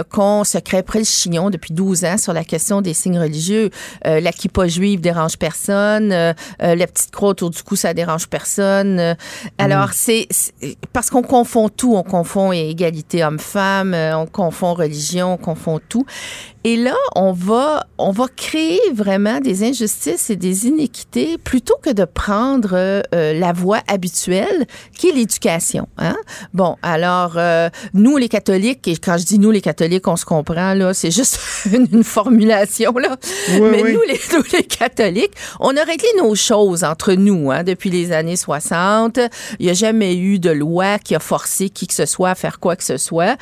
qu'on 0.10 0.44
se 0.44 0.58
crêperait 0.58 1.00
le 1.00 1.06
chignon 1.06 1.50
depuis 1.50 1.74
12 1.74 2.06
ans 2.06 2.18
sur 2.18 2.34
la 2.34 2.44
question 2.44 2.82
des 2.82 2.94
signes 2.94 3.20
religieux. 3.20 3.70
La 4.06 4.32
kippa 4.32 4.68
juive 4.68 5.02
dérange 5.02 5.38
personne, 5.38 6.10
la 6.10 6.88
petite 6.88 7.12
croix 7.12 7.30
autour 7.30 7.50
du 7.50 7.62
cou, 7.64 7.76
ça 7.76 7.94
dérange 7.94 8.28
personne. 8.28 9.00
Euh, 9.00 9.14
alors, 9.58 9.94
c'est- 9.94 10.28
parce 10.94 11.10
qu'on 11.10 11.22
confond 11.24 11.70
tout, 11.70 11.91
on 11.96 12.04
confond 12.04 12.52
égalité 12.52 13.24
homme-femme, 13.24 13.94
euh, 13.94 14.18
on 14.18 14.26
confond 14.26 14.74
religion, 14.74 15.34
on 15.34 15.38
confond 15.38 15.80
tout. 15.90 16.06
Et 16.64 16.78
là, 16.78 16.94
on 17.16 17.32
va, 17.32 17.88
on 17.98 18.12
va 18.12 18.28
créer 18.28 18.80
vraiment 18.94 19.40
des 19.40 19.64
injustices 19.64 20.30
et 20.30 20.36
des 20.36 20.68
inéquités 20.68 21.40
plutôt 21.40 21.76
que 21.82 21.90
de 21.90 22.06
prendre 22.06 22.74
euh, 22.74 23.02
euh, 23.16 23.34
la 23.34 23.52
voie 23.52 23.80
habituelle 23.88 24.68
qui 24.96 25.10
est 25.10 25.12
l'éducation. 25.12 25.88
Hein? 25.98 26.16
Bon, 26.54 26.78
alors, 26.84 27.34
euh, 27.38 27.70
nous, 27.96 28.18
les 28.18 28.30
catholiques, 28.30 28.88
et 28.88 28.96
quand 28.98 29.18
je 29.18 29.26
dis 29.26 29.40
nous, 29.40 29.50
les 29.50 29.62
catholiques, 29.62 30.08
on 30.08 30.16
se 30.16 30.26
comprend, 30.26 30.76
là, 30.76 30.94
c'est 30.94 31.10
juste 31.10 31.40
une, 31.74 31.88
une 31.92 32.04
formulation, 32.04 32.94
là. 32.94 33.18
Mais 33.60 33.82
nous, 33.82 34.02
les, 34.08 34.20
nous, 34.34 34.44
les 34.54 34.64
catholiques, 34.64 35.34
on 35.60 35.76
a 35.76 35.84
réglé 35.84 36.10
nos 36.20 36.36
choses 36.36 36.84
entre 36.84 37.14
nous 37.14 37.50
hein, 37.50 37.64
depuis 37.64 37.90
les 37.90 38.12
années 38.12 38.36
60. 38.36 39.20
Il 39.60 39.66
n'y 39.66 39.72
a 39.72 39.74
jamais 39.74 40.16
eu 40.16 40.38
de 40.38 40.52
loi 40.52 41.00
qui 41.00 41.16
a 41.16 41.20
forcé 41.20 41.70
qui 41.82 41.88
que 41.88 41.96
ce 41.96 42.06
soit 42.06 42.30
à 42.30 42.36
faire 42.36 42.60
quoi 42.60 42.76
que 42.76 42.84
ce 42.84 42.98
soit. 42.98 43.38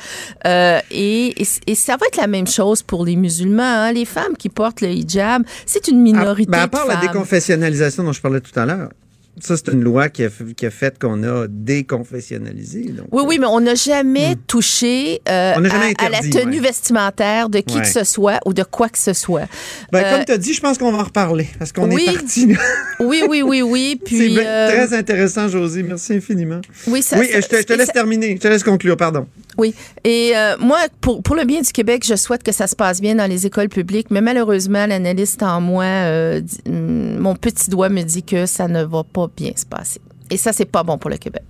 Euh, 0.46 0.80
et, 0.90 1.42
et, 1.42 1.46
et 1.66 1.74
ça 1.74 1.98
va 1.98 2.06
être 2.06 2.16
la 2.16 2.26
même 2.26 2.46
chose 2.46 2.82
pour 2.82 3.04
les 3.04 3.16
musulmans. 3.16 3.62
hein. 3.62 3.92
Les 3.92 4.06
femmes 4.06 4.34
qui 4.38 4.48
portent 4.48 4.80
le 4.80 4.88
hijab, 4.88 5.42
c'est 5.66 5.88
une 5.88 6.00
minorité 6.00 6.50
À, 6.54 6.56
ben, 6.56 6.62
à 6.62 6.68
part 6.68 6.84
de 6.86 6.92
la 6.92 6.96
déconfessionnalisation 6.96 8.02
dont 8.02 8.12
je 8.12 8.20
parlais 8.22 8.40
tout 8.40 8.58
à 8.58 8.64
l'heure, 8.64 8.88
ça, 9.38 9.56
c'est 9.56 9.68
une 9.72 9.82
loi 9.82 10.08
qui 10.08 10.22
a, 10.24 10.28
f- 10.28 10.54
qui 10.54 10.66
a 10.66 10.70
fait 10.70 10.98
qu'on 10.98 11.22
a 11.22 11.46
déconfessionnalisé. 11.48 12.84
donc, 12.90 13.06
Oui, 13.12 13.22
oui, 13.26 13.38
mais 13.38 13.46
on 13.46 13.60
n'a 13.60 13.74
jamais 13.74 14.34
touché 14.46 15.20
euh, 15.28 15.54
On 15.56 15.60
n'a 15.60 15.68
jamais 15.68 15.94
à, 15.98 16.06
à 16.06 16.08
la 16.08 16.18
tenue 16.20 16.56
ouais. 16.60 16.66
vestimentaire 16.68 17.48
de 17.48 17.60
qui 17.60 17.76
Ouais. 17.76 17.82
que 17.82 17.88
ce 17.88 18.04
soit 18.04 18.38
ou 18.46 18.52
de 18.52 18.62
quoi 18.62 18.88
que 18.88 18.98
ce 18.98 19.12
soit. 19.12 19.46
Ben, 19.92 20.02
Euh, 20.04 20.16
comme 20.16 20.24
tu 20.24 20.32
as 20.32 20.38
dit, 20.38 20.52
je 20.54 20.60
pense 20.60 20.76
qu'on 20.78 20.92
va 20.92 20.98
en 20.98 21.04
reparler 21.04 21.48
parce 21.58 21.72
qu'on 21.72 21.90
oui. 21.90 22.06
est 22.08 22.12
parti. 22.12 22.54
Oui, 23.00 23.22
oui, 23.28 23.42
oui, 23.42 23.62
oui. 23.62 23.98
C'est 24.00 24.04
Puis, 24.04 24.28
bien- 24.34 24.44
euh, 24.44 24.68
très 24.70 24.94
intéressant, 24.94 25.48
Josie. 25.48 25.82
Merci 25.82 26.14
infiniment. 26.14 26.60
oui, 26.86 27.00
ça, 27.02 27.18
oui, 27.18 27.28
ça- 27.32 27.40
je 27.40 27.46
te, 27.46 27.56
je 27.56 27.62
te 27.62 27.72
laisse 27.72 27.86
ça- 27.86 27.92
terminer. 27.94 28.34
Je 28.36 28.40
te 28.40 28.48
laisse 28.48 28.62
conclure, 28.62 28.96
pardon. 28.96 29.26
Oui. 29.60 29.74
Et 30.04 30.32
euh, 30.34 30.56
moi, 30.58 30.78
pour, 31.02 31.22
pour 31.22 31.36
le 31.36 31.44
bien 31.44 31.60
du 31.60 31.70
Québec, 31.70 32.02
je 32.06 32.14
souhaite 32.14 32.42
que 32.42 32.50
ça 32.50 32.66
se 32.66 32.74
passe 32.74 33.02
bien 33.02 33.14
dans 33.14 33.28
les 33.28 33.44
écoles 33.44 33.68
publiques, 33.68 34.10
mais 34.10 34.22
malheureusement, 34.22 34.86
l'analyste 34.86 35.42
en 35.42 35.60
moi, 35.60 35.84
euh, 35.84 36.40
hum, 36.66 37.18
mon 37.18 37.34
petit 37.36 37.68
doigt 37.68 37.90
me 37.90 38.00
dit 38.00 38.22
que 38.22 38.46
ça 38.46 38.68
ne 38.68 38.82
va 38.82 39.04
pas 39.04 39.28
bien 39.36 39.52
se 39.54 39.66
passer. 39.66 40.00
Et 40.30 40.38
ça, 40.38 40.54
c'est 40.54 40.64
pas 40.64 40.82
bon 40.82 40.96
pour 40.96 41.10
le 41.10 41.18
Québec. 41.18 41.42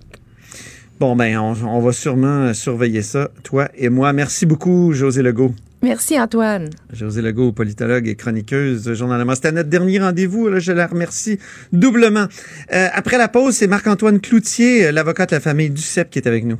Bon, 0.99 1.15
ben, 1.15 1.37
on, 1.37 1.55
on 1.65 1.79
va 1.79 1.93
sûrement 1.93 2.53
surveiller 2.53 3.01
ça, 3.01 3.29
toi 3.43 3.69
et 3.75 3.87
moi. 3.87 4.11
Merci 4.11 4.45
beaucoup, 4.45 4.91
José 4.91 5.21
Legault. 5.21 5.53
Merci, 5.81 6.19
Antoine. 6.19 6.69
José 6.91 7.21
Legault, 7.21 7.53
politologue 7.53 8.09
et 8.09 8.15
chroniqueuse, 8.15 8.93
Journal 8.93 9.19
de 9.19 9.23
Montréal. 9.23 9.37
C'était 9.37 9.51
notre 9.53 9.69
dernier 9.69 9.99
rendez-vous. 9.99 10.49
Là, 10.49 10.59
je 10.59 10.73
la 10.73 10.85
remercie 10.85 11.39
doublement. 11.71 12.27
Euh, 12.73 12.87
après 12.93 13.17
la 13.17 13.29
pause, 13.29 13.55
c'est 13.55 13.67
Marc-Antoine 13.67 14.19
Cloutier, 14.19 14.87
euh, 14.87 14.91
l'avocat 14.91 15.27
de 15.27 15.35
la 15.35 15.39
famille 15.39 15.69
Duceppe, 15.69 16.09
qui 16.09 16.19
est 16.19 16.27
avec 16.27 16.43
nous. 16.43 16.57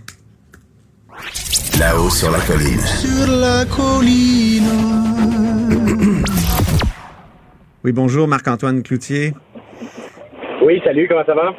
Là-haut 1.82 2.12
sur 2.12 2.30
la 2.30 2.38
colline. 2.42 2.80
Sur 2.80 3.28
la 3.28 3.66
colline. 3.66 4.70
Oui, 7.84 7.92
bonjour, 7.92 8.28
Marc-Antoine 8.28 8.84
Cloutier. 8.84 9.34
Oui, 10.64 10.80
salut, 10.84 11.08
comment 11.10 11.26
ça 11.26 11.34
va? 11.34 11.56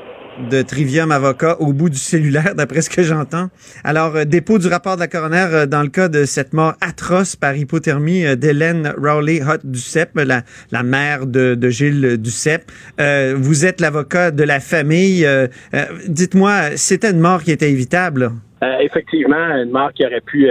de 0.48 0.62
Trivium 0.62 1.10
Avocat 1.10 1.60
au 1.60 1.72
bout 1.72 1.90
du 1.90 1.98
cellulaire, 1.98 2.54
d'après 2.54 2.82
ce 2.82 2.88
que 2.88 3.02
j'entends. 3.02 3.50
Alors, 3.82 4.14
euh, 4.14 4.24
dépôt 4.24 4.58
du 4.58 4.68
rapport 4.68 4.94
de 4.94 5.00
la 5.00 5.08
coroner 5.08 5.46
euh, 5.52 5.66
dans 5.66 5.82
le 5.82 5.88
cas 5.88 6.08
de 6.08 6.24
cette 6.24 6.52
mort 6.52 6.74
atroce 6.80 7.34
par 7.34 7.56
hypothermie 7.56 8.24
euh, 8.24 8.36
d'Hélène 8.36 8.94
Rowley 8.96 9.42
Hutt 9.42 9.60
Duceppe, 9.64 10.14
la, 10.14 10.42
la 10.70 10.82
mère 10.84 11.26
de, 11.26 11.56
de 11.56 11.68
Gilles 11.68 12.16
Duceppe. 12.16 12.70
Euh, 13.00 13.34
vous 13.36 13.66
êtes 13.66 13.80
l'avocat 13.80 14.30
de 14.30 14.44
la 14.44 14.60
famille. 14.60 15.28
Dites-moi, 16.06 16.76
c'était 16.76 17.10
une 17.10 17.20
mort 17.20 17.42
qui 17.42 17.50
était 17.50 17.70
évitable? 17.72 18.30
Effectivement, 18.80 19.36
une 19.36 19.70
mort 19.70 19.92
qui 19.92 20.06
aurait 20.06 20.20
pu 20.20 20.48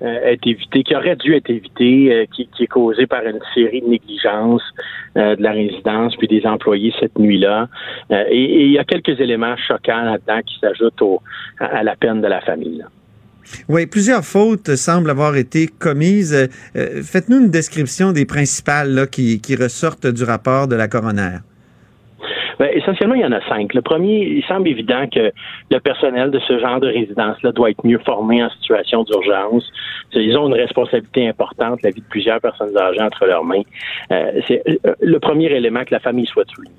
euh, 0.00 0.32
être 0.32 0.46
évité, 0.46 0.84
qui 0.84 0.94
aurait 0.94 1.16
dû 1.16 1.34
être 1.34 1.50
évité, 1.50 2.12
euh, 2.12 2.24
qui, 2.32 2.48
est 2.60 2.66
causé 2.68 3.08
par 3.08 3.26
une 3.26 3.40
série 3.52 3.80
de 3.80 3.88
négligences 3.88 4.62
euh, 5.16 5.34
de 5.34 5.42
la 5.42 5.50
résidence 5.50 6.14
puis 6.14 6.28
des 6.28 6.46
employés 6.46 6.94
cette 7.00 7.18
nuit-là. 7.18 7.66
et 8.30 8.64
il 8.66 8.70
y 8.70 8.78
a 8.78 8.84
quelques 8.84 9.18
éléments 9.18 9.56
choquants 9.56 10.04
là-dedans 10.04 10.40
qui 10.46 10.56
s'ajoutent 10.60 11.20
à, 11.58 11.82
la 11.82 11.96
peine 11.96 12.20
de 12.20 12.28
la 12.28 12.40
famille. 12.42 12.84
Oui, 13.68 13.86
plusieurs 13.86 14.24
fautes 14.24 14.76
semblent 14.76 15.10
avoir 15.10 15.34
été 15.34 15.66
commises. 15.66 16.48
Faites-nous 16.74 17.40
une 17.40 17.50
description 17.50 18.12
des 18.12 18.24
principales 18.24 19.08
qui, 19.10 19.40
qui 19.40 19.56
ressortent 19.56 20.06
du 20.06 20.22
rapport 20.22 20.68
de 20.68 20.76
la 20.76 20.86
coroner. 20.86 21.38
Ben, 22.58 22.70
essentiellement, 22.72 23.14
il 23.14 23.20
y 23.20 23.24
en 23.24 23.32
a 23.32 23.40
cinq. 23.48 23.74
Le 23.74 23.82
premier, 23.82 24.24
il 24.24 24.44
semble 24.44 24.68
évident 24.68 25.06
que 25.08 25.32
le 25.70 25.80
personnel 25.80 26.30
de 26.30 26.40
ce 26.40 26.58
genre 26.58 26.80
de 26.80 26.88
résidence-là 26.88 27.52
doit 27.52 27.70
être 27.70 27.84
mieux 27.84 27.98
formé 27.98 28.42
en 28.42 28.50
situation 28.50 29.04
d'urgence. 29.04 29.70
Ils 30.12 30.36
ont 30.36 30.48
une 30.48 30.54
responsabilité 30.54 31.28
importante, 31.28 31.82
la 31.82 31.90
vie 31.90 32.00
de 32.00 32.08
plusieurs 32.08 32.40
personnes 32.40 32.76
âgées 32.76 33.00
entre 33.00 33.26
leurs 33.26 33.44
mains. 33.44 33.62
Euh, 34.10 34.40
c'est 34.46 34.62
euh, 34.66 34.94
le 35.00 35.20
premier 35.20 35.46
élément 35.46 35.84
que 35.84 35.94
la 35.94 36.00
famille 36.00 36.26
soit 36.26 36.48
soulignée. 36.50 36.74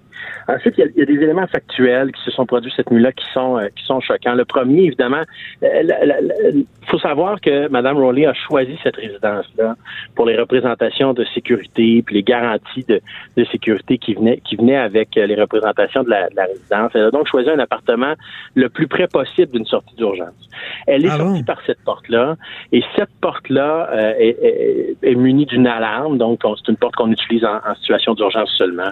Ensuite, 0.49 0.75
il 0.79 0.91
y, 0.95 1.01
a, 1.01 1.05
des 1.05 1.13
éléments 1.13 1.45
factuels 1.45 2.11
qui 2.11 2.23
se 2.23 2.31
sont 2.31 2.45
produits 2.45 2.73
cette 2.75 2.89
nuit-là 2.89 3.11
qui 3.11 3.25
sont 3.33 3.57
euh, 3.57 3.67
qui 3.75 3.83
sont 3.85 3.99
choquants. 3.99 4.33
Le 4.33 4.45
premier, 4.45 4.83
évidemment, 4.85 5.21
il 5.61 6.65
faut 6.87 6.97
savoir 6.97 7.39
que 7.39 7.67
Mme 7.67 7.97
Rowley 7.97 8.25
a 8.25 8.33
choisi 8.33 8.75
cette 8.81 8.95
résidence-là 8.95 9.75
pour 10.15 10.25
les 10.25 10.35
représentations 10.35 11.13
de 11.13 11.23
sécurité 11.35 12.01
puis 12.03 12.15
les 12.15 12.23
garanties 12.23 12.83
de, 12.87 12.99
de 13.37 13.43
sécurité 13.45 13.99
qui 13.99 14.15
venaient 14.15 14.41
qui 14.43 14.55
venaient 14.55 14.77
avec 14.77 15.15
les 15.15 15.35
représentations 15.35 16.03
de 16.03 16.09
la, 16.09 16.27
résidence. 16.45 16.91
Elle 16.95 17.03
a 17.03 17.11
donc 17.11 17.27
choisi 17.27 17.49
un 17.49 17.59
appartement 17.59 18.13
le 18.55 18.69
plus 18.69 18.87
près 18.87 19.07
possible 19.07 19.51
d'une 19.51 19.65
sortie 19.65 19.95
d'urgence. 19.95 20.49
Elle 20.87 21.05
est 21.05 21.09
ah 21.11 21.17
sortie 21.17 21.43
par 21.43 21.61
cette 21.67 21.83
porte-là 21.83 22.37
et 22.71 22.83
cette 22.95 23.13
porte-là 23.21 23.89
euh, 23.91 24.13
est, 24.17 24.97
est, 25.03 25.15
munie 25.15 25.45
d'une 25.45 25.67
alarme, 25.67 26.17
donc 26.17 26.41
c'est 26.57 26.71
une 26.71 26.77
porte 26.77 26.95
qu'on 26.95 27.11
utilise 27.11 27.45
en, 27.45 27.57
en 27.57 27.75
situation 27.75 28.15
d'urgence 28.15 28.49
seulement. 28.57 28.89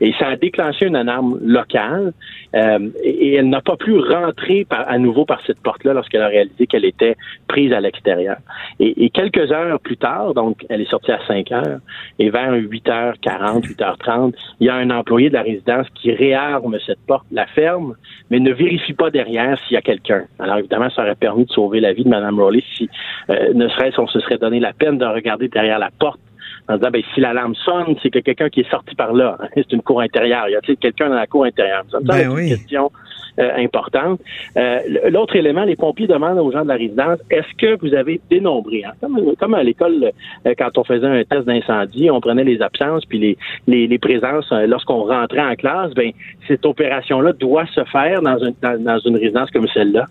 Et 0.00 0.12
ça 0.18 0.28
a 0.28 0.36
déclenché 0.36 0.86
une 0.86 0.97
alarme 0.98 1.38
locale 1.42 2.12
euh, 2.54 2.90
et, 3.02 3.34
elle 3.34 3.48
n'a 3.48 3.60
pas 3.60 3.76
pu 3.76 3.98
rentrer 3.98 4.66
à 4.70 4.98
nouveau 4.98 5.24
par 5.24 5.40
cette 5.46 5.60
porte-là 5.60 5.92
lorsqu'elle 5.94 6.22
a 6.22 6.28
réalisé 6.28 6.66
qu'elle 6.66 6.84
était 6.84 7.16
prise 7.46 7.72
à 7.72 7.80
l'extérieur. 7.80 8.36
Et, 8.80 9.10
quelques 9.10 9.50
heures 9.52 9.80
plus 9.80 9.96
tard, 9.96 10.34
donc 10.34 10.64
elle 10.68 10.80
est 10.80 10.90
sortie 10.90 11.12
à 11.12 11.20
5 11.26 11.52
heures, 11.52 11.78
et 12.18 12.30
vers 12.30 12.52
8h40, 12.52 13.66
8h30, 13.76 14.34
il 14.60 14.66
y 14.66 14.70
a 14.70 14.74
un 14.74 14.90
employé 14.90 15.28
de 15.28 15.34
la 15.34 15.42
résidence 15.42 15.86
qui 15.94 16.12
réarme 16.12 16.76
cette 16.86 17.00
porte, 17.06 17.26
la 17.32 17.46
ferme, 17.46 17.94
mais 18.30 18.40
ne 18.40 18.52
vérifie 18.52 18.92
pas 18.92 19.10
derrière 19.10 19.58
s'il 19.60 19.74
y 19.74 19.78
a 19.78 19.82
quelqu'un. 19.82 20.24
Alors 20.38 20.58
évidemment, 20.58 20.90
ça 20.90 21.02
aurait 21.02 21.14
permis 21.14 21.44
de 21.44 21.50
sauver 21.50 21.80
la 21.80 21.92
vie 21.92 22.04
de 22.04 22.08
Mme 22.08 22.38
Rowley 22.38 22.62
si 22.76 22.88
euh, 23.30 23.52
ne 23.54 23.68
serait-ce 23.68 24.00
on 24.00 24.06
se 24.06 24.20
serait 24.20 24.38
donné 24.38 24.60
la 24.60 24.72
peine 24.72 24.98
de 24.98 25.04
regarder 25.04 25.48
derrière 25.48 25.78
la 25.78 25.90
porte 25.98 26.20
en 26.68 26.76
disant 26.76 26.90
ben, 26.90 27.02
si 27.14 27.20
l'alarme 27.20 27.54
sonne, 27.54 27.96
c'est 28.02 28.10
que 28.10 28.18
quelqu'un 28.18 28.50
qui 28.50 28.60
est 28.60 28.70
sorti 28.70 28.94
par 28.94 29.12
là. 29.12 29.38
C'est 29.54 29.72
une 29.72 29.82
cour 29.82 30.00
intérieure. 30.00 30.48
Y 30.48 30.56
a-t-il 30.56 30.76
quelqu'un 30.76 31.08
dans 31.08 31.16
la 31.16 31.26
cour 31.26 31.44
intérieure? 31.44 31.84
Ça 31.90 31.98
ben 32.02 32.30
une 32.36 32.48
question 32.48 32.90
euh, 33.38 33.50
importante. 33.56 34.20
Euh, 34.56 34.80
l'autre 35.10 35.36
élément, 35.36 35.64
les 35.64 35.76
pompiers 35.76 36.06
demandent 36.06 36.38
aux 36.38 36.50
gens 36.50 36.62
de 36.62 36.68
la 36.68 36.74
résidence 36.74 37.18
est-ce 37.30 37.54
que 37.56 37.78
vous 37.80 37.94
avez 37.94 38.20
dénombré 38.28 38.82
hein? 38.84 38.92
comme, 39.38 39.54
à 39.54 39.62
l'école, 39.62 40.10
euh, 40.46 40.54
quand 40.58 40.76
on 40.76 40.84
faisait 40.84 41.06
un 41.06 41.22
test 41.22 41.46
d'incendie, 41.46 42.10
on 42.10 42.20
prenait 42.20 42.42
les 42.42 42.60
absences 42.62 43.04
puis 43.04 43.18
les, 43.18 43.38
les, 43.66 43.86
les 43.86 43.98
présences 43.98 44.50
lorsqu'on 44.66 45.04
rentrait 45.04 45.40
en 45.40 45.54
classe. 45.54 45.92
Ben 45.94 46.10
cette 46.48 46.64
opération-là 46.64 47.32
doit 47.32 47.66
se 47.66 47.84
faire 47.84 48.22
dans, 48.22 48.38
une 48.38 48.54
dans, 48.60 48.98
une 48.98 49.16
résidence 49.16 49.50
comme 49.50 49.68
celle-là. 49.68 50.06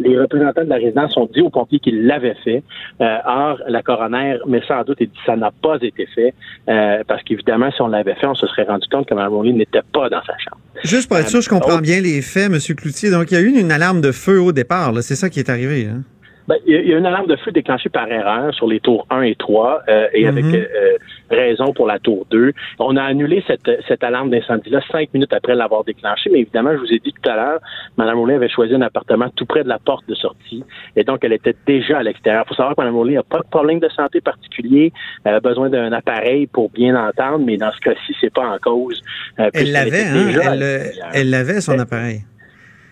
les 0.00 0.18
représentants 0.18 0.64
de 0.64 0.68
la 0.68 0.76
résidence 0.76 1.16
ont 1.16 1.28
dit 1.32 1.40
aux 1.40 1.50
pompiers 1.50 1.78
qu'ils 1.78 2.06
l'avaient 2.06 2.36
fait. 2.44 2.62
or, 3.00 3.58
la 3.66 3.82
coroner 3.82 4.36
mais 4.46 4.60
sans 4.68 4.82
doute 4.84 5.00
et 5.00 5.06
dit 5.06 5.18
ça 5.24 5.36
n'a 5.36 5.50
pas 5.50 5.78
été 5.80 6.06
fait 6.06 6.34
parce 6.66 7.22
qu'évidemment, 7.24 7.70
si 7.72 7.80
on 7.82 7.88
l'avait 7.88 8.14
fait, 8.14 8.26
on 8.26 8.34
se 8.34 8.46
serait 8.46 8.64
rendu 8.64 8.86
compte 8.88 9.08
que 9.08 9.14
Mme 9.14 9.42
n'était 9.52 9.82
pas 9.92 10.08
dans 10.08 10.22
sa 10.22 10.36
chambre. 10.38 10.60
Juste 10.84 11.08
pour 11.08 11.18
être 11.18 11.28
sûr, 11.28 11.40
je 11.40 11.48
comprends 11.48 11.78
bien 11.78 12.00
les 12.00 12.22
faits, 12.22 12.50
M. 12.50 12.59
Cloutier. 12.60 13.10
Donc, 13.10 13.30
il 13.30 13.34
y 13.34 13.36
a 13.36 13.40
eu 13.40 13.58
une 13.58 13.72
alarme 13.72 14.00
de 14.00 14.12
feu 14.12 14.40
au 14.40 14.52
départ. 14.52 14.92
C'est 15.02 15.16
ça 15.16 15.28
qui 15.28 15.40
est 15.40 15.50
arrivé. 15.50 15.86
Hein? 15.86 16.02
Ben, 16.50 16.56
il 16.66 16.88
y 16.88 16.94
a 16.94 16.98
une 16.98 17.06
alarme 17.06 17.28
de 17.28 17.36
feu 17.36 17.52
déclenchée 17.52 17.90
par 17.90 18.10
erreur 18.10 18.52
sur 18.54 18.66
les 18.66 18.80
tours 18.80 19.06
1 19.10 19.22
et 19.22 19.36
3 19.36 19.82
euh, 19.88 20.08
et 20.12 20.26
avec 20.26 20.44
mhm. 20.44 20.54
euh, 20.56 20.96
raison 21.30 21.72
pour 21.72 21.86
la 21.86 22.00
tour 22.00 22.26
2. 22.32 22.52
On 22.80 22.96
a 22.96 23.04
annulé 23.04 23.44
cette, 23.46 23.70
cette 23.86 24.02
alarme 24.02 24.30
d'incendie-là 24.30 24.80
cinq 24.90 25.14
minutes 25.14 25.32
après 25.32 25.54
l'avoir 25.54 25.84
déclenchée, 25.84 26.28
mais 26.28 26.40
évidemment, 26.40 26.72
je 26.72 26.78
vous 26.78 26.92
ai 26.92 26.98
dit 26.98 27.12
tout 27.12 27.30
à 27.30 27.36
l'heure, 27.36 27.60
Mme 27.96 28.16
Moulin 28.16 28.34
avait 28.34 28.48
choisi 28.48 28.74
un 28.74 28.80
appartement 28.80 29.28
tout 29.36 29.46
près 29.46 29.62
de 29.62 29.68
la 29.68 29.78
porte 29.78 30.08
de 30.08 30.14
sortie 30.16 30.64
et 30.96 31.04
donc 31.04 31.20
elle 31.22 31.34
était 31.34 31.54
déjà 31.68 31.98
à 31.98 32.02
l'extérieur. 32.02 32.42
Il 32.46 32.48
faut 32.48 32.56
savoir 32.56 32.74
que 32.74 32.80
Mme 32.80 32.94
Moulin 32.94 33.14
n'a 33.14 33.22
pas 33.22 33.38
de 33.38 33.48
problème 33.48 33.78
de 33.78 33.88
santé 33.90 34.20
particulier, 34.20 34.92
elle 35.24 35.34
a 35.34 35.40
besoin 35.40 35.70
d'un 35.70 35.92
appareil 35.92 36.48
pour 36.48 36.70
bien 36.70 36.96
entendre, 36.96 37.44
mais 37.44 37.58
dans 37.58 37.70
ce 37.70 37.78
cas-ci, 37.78 38.12
c'est 38.20 38.34
pas 38.34 38.48
en 38.48 38.58
cause. 38.58 39.00
Euh, 39.38 39.50
elle 39.54 39.70
l'avait, 39.70 40.04
hein? 40.04 40.90
Elle 41.14 41.30
l'avait, 41.30 41.60
son 41.60 41.78
appareil. 41.78 42.22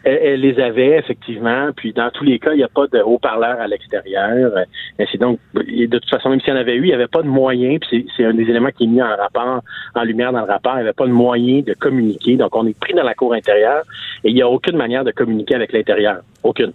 Elle, 0.04 0.40
les 0.40 0.60
avait 0.60 0.96
effectivement, 0.96 1.70
puis 1.74 1.92
dans 1.92 2.10
tous 2.10 2.24
les 2.24 2.38
cas, 2.38 2.52
il 2.52 2.58
n'y 2.58 2.62
a 2.62 2.68
pas 2.68 2.86
de 2.86 3.00
haut-parleur 3.00 3.60
à 3.60 3.66
l'extérieur. 3.66 4.52
C'est 4.98 5.18
donc, 5.18 5.38
de 5.54 5.98
toute 5.98 6.08
façon, 6.08 6.30
même 6.30 6.40
s'il 6.40 6.50
y 6.50 6.56
en 6.56 6.60
avait 6.60 6.76
eu, 6.76 6.82
il 6.82 6.88
n'y 6.88 6.92
avait 6.94 7.08
pas 7.08 7.22
de 7.22 7.28
moyen, 7.28 7.78
puis 7.78 8.06
c'est 8.16 8.24
un 8.24 8.34
des 8.34 8.44
éléments 8.44 8.70
qui 8.70 8.84
est 8.84 8.86
mis 8.86 9.02
en 9.02 9.16
rapport, 9.16 9.62
en 9.94 10.02
lumière 10.04 10.32
dans 10.32 10.40
le 10.40 10.46
rapport, 10.46 10.74
il 10.74 10.78
n'y 10.78 10.82
avait 10.82 10.92
pas 10.92 11.06
de 11.06 11.12
moyen 11.12 11.60
de 11.60 11.74
communiquer. 11.74 12.36
Donc, 12.36 12.54
on 12.56 12.66
est 12.66 12.78
pris 12.78 12.94
dans 12.94 13.02
la 13.02 13.14
cour 13.14 13.34
intérieure 13.34 13.82
et 14.24 14.30
il 14.30 14.34
n'y 14.34 14.42
a 14.42 14.48
aucune 14.48 14.76
manière 14.76 15.04
de 15.04 15.10
communiquer 15.10 15.56
avec 15.56 15.72
l'intérieur. 15.72 16.20
Aucune. 16.42 16.72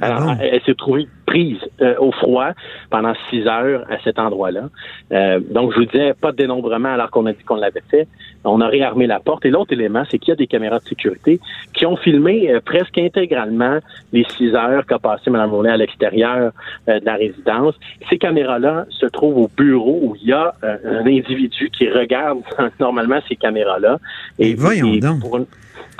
Alors, 0.00 0.34
elle 0.40 0.60
s'est 0.62 0.74
trouvée 0.74 1.06
prise 1.30 1.58
euh, 1.80 1.94
au 1.98 2.10
froid 2.10 2.50
pendant 2.90 3.12
six 3.28 3.46
heures 3.46 3.84
à 3.88 3.98
cet 4.02 4.18
endroit-là. 4.18 4.68
Euh, 5.12 5.38
donc, 5.38 5.72
je 5.72 5.78
vous 5.78 5.84
disais, 5.84 6.12
pas 6.14 6.32
de 6.32 6.38
dénombrement 6.38 6.88
alors 6.88 7.10
qu'on 7.10 7.26
a 7.26 7.32
dit 7.32 7.44
qu'on 7.44 7.56
l'avait 7.56 7.82
fait. 7.88 8.08
On 8.44 8.60
a 8.60 8.66
réarmé 8.66 9.06
la 9.06 9.20
porte. 9.20 9.44
Et 9.44 9.50
l'autre 9.50 9.72
élément, 9.72 10.02
c'est 10.10 10.18
qu'il 10.18 10.30
y 10.30 10.32
a 10.32 10.36
des 10.36 10.48
caméras 10.48 10.78
de 10.80 10.84
sécurité 10.84 11.38
qui 11.72 11.86
ont 11.86 11.96
filmé 11.96 12.50
euh, 12.50 12.60
presque 12.64 12.98
intégralement 12.98 13.78
les 14.12 14.24
six 14.36 14.54
heures 14.54 14.84
qu'a 14.86 14.98
passé 14.98 15.30
Mme 15.30 15.50
Moulin 15.50 15.72
à 15.72 15.76
l'extérieur 15.76 16.52
de 16.88 17.04
la 17.04 17.14
résidence. 17.14 17.74
Ces 18.08 18.18
caméras-là 18.18 18.86
se 18.90 19.06
trouvent 19.06 19.38
au 19.38 19.50
bureau 19.56 20.00
où 20.02 20.16
il 20.20 20.28
y 20.28 20.32
a 20.32 20.52
un 20.62 21.06
individu 21.06 21.70
qui 21.70 21.88
regarde 21.88 22.40
normalement 22.80 23.20
ces 23.28 23.36
caméras-là. 23.36 23.98
Et, 24.38 24.54
voyons 24.54 24.96
donc 24.96 25.20
pour 25.20 25.38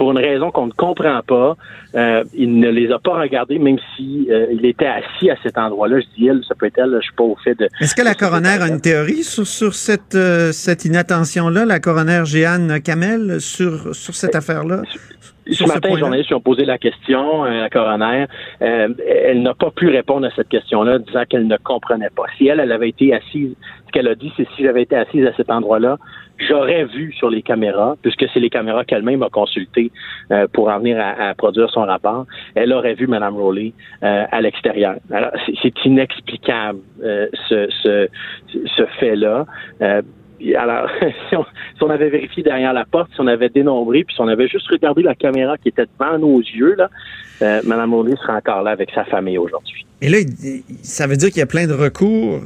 une 0.09 0.19
raison 0.19 0.51
qu'on 0.51 0.67
ne 0.67 0.73
comprend 0.73 1.21
pas. 1.27 1.57
Euh, 1.95 2.25
il 2.35 2.59
ne 2.59 2.71
les 2.71 2.91
a 2.93 2.99
pas 2.99 3.19
regardés, 3.19 3.59
même 3.59 3.79
si 3.97 4.29
euh, 4.31 4.47
il 4.53 4.65
était 4.65 4.87
assis 4.87 5.31
à 5.31 5.37
cet 5.43 5.59
endroit-là. 5.59 6.01
Je 6.01 6.07
dis 6.17 6.27
il, 6.27 6.43
ça 6.47 6.55
peut 6.55 6.67
être 6.67 6.79
elle, 6.79 6.97
je 6.97 7.05
suis 7.05 7.15
pas 7.15 7.25
au 7.25 7.37
fait 7.43 7.59
de. 7.59 7.69
Est-ce 7.81 7.95
que 7.95 8.03
la 8.03 8.15
coroner 8.15 8.59
a 8.61 8.69
une 8.69 8.81
théorie 8.81 9.25
sur, 9.25 9.47
sur 9.47 9.75
cette, 9.75 10.15
euh, 10.15 10.53
cette 10.53 10.85
inattention-là, 10.85 11.65
la 11.65 11.81
coroner 11.81 12.23
Jeanne 12.25 12.81
Kamel, 12.81 13.41
sur, 13.41 13.95
sur 13.95 14.15
cette 14.15 14.35
affaire-là? 14.35 14.83
Ce 15.51 15.65
matin, 15.65 15.89
les 15.89 15.99
journalistes 15.99 16.33
ont 16.33 16.41
posé 16.41 16.65
la 16.65 16.79
question 16.79 17.43
à 17.43 17.51
la 17.51 17.71
coroner. 17.71 18.27
elle 18.61 19.43
n'a 19.43 19.55
pas 19.55 19.73
pu 19.73 19.89
répondre 19.89 20.25
à 20.25 20.31
cette 20.37 20.49
question-là, 20.49 21.01
disant 21.01 21.25
qu'elle 21.29 21.49
ne 21.49 21.57
comprenait 21.57 22.11
pas. 22.15 22.23
Si 22.39 22.47
elle, 22.47 22.61
elle 22.61 22.71
avait 22.71 22.91
été 22.91 23.13
assise, 23.13 23.57
ce 23.87 23.93
qu'elle 23.93 24.07
a 24.07 24.15
dit, 24.15 24.33
c'est 24.37 24.47
si 24.55 24.63
j'avais 24.63 24.83
été 24.83 24.95
assise 24.95 25.27
à 25.27 25.33
cet 25.37 25.51
endroit-là, 25.51 25.99
j'aurais 26.49 26.85
vu 26.85 27.13
sur 27.13 27.31
les 27.31 27.43
caméras, 27.43 27.97
puisque 28.03 28.25
c'est 28.33 28.41
les 28.41 28.51
caméras 28.51 28.85
qu'elle-même 28.85 29.23
a 29.23 29.29
consultées 29.29 29.91
euh, 30.31 30.47
pour 30.53 30.69
en 30.69 30.79
venir 30.79 30.99
à, 31.01 31.35
produire 31.35 31.71
son 31.71 31.83
rapport, 31.83 32.27
elle 32.55 32.73
aurait 32.73 32.95
vu 32.95 33.07
Mme 33.07 33.37
Rowley 33.37 33.73
euh, 34.03 34.25
à 34.31 34.41
l'extérieur. 34.41 34.97
Alors, 35.11 35.31
c'est 35.63 35.85
inexplicable 35.85 36.81
euh, 37.03 37.27
ce, 37.49 37.69
ce, 37.83 38.09
ce 38.77 38.87
fait-là. 38.99 39.47
alors, 39.81 40.89
si 41.29 41.37
on, 41.37 41.45
si 41.45 41.83
on, 41.83 41.91
avait 41.91 42.11
vérifié 42.11 42.43
derrière 42.43 42.73
la 42.73 42.85
porte, 42.85 43.11
si 43.15 43.21
on 43.21 43.27
avait 43.27 43.49
dénombré, 43.49 44.05
puis 44.05 44.15
si 44.15 44.21
on 44.21 44.29
avait 44.29 44.49
juste 44.49 44.69
regardé 44.69 45.03
la 45.03 45.15
caméra 45.15 45.57
qui 45.59 45.69
était 45.69 45.87
devant 45.99 46.19
nos 46.19 46.41
yeux, 46.41 46.75
là, 46.77 46.89
euh, 47.43 47.61
Mme 47.65 47.95
Rowley 47.95 48.17
serait 48.17 48.35
encore 48.35 48.63
là 48.63 48.71
avec 48.71 48.91
sa 48.95 49.05
famille 49.05 49.39
aujourd'hui. 49.39 49.87
Et 50.03 50.09
là, 50.09 50.19
ça 50.83 51.07
veut 51.07 51.17
dire 51.17 51.29
qu'il 51.29 51.39
y 51.41 51.43
a 51.43 51.47
plein 51.47 51.67
de 51.67 51.75
recours 51.75 52.41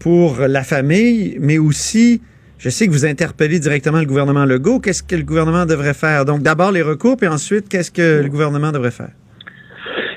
pour 0.00 0.38
la 0.40 0.64
famille, 0.64 1.36
mais 1.40 1.56
aussi 1.58 2.20
je 2.58 2.70
sais 2.70 2.86
que 2.86 2.92
vous 2.92 3.04
interpellez 3.04 3.58
directement 3.58 4.00
le 4.00 4.06
gouvernement 4.06 4.44
Legault. 4.44 4.80
Qu'est-ce 4.80 5.02
que 5.02 5.16
le 5.16 5.22
gouvernement 5.22 5.66
devrait 5.66 5.94
faire? 5.94 6.24
Donc, 6.24 6.42
d'abord 6.42 6.72
les 6.72 6.82
recours, 6.82 7.16
puis 7.16 7.28
ensuite, 7.28 7.68
qu'est-ce 7.68 7.90
que 7.90 8.22
le 8.22 8.28
gouvernement 8.28 8.72
devrait 8.72 8.90
faire? 8.90 9.10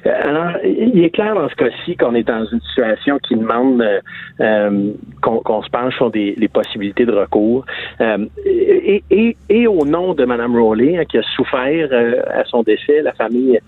Alors, 0.05 0.53
il 0.63 1.03
est 1.03 1.09
clair 1.09 1.35
dans 1.35 1.49
ce 1.49 1.55
cas-ci 1.55 1.95
qu'on 1.97 2.15
est 2.15 2.23
dans 2.23 2.45
une 2.45 2.61
situation 2.61 3.19
qui 3.19 3.35
demande 3.35 3.81
euh, 3.81 3.99
euh, 4.39 4.91
qu'on 5.21 5.61
se 5.61 5.69
penche 5.69 5.95
sur 5.95 6.11
des, 6.11 6.35
les 6.37 6.47
possibilités 6.47 7.05
de 7.05 7.11
recours. 7.11 7.65
Euh, 7.99 8.25
et, 8.45 9.03
et, 9.09 9.37
et, 9.49 9.67
au 9.67 9.85
nom 9.85 10.13
de 10.13 10.25
Mme 10.25 10.55
Rowley, 10.55 10.97
hein, 10.97 11.05
qui 11.05 11.17
a 11.17 11.23
souffert 11.35 11.89
à 12.33 12.43
son 12.45 12.63
décès, 12.63 13.01
la 13.01 13.13
famille 13.13 13.59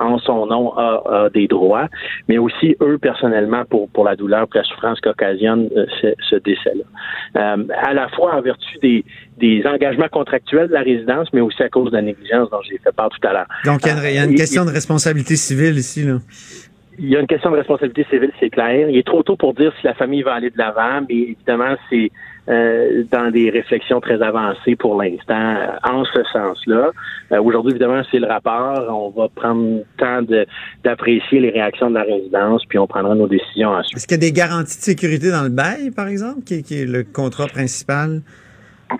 en 0.00 0.18
son 0.18 0.46
nom 0.46 0.76
a, 0.76 1.02
a, 1.06 1.30
des 1.30 1.46
droits, 1.46 1.88
mais 2.28 2.38
aussi 2.38 2.76
eux 2.82 2.98
personnellement 2.98 3.64
pour, 3.64 3.88
pour 3.88 4.04
la 4.04 4.16
douleur, 4.16 4.46
pour 4.46 4.58
la 4.58 4.64
souffrance 4.64 5.00
qu'occasionne 5.00 5.68
ce, 6.00 6.08
ce 6.28 6.36
décès-là. 6.36 7.56
à 7.82 7.94
la 7.94 8.08
fois 8.08 8.34
en 8.34 8.42
vertu 8.42 8.78
des, 8.82 9.04
des 9.38 9.64
engagements 9.66 10.08
contractuels 10.08 10.68
de 10.68 10.72
la 10.72 10.82
résidence, 10.82 11.28
mais 11.32 11.40
aussi 11.40 11.62
à 11.62 11.68
cause 11.68 11.90
de 11.90 11.96
la 11.96 12.02
négligence 12.02 12.50
dont 12.50 12.60
j'ai 12.68 12.78
fait 12.78 12.92
part 12.94 13.10
tout 13.10 13.26
à 13.26 13.32
l'heure. 13.32 13.46
Donc, 13.64 13.80
il 13.84 13.88
y 13.88 13.90
a 13.90 13.94
une, 13.94 14.14
y 14.14 14.18
a 14.18 14.24
une 14.24 14.34
question 14.34 14.64
de 14.64 14.70
responsabilité 14.70 15.36
civile 15.36 15.76
ici, 15.76 16.04
là. 16.04 16.18
Il 16.96 17.08
y 17.08 17.16
a 17.16 17.20
une 17.20 17.26
question 17.26 17.50
de 17.50 17.56
responsabilité 17.56 18.06
civile, 18.08 18.30
c'est 18.38 18.50
clair. 18.50 18.88
Il 18.88 18.96
est 18.96 19.06
trop 19.06 19.24
tôt 19.24 19.36
pour 19.36 19.52
dire 19.54 19.72
si 19.80 19.86
la 19.86 19.94
famille 19.94 20.22
va 20.22 20.34
aller 20.34 20.50
de 20.50 20.58
l'avant, 20.58 21.04
mais 21.08 21.14
évidemment, 21.16 21.74
c'est 21.90 22.12
euh, 22.48 23.02
dans 23.10 23.32
des 23.32 23.50
réflexions 23.50 24.00
très 24.00 24.22
avancées 24.22 24.76
pour 24.76 25.02
l'instant 25.02 25.56
euh, 25.56 25.66
en 25.82 26.04
ce 26.04 26.22
sens-là. 26.32 26.92
Euh, 27.32 27.42
Aujourd'hui, 27.42 27.72
évidemment, 27.72 28.02
c'est 28.12 28.20
le 28.20 28.28
rapport. 28.28 28.86
On 28.90 29.10
va 29.18 29.28
prendre 29.28 29.78
le 29.78 29.84
temps 29.98 30.22
d'apprécier 30.84 31.40
les 31.40 31.50
réactions 31.50 31.90
de 31.90 31.94
la 31.94 32.02
résidence, 32.02 32.62
puis 32.68 32.78
on 32.78 32.86
prendra 32.86 33.14
nos 33.16 33.26
décisions 33.26 33.70
ensuite. 33.70 33.96
Est-ce 33.96 34.06
qu'il 34.06 34.16
y 34.16 34.26
a 34.26 34.30
des 34.30 34.32
garanties 34.32 34.76
de 34.76 34.82
sécurité 34.82 35.30
dans 35.30 35.42
le 35.42 35.48
bail, 35.48 35.90
par 35.90 36.06
exemple, 36.06 36.42
qui, 36.44 36.62
qui 36.62 36.82
est 36.82 36.86
le 36.86 37.02
contrat 37.02 37.46
principal? 37.46 38.20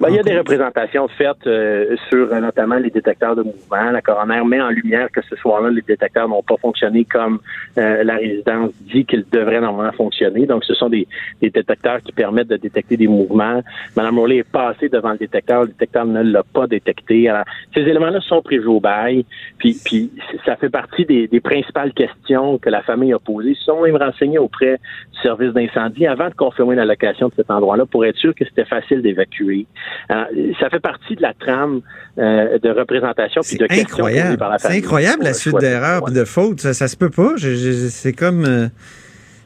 Ben, 0.01 0.09
il 0.09 0.16
y 0.16 0.18
a 0.18 0.22
des 0.22 0.36
représentations 0.36 1.09
faites 1.09 1.47
euh, 1.47 1.97
sur 2.09 2.32
euh, 2.32 2.40
notamment 2.40 2.76
les 2.76 2.90
détecteurs 2.90 3.36
de 3.36 3.42
mouvement. 3.42 3.90
La 3.90 4.01
coroner 4.01 4.42
met 4.45 4.61
en 4.61 4.70
lumière 4.70 5.09
que 5.12 5.20
ce 5.22 5.36
soir-là, 5.36 5.70
les 5.70 5.82
détecteurs 5.82 6.28
n'ont 6.28 6.42
pas 6.42 6.57
fonctionné 6.57 7.05
comme 7.05 7.40
euh, 7.78 8.03
la 8.03 8.16
résidence 8.16 8.72
dit 8.80 9.05
qu'ils 9.05 9.24
devraient 9.30 9.61
normalement 9.61 9.92
fonctionner. 9.92 10.47
Donc, 10.47 10.64
ce 10.64 10.74
sont 10.74 10.88
des, 10.88 11.07
des, 11.40 11.51
détecteurs 11.51 12.01
qui 12.03 12.12
permettent 12.12 12.49
de 12.49 12.57
détecter 12.57 12.97
des 12.97 13.07
mouvements. 13.07 13.62
Madame 13.97 14.18
Rollet 14.18 14.38
est 14.38 14.51
passée 14.51 14.88
devant 14.88 15.12
le 15.12 15.18
détecteur, 15.18 15.62
le 15.62 15.68
détecteur 15.68 16.07
ne 16.07 16.22
l'a 16.22 16.42
pas 16.42 16.66
détecté. 16.66 17.28
Alors, 17.28 17.45
ces 17.74 17.82
éléments-là 17.82 18.20
sont 18.20 18.42
prévus 18.42 18.66
au 18.66 18.80
bail, 18.80 19.24
puis, 19.59 19.76
puis 19.84 20.11
ça 20.45 20.57
fait 20.57 20.70
partie 20.70 21.05
des, 21.05 21.28
des, 21.28 21.40
principales 21.40 21.92
questions 21.92 22.59
que 22.59 22.70
la 22.70 22.82
famille 22.82 23.12
a 23.12 23.18
posées. 23.18 23.51
Ils 23.51 23.64
sont 23.64 23.82
même 23.82 23.97
renseignés 23.97 24.38
auprès 24.38 24.78
du 25.12 25.20
service 25.20 25.53
d'incendie 25.53 26.07
avant 26.07 26.28
de 26.28 26.34
confirmer 26.34 26.74
la 26.74 26.84
location 26.84 27.28
de 27.28 27.34
cet 27.34 27.51
endroit-là 27.51 27.86
pour 27.86 28.05
être 28.05 28.16
sûr 28.16 28.34
que 28.34 28.45
c'était 28.45 28.64
facile 28.64 29.03
d'évacuer. 29.03 29.66
Euh, 30.11 30.24
ça 30.61 30.68
fait 30.70 30.80
partie 30.80 31.16
de 31.16 31.22
la 31.22 31.32
trame 31.35 31.80
euh, 32.18 32.59
de 32.59 32.70
représentation 32.70 33.41
puis 33.43 33.57
de 33.57 33.66
questions 33.66 34.07
par 34.39 34.51
la 34.51 34.59
C'est 34.59 34.76
incroyable 34.76 35.24
la 35.24 35.32
suite 35.32 35.59
d'erreurs 35.59 36.09
et 36.09 36.12
de 36.12 36.24
fautes. 36.24 36.61
Ça, 36.61 36.74
ça 36.74 36.89
se 36.89 36.97
peut 36.97 37.11
pas. 37.11 37.35
C'est 37.39 38.12
comme 38.12 38.45
euh, 38.45 38.68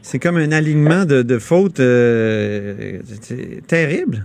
c'est 0.03 0.19
comme 0.19 0.37
un 0.37 0.53
alignement 0.53 1.05
de, 1.05 1.23
de 1.23 1.39
fautes 1.39 1.81
terrible. 3.67 4.25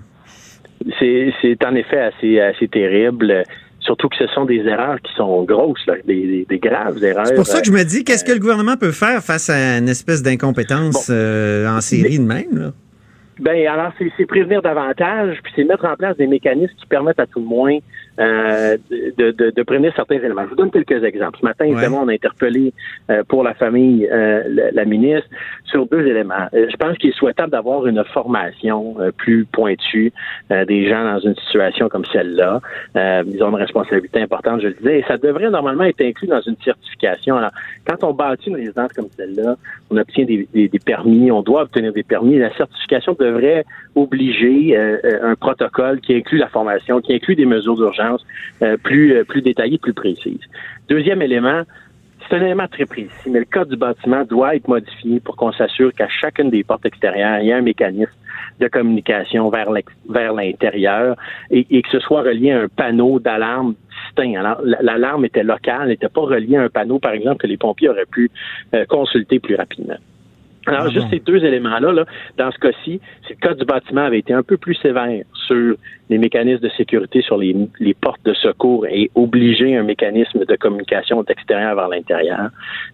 C'est 1.00 1.66
en 1.66 1.76
effet 1.76 2.00
assez, 2.00 2.40
assez 2.40 2.68
terrible. 2.68 3.44
Surtout 3.80 4.08
que 4.08 4.16
ce 4.18 4.28
sont 4.28 4.46
des 4.46 4.60
erreurs 4.60 5.02
qui 5.02 5.14
sont 5.14 5.44
grosses, 5.44 5.86
là, 5.88 5.96
des, 6.08 6.46
des, 6.48 6.58
graves 6.58 7.04
erreurs. 7.04 7.28
C'est 7.28 7.36
pour 7.36 7.46
ça 7.46 7.60
que 7.60 7.68
je 7.68 7.74
me 7.74 7.84
dis, 7.84 8.06
qu'est-ce 8.06 8.24
que 8.24 8.32
le 8.32 8.40
gouvernement 8.40 8.78
peut 8.78 8.94
faire 8.94 9.22
face 9.22 9.50
à 9.50 9.78
une 9.78 9.90
espèce 9.90 10.24
d'incompétence 10.24 11.10
en 11.10 11.82
série 11.82 12.18
de 12.18 12.24
même? 12.24 12.58
Là? 12.58 12.72
Ben 13.40 13.68
alors 13.68 13.92
c'est 14.18 14.26
prévenir 14.26 14.62
davantage, 14.62 15.40
puis 15.44 15.54
c'est 15.56 15.64
mettre 15.64 15.86
en 15.86 15.96
place 15.96 16.18
des 16.18 16.28
mécanismes 16.28 16.76
qui 16.76 16.86
permettent 16.86 17.20
à 17.20 17.26
tout 17.26 17.40
le 17.40 17.46
moins 17.46 17.78
euh, 18.20 18.78
de, 18.92 19.32
de, 19.32 19.50
de, 19.50 19.64
prévenir 19.64 19.92
certains 19.96 20.18
éléments. 20.18 20.44
Je 20.44 20.50
vous 20.50 20.56
donne 20.56 20.70
quelques 20.70 21.04
exemples. 21.04 21.40
Ce 21.40 21.46
matin, 21.46 21.66
évidemment, 21.66 22.02
on 22.04 22.08
a 22.10 22.14
interpellé 22.14 22.72
euh, 23.10 23.24
pour 23.28 23.44
la 23.44 23.56
famille 23.56 24.08
euh, 24.12 24.44
la, 24.72 24.86
ministre 24.86 25.28
sur 25.66 25.88
deux 25.88 26.06
éléments. 26.06 26.48
je 26.54 26.76
pense 26.76 26.96
qu'il 27.00 27.10
est 27.10 27.18
souhaitable 27.18 27.52
d'avoir 27.52 27.88
une 27.88 28.04
formation 28.04 28.96
plus 29.18 29.46
pointue 29.46 30.14
des 30.52 30.88
gens 30.88 31.04
dans 31.04 31.20
une 31.20 31.36
situation 31.36 31.90
comme 31.90 32.06
celle-là. 32.06 32.62
ils 32.96 33.42
ont 33.42 33.50
une 33.50 33.56
responsabilité 33.56 34.22
importante, 34.22 34.62
je 34.62 34.68
le 34.68 34.74
disais, 34.74 35.00
et 35.00 35.06
ça 35.08 35.18
devrait 35.18 35.50
normalement 35.50 35.86
être 35.86 36.02
inclus 36.02 36.28
dans 36.28 36.42
une 36.42 36.58
certification. 36.64 37.38
Alors, 37.38 37.52
quand 37.88 38.04
on 38.04 38.14
bâtit 38.14 38.50
une 38.50 38.58
résidence 38.58 38.94
comme 38.94 39.08
celle-là, 39.18 39.56
on 39.90 39.98
obtient 39.98 40.26
des, 40.26 40.48
des, 40.54 40.68
des, 40.68 40.80
permis, 40.80 41.32
on 41.32 41.42
doit 41.42 41.64
obtenir 41.64 41.92
des 41.94 42.04
permis. 42.04 42.38
La 42.38 42.56
certification 42.56 43.16
devrait 43.20 43.66
obliger 43.96 44.78
un 44.78 45.36
protocole 45.36 46.02
qui 46.02 46.14
inclut 46.14 46.38
la 46.38 46.50
formation, 46.50 47.02
qui 47.02 47.14
inclut 47.14 47.36
des 47.36 47.46
mesures 47.46 47.76
d'urgence 47.76 48.03
euh, 48.62 48.78
plus, 48.78 49.14
euh, 49.14 49.24
plus 49.24 49.42
détaillée, 49.42 49.78
plus 49.78 49.94
précise. 49.94 50.40
Deuxième 50.90 51.22
élément, 51.22 51.64
c'est 52.28 52.36
un 52.38 52.42
élément 52.42 52.68
très 52.68 52.86
précis, 52.86 53.30
mais 53.30 53.40
le 53.40 53.46
code 53.46 53.70
du 53.70 53.76
bâtiment 53.76 54.24
doit 54.24 54.56
être 54.56 54.68
modifié 54.68 55.20
pour 55.20 55.36
qu'on 55.36 55.52
s'assure 55.52 55.94
qu'à 55.94 56.08
chacune 56.08 56.50
des 56.50 56.64
portes 56.64 56.86
extérieures, 56.86 57.40
il 57.40 57.48
y 57.48 57.52
a 57.52 57.58
un 57.58 57.62
mécanisme 57.62 58.12
de 58.60 58.68
communication 58.68 59.50
vers 59.50 59.70
vers 60.10 60.34
l'intérieur 60.34 61.16
et, 61.50 61.82
que 61.82 61.90
ce 61.92 62.00
soit 62.00 62.22
relié 62.22 62.52
à 62.52 62.62
un 62.62 62.68
panneau 62.68 63.20
d'alarme 63.20 63.76
distinct. 64.06 64.40
Alors, 64.40 64.62
l'alarme 64.64 65.26
était 65.26 65.44
locale, 65.44 65.90
n'était 65.90 66.10
pas 66.10 66.22
reliée 66.22 66.58
à 66.58 66.64
un 66.64 66.70
panneau, 66.70 67.00
par 67.00 67.14
exemple, 67.14 67.42
que 67.42 67.48
les 67.48 67.58
pompiers 67.58 67.90
auraient 67.90 68.06
pu 68.10 68.30
euh, 68.74 68.86
consulter 68.86 69.40
plus 69.40 69.56
rapidement. 69.56 69.98
Alors, 70.66 70.86
ah 70.88 70.90
juste 70.90 71.10
ces 71.10 71.20
deux 71.20 71.44
éléments-là, 71.44 71.92
là, 71.92 72.06
dans 72.38 72.52
ce 72.52 72.58
cas-ci, 72.60 73.02
c'est 73.28 73.36
le 73.42 73.48
code 73.48 73.60
du 73.60 73.66
bâtiment 73.66 74.02
avait 74.02 74.20
été 74.20 74.34
un 74.34 74.44
peu 74.44 74.58
plus 74.58 74.76
sévère 74.76 75.24
sur 75.48 75.76
les 76.10 76.18
mécanismes 76.18 76.62
de 76.62 76.70
sécurité 76.78 77.22
sur 77.22 77.38
les, 77.38 77.56
les 77.80 77.94
portes 77.94 78.24
de 78.26 78.34
secours 78.34 78.86
et 78.88 79.10
obliger 79.16 79.76
un 79.76 79.84
mécanisme 79.84 80.46
de 80.46 80.56
communication 80.56 81.24
d'extérieur 81.24 81.76
vers 81.76 81.88
l'intérieur, 81.88 82.50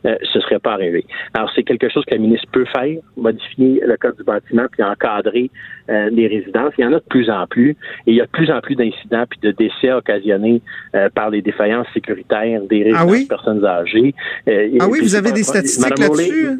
euh, 0.05 0.15
ce 0.31 0.39
serait 0.39 0.59
pas 0.59 0.73
arrivé. 0.73 1.05
Alors, 1.33 1.51
c'est 1.55 1.63
quelque 1.63 1.89
chose 1.89 2.05
que 2.05 2.15
la 2.15 2.21
ministre 2.21 2.47
peut 2.51 2.65
faire, 2.65 2.97
modifier 3.17 3.81
le 3.85 3.97
code 3.97 4.15
du 4.17 4.23
bâtiment 4.23 4.65
puis 4.71 4.83
encadrer 4.83 5.49
euh, 5.89 6.09
les 6.11 6.27
résidences. 6.27 6.73
Il 6.77 6.83
y 6.83 6.87
en 6.87 6.93
a 6.93 6.99
de 6.99 7.05
plus 7.09 7.29
en 7.29 7.47
plus 7.47 7.71
et 8.05 8.11
il 8.11 8.15
y 8.15 8.21
a 8.21 8.25
de 8.25 8.31
plus 8.31 8.51
en 8.51 8.61
plus 8.61 8.75
d'incidents 8.75 9.25
puis 9.29 9.39
de 9.41 9.51
décès 9.51 9.91
occasionnés 9.91 10.61
euh, 10.95 11.09
par 11.09 11.29
les 11.29 11.41
défaillances 11.41 11.87
sécuritaires 11.93 12.61
des 12.69 12.91
ah 12.93 13.03
résidences 13.03 13.27
personnes 13.27 13.65
âgées. 13.65 14.13
Euh, 14.47 14.69
ah 14.79 14.87
oui, 14.89 14.99
vous 15.01 15.15
avez 15.15 15.31
des 15.31 15.43
statistiques 15.43 15.97
là-dessus? 15.97 16.59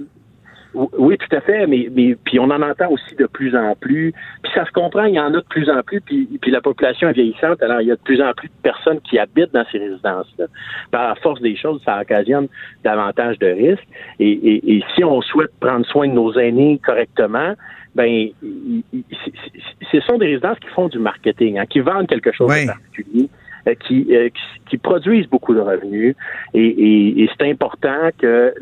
Oui, 0.74 1.18
tout 1.18 1.36
à 1.36 1.42
fait, 1.42 1.66
mais, 1.66 1.90
mais 1.96 2.16
puis 2.24 2.40
on 2.40 2.44
en 2.44 2.62
entend 2.62 2.90
aussi 2.92 3.16
de 3.16 3.26
plus 3.26 3.56
en 3.56 3.76
plus. 3.76 4.14
Puis 4.44 4.52
ça 4.54 4.66
se 4.66 4.72
comprend, 4.72 5.06
il 5.06 5.16
y 5.16 5.20
en 5.20 5.34
a 5.34 5.38
de 5.38 5.46
plus 5.50 5.70
en 5.70 5.82
plus, 5.82 6.00
puis, 6.00 6.28
puis 6.40 6.52
la 6.52 6.62
population 6.62 7.10
est 7.10 7.14
vieillissante, 7.14 7.62
alors 7.64 7.82
il 7.82 7.88
y 7.88 7.92
a 7.92 7.96
de 7.96 8.02
plus 8.02 8.22
en 8.22 8.32
plus 8.34 8.50
de 8.50 8.62
personnes 8.62 9.00
qui 9.02 9.18
habitent 9.18 9.54
dans 9.54 9.66
ces 9.72 9.80
résidences-là. 9.80 10.46
Par 10.92 11.10
la 11.10 11.16
force 11.16 11.42
des 11.42 11.56
choses, 11.56 11.82
ça 11.84 12.00
occasionne 12.00 12.48
davantage 12.84 13.40
de 13.40 13.48
risques. 13.48 13.88
Et, 14.20 14.32
et, 14.32 14.76
et 14.76 14.84
si 14.96 15.04
on 15.04 15.22
souhaite 15.22 15.52
prendre 15.60 15.86
soin 15.88 16.08
de 16.08 16.14
nos 16.14 16.34
aînés 16.38 16.80
correctement, 16.86 17.56
ben, 17.96 18.30
ce 19.92 20.00
sont 20.02 20.18
des 20.18 20.28
résidences 20.28 20.60
qui 20.60 20.68
font 20.70 20.88
du 20.88 21.00
marketing, 21.00 21.58
hein, 21.58 21.66
qui 21.66 21.80
vendent 21.80 22.08
quelque 22.08 22.32
chose 22.32 22.48
de 22.48 22.68
particulier. 22.68 23.30
Euh, 23.68 23.74
qui, 23.76 24.08
euh, 24.12 24.30
qui, 24.70 24.78
produisent 24.78 25.28
beaucoup 25.28 25.54
de 25.54 25.60
revenus. 25.60 26.16
Et, 26.54 26.64
et, 26.64 27.24
et 27.24 27.30
c'est 27.38 27.50
important 27.50 28.10
que 28.18 28.54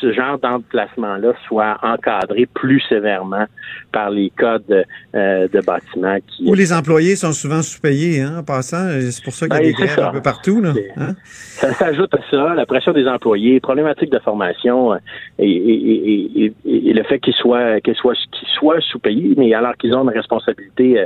ce 0.00 0.12
genre 0.12 0.38
d'emplacement-là 0.38 1.34
soit 1.46 1.78
encadré 1.82 2.46
plus 2.46 2.80
sévèrement 2.88 3.44
par 3.92 4.10
les 4.10 4.30
codes 4.36 4.84
euh, 5.14 5.48
de 5.48 5.60
bâtiment. 5.60 6.16
Qui, 6.26 6.48
Où 6.48 6.54
les 6.54 6.72
employés 6.72 7.14
sont 7.14 7.32
souvent 7.32 7.62
sous-payés, 7.62 8.22
hein, 8.22 8.38
en 8.38 8.42
passant. 8.42 8.88
C'est 9.10 9.22
pour 9.22 9.32
ça 9.32 9.46
qu'il 9.46 9.54
y 9.54 9.58
a 9.58 9.60
ben, 9.60 9.66
des 9.68 9.72
grèves 9.72 10.00
un 10.00 10.12
peu 10.12 10.22
partout. 10.22 10.60
Là, 10.60 10.72
hein? 10.96 11.14
Ça 11.26 11.72
s'ajoute 11.74 12.12
à 12.14 12.20
ça, 12.30 12.54
la 12.54 12.66
pression 12.66 12.92
des 12.92 13.06
employés, 13.06 13.60
problématiques 13.60 14.10
de 14.10 14.18
formation 14.18 14.94
et, 15.38 15.46
et, 15.46 16.52
et 16.64 16.92
le 16.92 17.02
fait 17.04 17.20
qu'ils 17.20 17.34
soient, 17.34 17.80
qu'ils 17.80 17.94
soient, 17.94 18.14
qu'ils 18.32 18.48
soient 18.48 18.80
sous-payés, 18.80 19.34
mais 19.36 19.54
alors 19.54 19.76
qu'ils 19.76 19.94
ont 19.94 20.02
une 20.02 20.16
responsabilité 20.16 21.04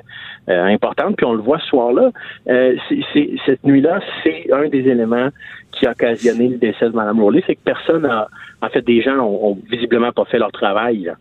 importante. 0.49 1.17
Puis 1.17 1.27
on 1.27 1.35
le 1.35 1.43
voit 1.43 1.59
ce 1.59 1.67
soir-là. 1.67 2.11
c'est 2.47 3.34
cette 3.47 3.65
nuit-là, 3.65 4.01
c'est 4.23 4.53
un 4.53 4.69
des 4.69 4.81
éléments 4.81 5.29
qui 5.73 5.87
a 5.87 5.93
occasionné 5.93 6.49
le 6.49 6.57
décès 6.57 6.87
de 6.87 6.95
Mme 6.95 7.21
Rowley, 7.21 7.43
c'est 7.47 7.57
que 7.57 7.61
personne 7.65 8.07
a, 8.07 8.29
en 8.63 8.69
fait, 8.69 8.83
des 8.83 9.03
gens 9.03 9.19
ont, 9.19 9.59
visiblement 9.71 10.13
pas 10.13 10.25
fait 10.25 10.39
leur 10.39 10.53
travail. 10.53 11.13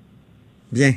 Bien. 0.72 0.91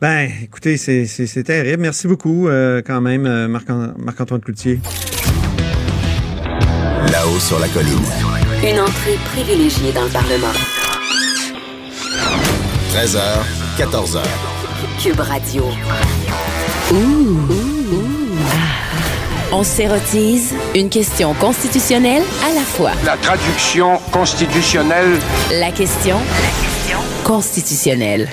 Ben, 0.00 0.28
écoutez, 0.42 0.76
c'est 0.76 1.42
terrible. 1.42 1.82
Merci 1.82 2.06
beaucoup, 2.06 2.48
euh, 2.48 2.80
quand 2.84 3.00
même, 3.00 3.26
euh, 3.26 3.48
Marc-Antoine 3.48 4.40
Cloutier. 4.40 4.78
Là-haut 7.10 7.38
sur 7.38 7.58
la 7.58 7.68
colline. 7.68 8.06
Une 8.62 8.80
entrée 8.80 9.16
privilégiée 9.32 9.92
dans 9.92 10.04
le 10.04 10.12
Parlement. 10.12 10.54
13h, 12.90 13.44
14h. 13.76 14.22
Cube 15.02 15.20
Radio. 15.20 15.64
Ouh. 16.92 17.65
On 19.58 19.62
s'érotise 19.62 20.52
une 20.74 20.90
question 20.90 21.32
constitutionnelle 21.32 22.22
à 22.44 22.52
la 22.52 22.60
fois. 22.60 22.90
La 23.06 23.16
traduction 23.16 23.98
constitutionnelle. 24.12 25.18
La 25.50 25.70
question 25.70 26.18
constitutionnelle. 27.24 28.28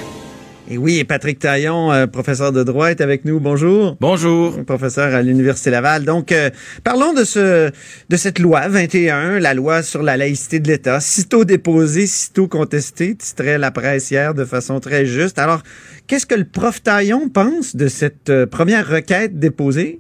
Et 0.70 0.78
oui, 0.78 0.98
et 0.98 1.04
Patrick 1.04 1.40
Taillon, 1.40 1.92
euh, 1.92 2.08
professeur 2.08 2.54
de 2.54 2.64
droit, 2.64 2.90
est 2.90 3.02
avec 3.02 3.26
nous. 3.26 3.42
Bonjour. 3.42 3.98
Bonjour. 4.00 4.64
Professeur 4.66 5.14
à 5.14 5.22
l'Université 5.22 5.70
Laval. 5.70 6.06
Donc, 6.06 6.32
euh, 6.32 6.50
parlons 6.86 7.14
de 7.14 7.26
ce 7.26 7.70
de 8.10 8.16
cette 8.18 8.40
loi 8.40 8.70
21, 8.70 9.40
la 9.40 9.54
loi 9.54 9.84
sur 9.84 10.02
la 10.04 10.16
laïcité 10.16 10.62
de 10.62 10.70
l'État. 10.70 11.02
Sitôt 11.02 11.44
déposée, 11.44 12.08
sitôt 12.08 12.48
contestée, 12.48 13.14
titrait 13.16 13.58
la 13.58 13.72
presse 13.72 14.10
hier 14.10 14.34
de 14.34 14.46
façon 14.46 14.80
très 14.80 15.06
juste. 15.06 15.38
Alors, 15.38 15.62
qu'est-ce 16.08 16.26
que 16.26 16.36
le 16.36 16.46
prof 16.46 16.82
Taillon 16.82 17.28
pense 17.28 17.76
de 17.76 17.90
cette 17.90 18.30
euh, 18.30 18.46
première 18.46 18.88
requête 18.88 19.38
déposée? 19.38 20.00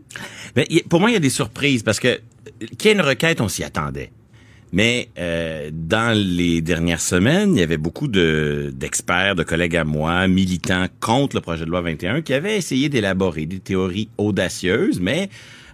Y- 0.55 0.83
pour 0.89 1.01
moi, 1.01 1.09
il 1.09 1.13
y 1.13 1.17
a 1.17 1.19
des 1.19 1.29
surprises 1.29 1.83
parce 1.83 1.99
que 1.99 2.19
qu'il 2.77 2.89
y 2.89 2.93
ait 2.93 2.95
une 2.95 3.01
requête, 3.01 3.41
on 3.41 3.49
s'y 3.49 3.65
attendait. 3.65 4.11
Mais 4.73 5.09
euh, 5.19 5.69
dans 5.71 6.17
les 6.17 6.61
dernières 6.61 6.99
semaines, 6.99 7.55
il 7.55 7.59
y 7.59 7.63
avait 7.63 7.77
beaucoup 7.77 8.07
de 8.07 8.71
d'experts, 8.73 9.35
de 9.35 9.43
collègues 9.43 9.77
à 9.77 9.83
moi, 9.83 10.27
militants 10.27 10.87
contre 10.99 11.35
le 11.35 11.41
projet 11.41 11.63
de 11.63 11.69
loi 11.69 11.81
21, 11.81 12.23
qui 12.23 12.33
avaient 12.33 12.57
essayé 12.57 12.89
d'élaborer 12.89 13.45
des 13.45 13.59
théories 13.59 14.09
audacieuses, 14.17 14.99
mais 14.99 15.29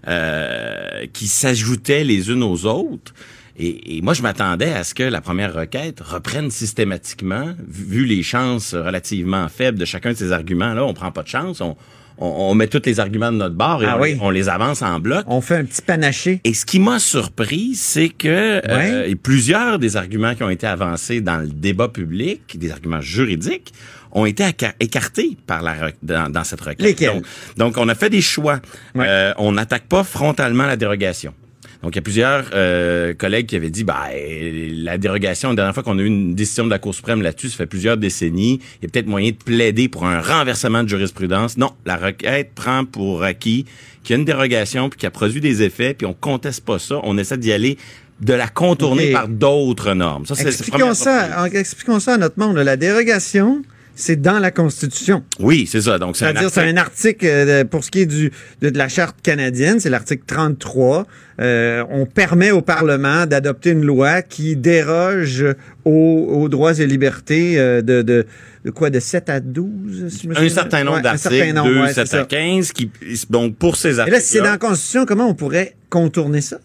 euh, 0.06 1.06
qui 1.14 1.28
s'ajoutaient 1.28 2.04
les 2.04 2.30
unes 2.30 2.44
aux 2.44 2.66
autres. 2.66 3.14
Et, 3.58 4.02
moi, 4.02 4.14
je 4.14 4.22
m'attendais 4.22 4.72
à 4.72 4.86
ce 4.86 4.94
que 4.94 5.04
la 5.04 5.20
première 5.20 5.54
requête 5.54 6.00
reprenne 6.02 6.50
systématiquement, 6.50 7.54
vu 7.68 8.06
les 8.06 8.24
chances 8.24 8.74
relativement 8.74 9.48
faibles 9.50 9.78
de 9.78 9.84
chacun 9.84 10.12
de 10.12 10.18
ces 10.18 10.32
arguments. 10.32 10.74
Là, 10.74 10.86
on 10.86 10.94
prend 10.94 11.12
pas 11.12 11.24
de 11.24 11.28
chance, 11.28 11.62
on, 12.20 12.52
on 12.52 12.54
met 12.56 12.68
tous 12.68 12.82
les 12.86 13.00
arguments 13.00 13.32
de 13.32 13.38
notre 13.38 13.56
bord 13.56 13.82
et 13.84 13.88
Ah 13.88 13.98
on, 13.98 14.02
oui. 14.02 14.18
on 14.22 14.30
les 14.30 14.50
avance 14.50 14.82
en 14.82 15.00
bloc. 15.00 15.24
On 15.28 15.42
fait 15.42 15.56
un 15.56 15.66
petit 15.66 15.82
panaché. 15.82 16.42
Et 16.44 16.54
ce 16.54 16.66
qui 16.66 16.80
m'a 16.80 17.00
surpris, 17.00 17.74
c'est 17.76 18.10
que 18.10 18.62
euh, 18.70 19.06
et 19.08 19.16
plusieurs 19.16 19.80
des 19.80 19.98
arguments 19.98 20.36
qui 20.36 20.44
ont 20.44 20.50
été 20.50 20.68
avancés 20.68 21.22
dans 21.22 21.38
le 21.38 21.48
débat 21.48 21.88
public, 21.88 22.42
des 22.58 22.72
arguments 22.72 23.02
juridiques, 23.02 23.74
ont 24.12 24.26
été 24.26 24.44
écartés 24.80 25.38
par 25.46 25.62
la 25.62 25.92
dans, 26.02 26.32
dans 26.32 26.44
cette 26.44 26.62
requête. 26.62 26.82
Lesquels? 26.82 27.14
Donc, 27.14 27.26
donc, 27.58 27.78
on 27.78 27.88
a 27.90 27.96
fait 27.96 28.10
des 28.10 28.22
choix. 28.22 28.60
Euh, 28.98 29.34
on 29.38 29.52
n'attaque 29.52 29.84
pas 29.88 30.04
frontalement 30.04 30.66
la 30.66 30.76
dérogation. 30.78 31.34
Donc, 31.82 31.94
il 31.94 31.96
y 31.96 32.00
a 32.00 32.02
plusieurs 32.02 32.46
euh, 32.54 33.14
collègues 33.14 33.46
qui 33.48 33.56
avaient 33.56 33.70
dit, 33.70 33.86
bah, 33.86 34.08
euh, 34.14 34.70
la 34.84 34.98
dérogation, 34.98 35.50
la 35.50 35.56
dernière 35.56 35.74
fois 35.74 35.82
qu'on 35.84 35.98
a 35.98 36.02
eu 36.02 36.08
une 36.08 36.36
décision 36.36 36.66
de 36.66 36.70
la 36.70 36.78
Cour 36.80 36.94
suprême 36.94 37.22
là-dessus, 37.22 37.48
ça 37.50 37.56
fait 37.56 37.66
plusieurs 37.68 37.96
décennies. 37.96 38.60
Il 38.82 38.84
y 38.84 38.86
a 38.88 38.90
peut-être 38.90 39.08
moyen 39.08 39.32
de 39.32 39.38
plaider 39.38 39.88
pour 39.88 40.06
un 40.06 40.20
renversement 40.20 40.84
de 40.84 40.90
jurisprudence. 40.90 41.58
Non, 41.58 41.72
la 41.86 41.96
requête 41.96 42.52
prend 42.54 42.84
pour 42.84 43.24
acquis 43.24 43.66
qu'il 44.04 44.14
y 44.14 44.18
a 44.18 44.20
une 44.20 44.26
dérogation 44.26 44.90
puis 44.90 45.00
qui 45.00 45.06
a 45.06 45.12
produit 45.12 45.40
des 45.40 45.62
effets, 45.64 45.94
puis 45.94 46.06
on 46.06 46.14
conteste 46.14 46.66
pas 46.66 46.80
ça. 46.80 47.00
On 47.04 47.18
essaie 47.18 47.38
d'y 47.38 47.54
aller 47.54 47.78
de 48.20 48.34
la 48.34 48.50
contourner 48.50 49.14
par 49.14 49.30
d'autres 49.30 49.94
normes. 49.94 50.26
Ça, 50.26 50.34
Expliquons 50.36 50.94
ça, 50.94 51.30
en- 51.42 51.46
expliquons 51.46 52.02
ça 52.02 52.16
à 52.16 52.18
notre 52.18 52.38
monde. 52.38 52.58
La 52.58 52.76
dérogation, 52.76 53.62
c'est 54.00 54.22
dans 54.22 54.40
la 54.40 54.50
Constitution. 54.50 55.24
Oui, 55.40 55.68
c'est 55.70 55.82
ça. 55.82 56.00
Donc, 56.00 56.16
c'est 56.16 56.24
un 56.26 56.30
C'est-à-dire, 56.30 56.50
c'est 56.50 56.62
un 56.70 56.78
article 56.78 57.26
euh, 57.26 57.66
pour 57.66 57.84
ce 57.84 57.92
qui 57.92 58.00
est 58.02 58.06
du, 58.06 58.32
de, 58.62 58.70
de 58.70 58.78
la 58.78 58.88
charte 58.88 59.18
canadienne, 59.22 59.80
c'est 59.82 59.90
l'article 59.90 60.24
33. 60.26 61.06
Euh, 61.42 61.84
on 61.90 62.06
permet 62.06 62.52
au 62.52 62.62
Parlement 62.62 63.26
d'adopter 63.26 63.72
une 63.72 63.86
loi 63.86 64.22
qui 64.22 64.56
déroge 64.56 65.46
aux, 65.84 65.92
aux 66.32 66.48
droits 66.50 66.80
et 66.80 66.88
libertés 66.88 67.60
euh, 67.60 67.82
de, 67.82 68.02
de, 68.02 68.26
de 68.66 68.72
quoi, 68.72 68.90
de 68.90 69.00
7 69.02 69.30
à 69.30 69.40
12? 69.42 70.08
si 70.10 70.24
je 70.24 70.28
me 70.30 70.38
un 70.38 70.50
certain 70.50 70.86
Ouais, 70.88 71.00
un 71.00 71.18
certain 71.18 71.38
d'articles, 71.38 71.54
nombre, 71.54 71.70
2, 71.70 71.80
ouais, 71.82 71.88
c'est 71.90 71.94
7 71.96 72.08
ça. 72.08 72.22
à 72.22 72.26
15, 72.26 72.72
qui, 72.72 72.92
donc, 73.30 73.56
pour 73.58 73.76
ces 73.76 73.98
Et 73.98 74.00
articles 74.00 74.16
là, 74.18 74.22
si 74.22 74.28
c'est 74.34 74.40
dans 74.40 74.46
la 74.46 74.58
Constitution, 74.58 75.06
comment 75.06 75.28
on 75.28 75.34
pourrait 75.36 75.76
contourner 75.90 76.40
ça? 76.42 76.60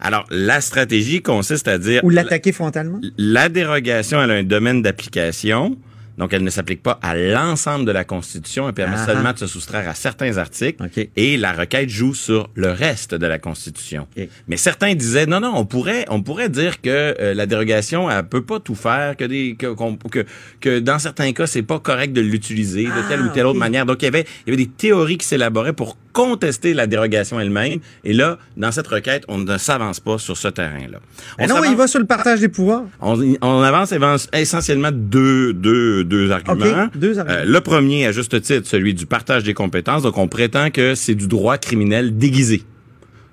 Alors, 0.00 0.26
la 0.30 0.60
stratégie 0.60 1.22
consiste 1.22 1.68
à 1.68 1.78
dire... 1.78 2.02
Ou 2.04 2.10
l'attaquer 2.10 2.50
frontalement? 2.52 3.00
La 3.16 3.48
dérogation, 3.48 4.20
elle 4.22 4.30
a 4.30 4.34
un 4.34 4.42
domaine 4.42 4.82
d'application. 4.82 5.76
Donc, 6.20 6.32
elle 6.34 6.44
ne 6.44 6.50
s'applique 6.50 6.82
pas 6.82 7.00
à 7.02 7.16
l'ensemble 7.16 7.86
de 7.86 7.92
la 7.92 8.04
Constitution. 8.04 8.68
Elle 8.68 8.74
permet 8.74 8.96
Ah. 8.98 9.06
seulement 9.06 9.32
de 9.32 9.38
se 9.38 9.46
soustraire 9.46 9.88
à 9.88 9.94
certains 9.94 10.36
articles. 10.36 10.84
Et 11.16 11.36
la 11.38 11.52
requête 11.52 11.88
joue 11.88 12.14
sur 12.14 12.50
le 12.54 12.70
reste 12.70 13.14
de 13.14 13.26
la 13.26 13.38
Constitution. 13.38 14.06
Mais 14.46 14.58
certains 14.58 14.94
disaient, 14.94 15.26
non, 15.26 15.40
non, 15.40 15.52
on 15.56 15.64
pourrait, 15.64 16.04
on 16.08 16.22
pourrait 16.22 16.50
dire 16.50 16.80
que 16.82 16.90
euh, 17.18 17.34
la 17.34 17.46
dérogation, 17.46 18.10
elle 18.10 18.22
peut 18.24 18.44
pas 18.44 18.60
tout 18.60 18.74
faire, 18.74 19.16
que 19.16 19.24
des, 19.24 19.56
que, 19.58 19.74
que, 20.10 20.26
que 20.60 20.78
dans 20.78 20.98
certains 20.98 21.32
cas, 21.32 21.46
c'est 21.46 21.62
pas 21.62 21.78
correct 21.80 22.12
de 22.12 22.20
l'utiliser 22.20 22.84
de 22.84 23.08
telle 23.08 23.22
ou 23.22 23.28
telle 23.30 23.46
autre 23.46 23.58
manière. 23.58 23.86
Donc, 23.86 24.02
il 24.02 24.04
y 24.04 24.08
avait, 24.08 24.26
il 24.46 24.50
y 24.50 24.54
avait 24.54 24.62
des 24.62 24.70
théories 24.70 25.16
qui 25.16 25.26
s'élaboraient 25.26 25.72
pour 25.72 25.96
contester 26.12 26.74
la 26.74 26.86
dérogation 26.86 27.40
elle-même. 27.40 27.78
Et 28.04 28.12
là, 28.12 28.38
dans 28.56 28.72
cette 28.72 28.86
requête, 28.86 29.24
on 29.28 29.38
ne 29.38 29.58
s'avance 29.58 30.00
pas 30.00 30.18
sur 30.18 30.36
ce 30.36 30.48
terrain-là. 30.48 30.98
On 31.38 31.46
non, 31.46 31.64
il 31.64 31.76
va 31.76 31.86
sur 31.86 32.00
le 32.00 32.06
partage 32.06 32.40
des 32.40 32.48
pouvoirs. 32.48 32.84
on, 33.00 33.18
on 33.40 33.62
avance 33.62 33.92
essentiellement 34.32 34.90
deux, 34.92 35.52
deux, 35.52 36.04
deux 36.04 36.30
arguments. 36.30 36.84
OK, 36.84 36.96
deux 36.96 37.18
arguments. 37.18 37.38
Euh, 37.38 37.44
le 37.44 37.60
premier, 37.60 38.06
à 38.06 38.12
juste 38.12 38.40
titre, 38.40 38.66
celui 38.66 38.94
du 38.94 39.06
partage 39.06 39.44
des 39.44 39.54
compétences. 39.54 40.02
Donc, 40.02 40.18
on 40.18 40.28
prétend 40.28 40.70
que 40.70 40.94
c'est 40.94 41.14
du 41.14 41.26
droit 41.26 41.58
criminel 41.58 42.16
déguisé. 42.16 42.64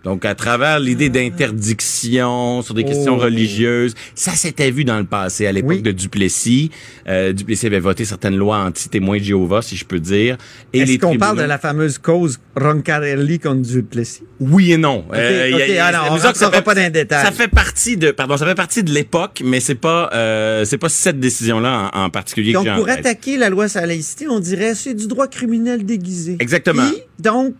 Donc, 0.03 0.23
à 0.25 0.35
travers 0.35 0.79
l'idée 0.79 1.09
d'interdiction 1.09 2.61
sur 2.61 2.73
des 2.73 2.83
questions 2.83 3.15
Oh. 3.17 3.21
religieuses, 3.23 3.93
ça 4.15 4.31
s'était 4.31 4.71
vu 4.71 4.85
dans 4.85 4.97
le 4.97 5.05
passé, 5.05 5.47
à 5.47 5.51
l'époque 5.51 5.81
de 5.81 5.91
Duplessis. 5.91 6.71
Euh, 7.07 7.33
Duplessis 7.33 7.65
avait 7.67 7.79
voté 7.79 8.05
certaines 8.05 8.35
lois 8.37 8.57
anti-témoins 8.59 9.17
de 9.17 9.23
Jéhovah, 9.23 9.61
si 9.61 9.75
je 9.75 9.85
peux 9.85 9.99
dire. 9.99 10.37
Et 10.73 10.81
Est-ce 10.81 10.97
qu'on 10.99 11.17
parle 11.17 11.37
de 11.37 11.43
la 11.43 11.57
fameuse 11.57 11.97
cause 11.97 12.39
Roncarelli 12.55 13.39
contre 13.39 13.61
Duplessis? 13.67 14.23
Oui 14.39 14.71
et 14.73 14.77
non. 14.77 14.99
OK, 15.09 15.15
Euh, 15.15 15.51
OK, 15.53 15.67
y 15.67 15.77
a- 15.77 15.85
alors, 15.87 16.07
on 16.11 16.17
ça 16.19 16.33
fait- 16.33 16.61
pas 16.61 16.75
dans 16.75 16.81
les 16.81 16.89
détails. 16.89 17.25
Ça 17.25 17.31
fait 17.31 17.47
partie 17.47 17.97
de, 17.97 18.11
pardon, 18.11 18.37
ça 18.37 18.45
fait 18.45 18.55
partie 18.55 18.83
de 18.83 18.91
l'époque, 18.91 19.41
mais 19.43 19.59
c'est 19.59 19.75
pas, 19.75 20.09
euh, 20.13 20.63
c'est 20.65 20.77
pas 20.77 20.89
cette 20.89 21.19
décision-là 21.19 21.91
en, 21.93 22.03
en 22.05 22.09
particulier 22.09 22.53
Donc, 22.53 22.65
que 22.65 22.75
pour 22.75 22.87
attaquer 22.89 23.37
la 23.37 23.49
loi 23.49 23.67
sur 23.67 23.81
la 23.81 23.87
laïcité, 23.87 24.27
on 24.29 24.39
dirait 24.39 24.75
c'est 24.75 24.93
du 24.93 25.07
droit 25.07 25.27
criminel 25.27 25.85
déguisé. 25.85 26.37
Exactement. 26.39 26.87
Puis, 26.87 27.01
donc, 27.19 27.55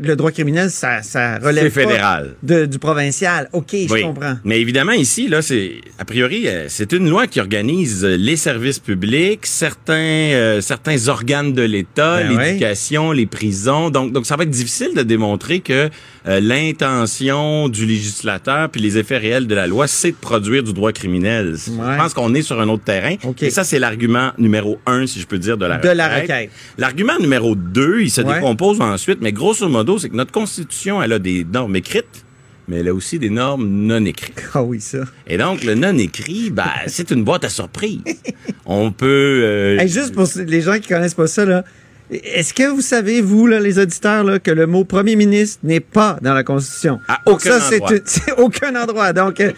le 0.00 0.16
droit 0.16 0.30
criminel, 0.30 0.70
ça, 0.70 1.02
ça 1.02 1.38
relève 1.38 1.64
pas 1.72 1.80
fédéral. 1.82 2.34
de- 2.42 2.66
du 2.66 2.78
provincial. 2.78 3.48
OK, 3.52 3.70
je 3.72 3.92
Oui. 3.92 4.02
comprends. 4.02 4.36
Mais 4.44 4.60
évidemment, 4.60 4.92
ici, 4.92 5.28
là, 5.28 5.42
c'est 5.42 5.72
a 5.98 6.04
priori, 6.04 6.46
euh, 6.46 6.66
c'est 6.68 6.92
une 6.92 7.08
loi 7.10 7.26
qui 7.26 7.40
organise 7.40 8.04
euh, 8.04 8.16
les 8.16 8.36
services 8.36 8.78
publics, 8.78 9.44
certains 9.46 9.94
euh, 9.94 10.60
certains 10.60 11.08
organes 11.08 11.52
de 11.52 11.62
l'État, 11.62 12.18
Ben 12.22 12.38
l'éducation, 12.38 13.12
les 13.12 13.26
prisons. 13.26 13.90
Donc, 13.90 14.12
donc, 14.12 14.26
ça 14.26 14.36
va 14.36 14.44
être 14.44 14.50
difficile 14.50 14.90
de 14.94 15.02
démontrer 15.02 15.60
que 15.60 15.88
euh, 16.28 16.40
l'intention 16.40 17.68
du 17.68 17.86
législateur 17.86 18.68
puis 18.70 18.80
les 18.80 18.98
effets 18.98 19.16
réels 19.18 19.46
de 19.46 19.54
la 19.54 19.66
loi, 19.66 19.86
c'est 19.86 20.10
de 20.10 20.16
produire 20.16 20.62
du 20.62 20.72
droit 20.72 20.92
criminel. 20.92 21.56
Je 21.56 21.70
pense 21.96 22.14
qu'on 22.14 22.34
est 22.34 22.42
sur 22.42 22.60
un 22.60 22.68
autre 22.68 22.84
terrain. 22.84 23.14
Et 23.40 23.50
ça, 23.50 23.64
c'est 23.64 23.78
l'argument 23.78 24.32
numéro 24.38 24.78
un, 24.86 25.06
si 25.06 25.20
je 25.20 25.26
peux 25.26 25.38
dire, 25.38 25.56
de 25.56 25.66
la 25.66 25.76
De 25.78 25.82
requête. 25.88 25.96
la 25.96 26.20
requête. 26.20 26.50
L'argument 26.76 27.18
numéro 27.20 27.54
deux, 27.54 28.00
il 28.02 28.10
se 28.10 28.20
Ouais. 28.20 28.34
décompose 28.34 28.80
ensuite, 28.80 29.18
mais 29.22 29.32
grosso 29.32 29.68
modo, 29.68 29.98
c'est 29.98 30.08
que 30.10 30.16
notre 30.16 30.32
Constitution, 30.32 31.02
elle 31.02 31.12
a 31.14 31.18
des 31.18 31.44
normes 31.44 31.76
écrites, 31.76 32.24
mais 32.68 32.78
elle 32.80 32.88
a 32.88 32.94
aussi 32.94 33.18
des 33.18 33.30
normes 33.30 33.66
non 33.66 34.04
écrites. 34.04 34.42
Ah 34.54 34.62
oui, 34.62 34.80
ça. 34.80 34.98
Et 35.26 35.38
donc, 35.38 35.64
le 35.64 35.74
non 35.74 35.96
écrit, 35.96 36.50
ben, 36.50 36.68
c'est 36.86 37.10
une 37.10 37.24
boîte 37.24 37.44
à 37.44 37.48
surprise. 37.48 38.00
On 38.66 38.92
peut... 38.92 39.06
euh, 39.44 39.78
Hey, 39.78 39.88
juste 39.88 40.12
pour 40.14 40.26
les 40.36 40.60
gens 40.60 40.78
qui 40.78 40.88
connaissent 40.88 41.14
pas 41.14 41.26
ça, 41.26 41.44
là, 41.46 41.64
est-ce 42.10 42.54
que 42.54 42.62
vous 42.68 42.80
savez, 42.80 43.20
vous, 43.20 43.46
là, 43.46 43.60
les 43.60 43.78
auditeurs, 43.78 44.24
là, 44.24 44.38
que 44.38 44.50
le 44.50 44.66
mot 44.66 44.84
premier 44.84 45.14
ministre 45.16 45.58
n'est 45.62 45.80
pas 45.80 46.18
dans 46.22 46.32
la 46.34 46.42
Constitution? 46.44 47.00
À 47.08 47.20
Donc 47.26 47.36
aucun 47.36 47.50
ça, 47.50 47.60
c'est 47.68 47.74
endroit. 47.82 47.92
une- 47.96 48.02
c'est 48.06 48.32
aucun 48.38 48.74
endroit. 48.76 49.12
Donc, 49.12 49.40
euh, 49.40 49.52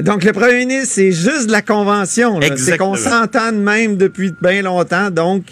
donc, 0.00 0.22
le 0.24 0.32
premier 0.32 0.64
ministre, 0.66 0.94
c'est 0.94 1.12
juste 1.12 1.46
de 1.48 1.52
la 1.52 1.62
convention. 1.62 2.38
là. 2.38 2.48
C'est 2.56 2.78
qu'on 2.78 2.94
s'entend 2.94 3.50
de 3.52 3.58
même 3.58 3.96
depuis 3.96 4.32
bien 4.40 4.62
longtemps. 4.62 5.10
Donc, 5.10 5.44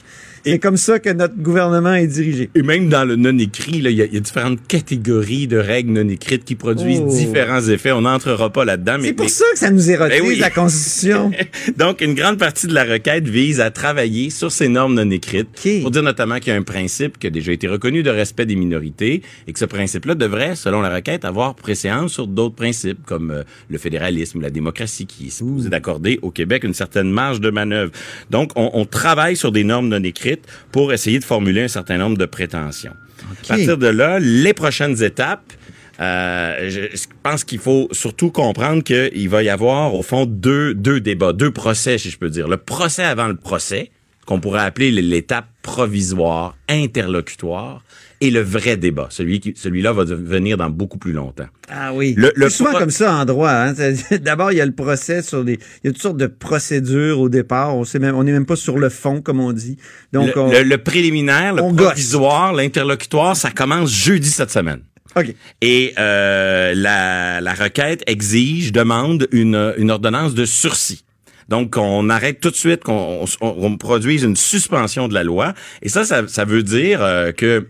c'est 0.44 0.58
comme 0.58 0.76
ça 0.76 0.98
que 0.98 1.10
notre 1.10 1.36
gouvernement 1.36 1.94
est 1.94 2.06
dirigé. 2.06 2.50
Et 2.54 2.62
même 2.62 2.88
dans 2.88 3.04
le 3.04 3.16
non-écrit, 3.16 3.72
il 3.76 3.82
y, 3.90 4.02
a- 4.02 4.04
il 4.04 4.14
y 4.14 4.16
a 4.16 4.20
différentes 4.20 4.58
catégories 4.66 5.46
de 5.46 5.56
règles 5.56 5.92
non 5.92 6.08
écrites 6.08 6.44
qui 6.44 6.54
produisent 6.54 7.02
Oh. 7.04 7.08
différents 7.10 7.62
effets. 7.68 7.92
On 7.92 8.02
n'entrera 8.02 8.50
pas 8.50 8.64
là-dedans. 8.64 8.96
mais 8.98 9.08
C'est 9.08 9.12
pour 9.14 9.24
mais- 9.26 9.30
ça 9.30 9.44
que 9.52 9.58
ça 9.58 9.70
nous 9.70 9.90
érotise, 9.90 10.20
Ben 10.20 10.26
oui. 10.28 10.36
la 10.38 10.50
Constitution. 10.50 11.30
Donc, 11.78 12.00
une 12.00 12.14
grande 12.14 12.38
partie 12.38 12.66
de 12.66 12.74
la 12.74 12.84
requête 12.84 13.26
vise 13.28 13.60
à 13.60 13.70
travailler 13.70 14.30
sur 14.30 14.52
ces 14.52 14.68
normes 14.68 14.94
non 14.94 15.10
écrites 15.10 15.48
pour 15.82 15.90
dire 15.90 16.02
notamment 16.02 16.38
qu'il 16.38 16.52
y 16.52 16.56
a 16.56 16.58
un 16.58 16.62
principe 16.62 17.18
qui 17.18 17.26
a 17.26 17.30
déjà 17.30 17.52
été 17.52 17.66
reconnu 17.66 18.02
de 18.02 18.10
respect 18.10 18.46
des 18.46 18.56
minorités 18.56 19.22
et 19.46 19.52
que 19.52 19.58
ce 19.58 19.64
principe-là 19.64 20.14
devrait, 20.14 20.56
selon 20.56 20.80
la 20.80 20.94
requête, 20.94 21.24
avoir 21.24 21.54
préséance 21.54 22.12
sur 22.12 22.26
d'autres 22.26 22.54
principes 22.54 22.98
comme 23.06 23.30
euh, 23.30 23.42
le 23.70 23.78
fédéralisme, 23.78 24.40
la 24.40 24.50
démocratie 24.50 25.06
qui 25.06 25.26
est 25.28 25.30
supposé 25.30 25.68
d'accorder 25.68 26.18
au 26.22 26.30
Québec 26.30 26.64
une 26.64 26.74
certaine 26.74 27.10
marge 27.10 27.40
de 27.40 27.50
manœuvre. 27.50 27.92
Donc, 28.30 28.50
on, 28.56 28.70
on 28.74 28.84
travaille 28.84 29.36
sur 29.36 29.52
des 29.52 29.64
normes 29.64 29.88
non 29.88 30.02
écrites 30.02 30.33
pour 30.72 30.92
essayer 30.92 31.18
de 31.18 31.24
formuler 31.24 31.62
un 31.62 31.68
certain 31.68 31.98
nombre 31.98 32.16
de 32.18 32.26
prétentions. 32.26 32.94
À 33.44 33.48
partir 33.48 33.78
de 33.78 33.86
là, 33.86 34.18
les 34.18 34.52
prochaines 34.52 35.02
étapes, 35.02 35.52
euh, 36.00 36.68
je, 36.70 36.96
je 36.96 37.04
pense 37.22 37.44
qu'il 37.44 37.58
faut 37.58 37.88
surtout 37.92 38.30
comprendre 38.30 38.82
qu'il 38.82 39.28
va 39.28 39.42
y 39.42 39.48
avoir, 39.48 39.94
au 39.94 40.02
fond, 40.02 40.26
deux, 40.26 40.74
deux 40.74 41.00
débats, 41.00 41.32
deux 41.32 41.52
procès, 41.52 41.98
si 41.98 42.10
je 42.10 42.18
peux 42.18 42.30
dire. 42.30 42.48
Le 42.48 42.56
procès 42.56 43.04
avant 43.04 43.28
le 43.28 43.36
procès, 43.36 43.90
qu'on 44.26 44.40
pourrait 44.40 44.62
appeler 44.62 44.90
l'étape 44.90 45.46
provisoire, 45.62 46.56
interlocutoire, 46.68 47.82
et 48.26 48.30
le 48.30 48.40
vrai 48.40 48.76
débat. 48.76 49.08
Celui 49.10 49.40
qui, 49.40 49.52
celui-là 49.56 49.92
va 49.92 50.04
venir 50.04 50.56
dans 50.56 50.70
beaucoup 50.70 50.98
plus 50.98 51.12
longtemps. 51.12 51.46
Ah 51.70 51.92
oui. 51.94 52.14
Le- 52.16 52.32
le 52.34 52.48
souvent 52.50 52.70
pro- 52.70 52.78
comme 52.80 52.90
ça 52.90 53.14
en 53.14 53.24
droit. 53.24 53.50
hein. 53.50 53.74
D'abord, 54.22 54.52
il 54.52 54.58
y 54.58 54.60
a 54.60 54.66
le 54.66 54.72
procès 54.74 55.22
sur 55.22 55.44
des. 55.44 55.58
Il 55.82 55.86
y 55.86 55.88
a 55.88 55.92
toutes 55.92 56.02
sortes 56.02 56.16
de 56.16 56.26
procédures 56.26 57.20
au 57.20 57.28
départ. 57.28 57.76
On 57.76 57.84
sait 57.84 57.98
même, 57.98 58.14
on 58.16 58.24
n'est 58.24 58.32
même 58.32 58.46
pas 58.46 58.56
sur 58.56 58.78
le 58.78 58.88
fond, 58.88 59.20
comme 59.20 59.40
on 59.40 59.52
dit. 59.52 59.76
Donc, 60.12 60.34
le, 60.34 60.40
on- 60.40 60.50
le- 60.50 60.62
le 60.62 60.78
préliminaire, 60.78 61.54
le 61.54 61.62
provisoire, 61.74 62.52
l'interlocutoire, 62.52 63.36
ça 63.36 63.50
commence 63.50 63.92
jeudi 63.92 64.30
cette 64.30 64.50
semaine. 64.50 64.80
OK. 65.16 65.34
Et 65.60 65.94
euh, 65.98 66.72
la, 66.74 67.40
la 67.40 67.54
requête 67.54 68.02
exige, 68.06 68.72
demande 68.72 69.28
une, 69.30 69.74
une 69.76 69.90
ordonnance 69.90 70.34
de 70.34 70.44
sursis. 70.44 71.04
Donc, 71.48 71.76
on 71.76 72.08
arrête 72.08 72.40
tout 72.40 72.50
de 72.50 72.56
suite, 72.56 72.82
qu'on 72.82 73.24
on, 73.42 73.54
on 73.58 73.76
produise 73.76 74.22
une 74.22 74.34
suspension 74.34 75.08
de 75.08 75.14
la 75.14 75.22
loi. 75.22 75.52
Et 75.82 75.90
ça, 75.90 76.04
ça, 76.04 76.26
ça 76.26 76.44
veut 76.46 76.62
dire 76.62 77.00
euh, 77.02 77.32
que 77.32 77.66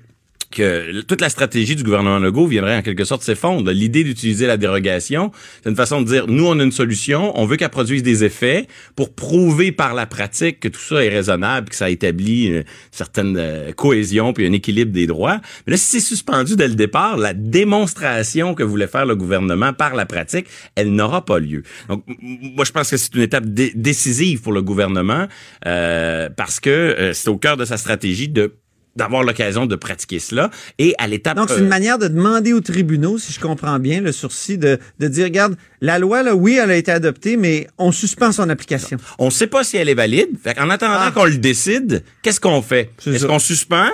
que 0.54 1.02
toute 1.02 1.20
la 1.20 1.28
stratégie 1.28 1.76
du 1.76 1.82
gouvernement 1.82 2.18
Legault 2.18 2.46
viendrait 2.46 2.76
en 2.76 2.82
quelque 2.82 3.04
sorte 3.04 3.22
s'effondre. 3.22 3.70
L'idée 3.70 4.04
d'utiliser 4.04 4.46
la 4.46 4.56
dérogation, 4.56 5.32
c'est 5.62 5.68
une 5.68 5.76
façon 5.76 6.00
de 6.00 6.06
dire, 6.06 6.26
nous, 6.28 6.46
on 6.46 6.58
a 6.58 6.62
une 6.62 6.72
solution, 6.72 7.38
on 7.38 7.44
veut 7.44 7.56
qu'elle 7.56 7.68
produise 7.68 8.02
des 8.02 8.24
effets 8.24 8.66
pour 8.96 9.14
prouver 9.14 9.72
par 9.72 9.94
la 9.94 10.06
pratique 10.06 10.60
que 10.60 10.68
tout 10.68 10.80
ça 10.80 11.04
est 11.04 11.08
raisonnable, 11.08 11.68
que 11.68 11.76
ça 11.76 11.90
établit 11.90 12.46
une 12.46 12.64
certaine 12.90 13.36
euh, 13.36 13.72
cohésion 13.72 14.32
puis 14.32 14.46
un 14.46 14.52
équilibre 14.52 14.92
des 14.92 15.06
droits. 15.06 15.40
Mais 15.66 15.72
là, 15.72 15.76
si 15.76 16.00
c'est 16.00 16.06
suspendu 16.06 16.56
dès 16.56 16.68
le 16.68 16.74
départ, 16.74 17.16
la 17.16 17.34
démonstration 17.34 18.54
que 18.54 18.62
voulait 18.62 18.86
faire 18.86 19.06
le 19.06 19.16
gouvernement 19.16 19.72
par 19.72 19.94
la 19.94 20.06
pratique, 20.06 20.46
elle 20.76 20.92
n'aura 20.94 21.24
pas 21.24 21.38
lieu. 21.38 21.62
Donc, 21.88 22.04
moi, 22.20 22.64
je 22.64 22.72
pense 22.72 22.90
que 22.90 22.96
c'est 22.96 23.14
une 23.14 23.22
étape 23.22 23.46
dé- 23.46 23.72
décisive 23.74 24.40
pour 24.40 24.52
le 24.52 24.62
gouvernement 24.62 25.26
euh, 25.66 26.28
parce 26.36 26.60
que 26.60 26.70
euh, 26.70 27.12
c'est 27.12 27.28
au 27.28 27.36
cœur 27.36 27.56
de 27.56 27.64
sa 27.64 27.76
stratégie 27.76 28.28
de 28.28 28.54
d'avoir 28.96 29.22
l'occasion 29.22 29.66
de 29.66 29.76
pratiquer 29.76 30.18
cela. 30.18 30.50
Et 30.78 30.94
à 30.98 31.06
l'étape... 31.06 31.36
Donc, 31.36 31.48
c'est 31.48 31.56
euh, 31.56 31.60
une 31.60 31.68
manière 31.68 31.98
de 31.98 32.08
demander 32.08 32.52
aux 32.52 32.60
tribunaux, 32.60 33.18
si 33.18 33.32
je 33.32 33.40
comprends 33.40 33.78
bien, 33.78 34.00
le 34.00 34.12
sursis, 34.12 34.58
de, 34.58 34.78
de 35.00 35.08
dire, 35.08 35.24
regarde, 35.24 35.56
la 35.80 35.98
loi, 35.98 36.22
là, 36.22 36.34
oui, 36.34 36.58
elle 36.62 36.70
a 36.70 36.76
été 36.76 36.90
adoptée, 36.92 37.36
mais 37.36 37.66
on 37.78 37.92
suspend 37.92 38.32
son 38.32 38.48
application. 38.48 38.98
On 39.18 39.26
ne 39.26 39.30
sait 39.30 39.46
pas 39.46 39.64
si 39.64 39.76
elle 39.76 39.88
est 39.88 39.94
valide. 39.94 40.28
Fait 40.42 40.58
en 40.58 40.70
attendant 40.70 40.94
Ah. 40.98 41.10
qu'on 41.14 41.24
le 41.24 41.36
décide, 41.38 42.02
qu'est-ce 42.22 42.40
qu'on 42.40 42.62
fait? 42.62 42.90
Est-ce 43.06 43.26
qu'on 43.26 43.38
suspend? 43.38 43.88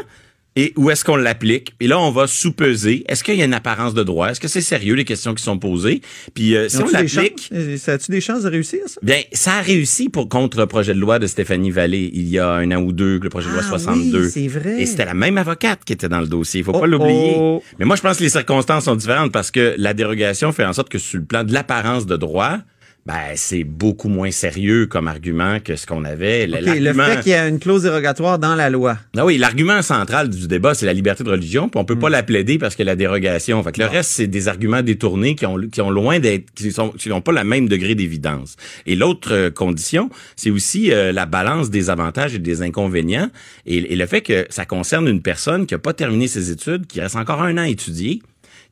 Et 0.57 0.73
où 0.77 0.91
est-ce 0.91 1.05
qu'on 1.05 1.15
l'applique? 1.15 1.75
Et 1.79 1.87
là, 1.87 2.01
on 2.01 2.11
va 2.11 2.27
sous-peser. 2.27 3.05
Est-ce 3.09 3.23
qu'il 3.23 3.37
y 3.37 3.43
a 3.43 3.45
une 3.45 3.55
apparence 3.55 3.95
de 3.95 4.03
droit? 4.03 4.31
Est-ce 4.31 4.41
que 4.41 4.49
c'est 4.49 4.61
sérieux, 4.61 4.95
les 4.95 5.05
questions 5.05 5.33
qui 5.33 5.45
sont 5.45 5.59
posées? 5.59 6.03
Puis 6.35 6.57
euh, 6.57 6.69
si 6.69 6.79
on 6.83 6.89
l'applique... 6.89 7.49
Euh, 7.53 7.77
Ça 7.77 7.93
a-tu 7.93 8.11
des 8.11 8.21
chances 8.21 8.43
de 8.43 8.49
réussir, 8.51 8.81
ça? 8.87 8.99
Bien, 9.01 9.21
ça 9.33 9.55
a 9.55 9.61
réussi 9.63 10.09
pour 10.09 10.29
contre 10.29 10.59
le 10.59 10.67
projet 10.67 10.93
de 10.93 10.99
loi 10.99 11.21
de 11.21 11.29
Stéphanie 11.29 11.71
Vallée 11.71 12.11
il 12.13 12.29
y 12.29 12.41
a 12.41 12.51
un 12.51 12.71
an 12.73 12.83
ou 12.83 12.93
deux, 12.93 13.21
le 13.23 13.29
projet 13.31 13.49
de 13.49 13.53
loi 13.55 13.63
Ah 13.65 13.69
62. 13.69 14.25
oui, 14.25 14.31
c'est 14.31 14.49
vrai. 14.49 14.83
Et 14.83 14.87
c'était 14.87 15.05
la 15.05 15.15
même 15.15 15.39
avocate 15.39 15.85
qui 15.85 15.93
était 15.93 16.09
dans 16.09 16.21
le 16.21 16.27
dossier. 16.27 16.61
Il 16.61 16.65
faut 16.65 16.73
Oh, 16.75 16.81
pas 16.81 16.87
l'oublier. 16.89 17.35
oh. 17.37 17.63
Mais 17.79 17.85
moi, 17.85 17.95
je 17.95 18.03
pense 18.03 18.19
que 18.19 18.25
les 18.25 18.29
circonstances 18.31 18.85
sont 18.87 18.97
différentes 18.97 19.31
parce 19.31 19.53
que 19.53 19.75
la 19.79 19.95
dérogation 19.95 20.51
fait 20.51 20.65
en 20.65 20.73
sorte 20.73 20.89
que 20.89 20.99
sur 20.99 21.21
le 21.21 21.25
plan 21.27 21.45
de 21.45 21.53
l'apparence 21.53 22.07
de 22.07 22.17
droit, 22.17 22.59
ben, 23.07 23.15
c'est 23.35 23.65
beaucoup 23.65 24.09
moins 24.09 24.31
sérieux 24.31 24.87
comme 24.87 25.09
argument 25.09 25.59
que 25.61 25.75
ce 25.77 25.87
qu'on 25.87 26.05
avait. 26.05 26.47
Le 26.47 26.93
fait 26.93 27.21
qu'il 27.23 27.33
y 27.33 27.35
a 27.35 27.49
une 27.49 27.59
clause 27.59 27.83
dérogatoire 27.83 28.39
dans 28.39 28.55
la 28.55 28.69
loi. 28.71 28.99
ah 29.17 29.25
oui, 29.25 29.39
l'argument 29.39 29.83
central 29.83 30.29
du 30.29 30.47
débat, 30.47 30.75
c'est 30.75 30.87
la 30.87 30.93
liberté 30.93 31.25
de 31.25 31.31
religion, 31.31 31.69
puis 31.69 31.81
on 31.81 31.85
peut 31.85 31.95
Hmm. 31.95 32.01
pas 32.01 32.11
la 32.11 32.23
plaider 32.23 32.59
parce 32.59 32.77
que 32.77 32.83
la 32.83 32.97
dérogation. 32.97 33.63
Fait 33.63 33.73
que 33.73 33.81
le 33.81 33.87
reste, 33.87 34.11
c'est 34.11 34.27
des 34.27 34.49
arguments 34.49 34.83
détournés 34.83 35.35
qui 35.35 35.45
ont, 35.47 35.59
qui 35.71 35.81
ont 35.81 35.91
loin 35.91 36.19
d'être, 36.21 36.51
qui 36.55 36.71
sont, 36.73 36.91
qui 36.91 37.09
n'ont 37.09 37.21
pas 37.21 37.33
le 37.33 37.43
même 37.45 37.69
degré 37.69 37.95
d'évidence. 37.95 38.57
Et 38.87 38.97
l'autre 38.97 39.33
euh, 39.33 39.51
condition, 39.51 40.09
c'est 40.37 40.51
aussi 40.51 40.93
euh, 40.93 41.13
la 41.13 41.27
balance 41.27 41.71
des 41.71 41.91
avantages 41.91 42.35
et 42.35 42.39
des 42.39 42.63
inconvénients, 42.63 43.31
et, 43.67 43.93
et 43.93 43.97
le 43.97 44.07
fait 44.07 44.21
que 44.21 44.47
ça 44.51 44.65
concerne 44.67 45.09
une 45.09 45.23
personne 45.23 45.67
qui 45.67 45.75
a 45.75 45.79
pas 45.79 45.93
terminé 45.95 46.29
ses 46.29 46.51
études, 46.51 46.87
qui 46.87 47.01
reste 47.01 47.17
encore 47.17 47.43
un 47.43 47.55
an 47.55 47.63
à 47.63 47.69
étudier, 47.69 48.23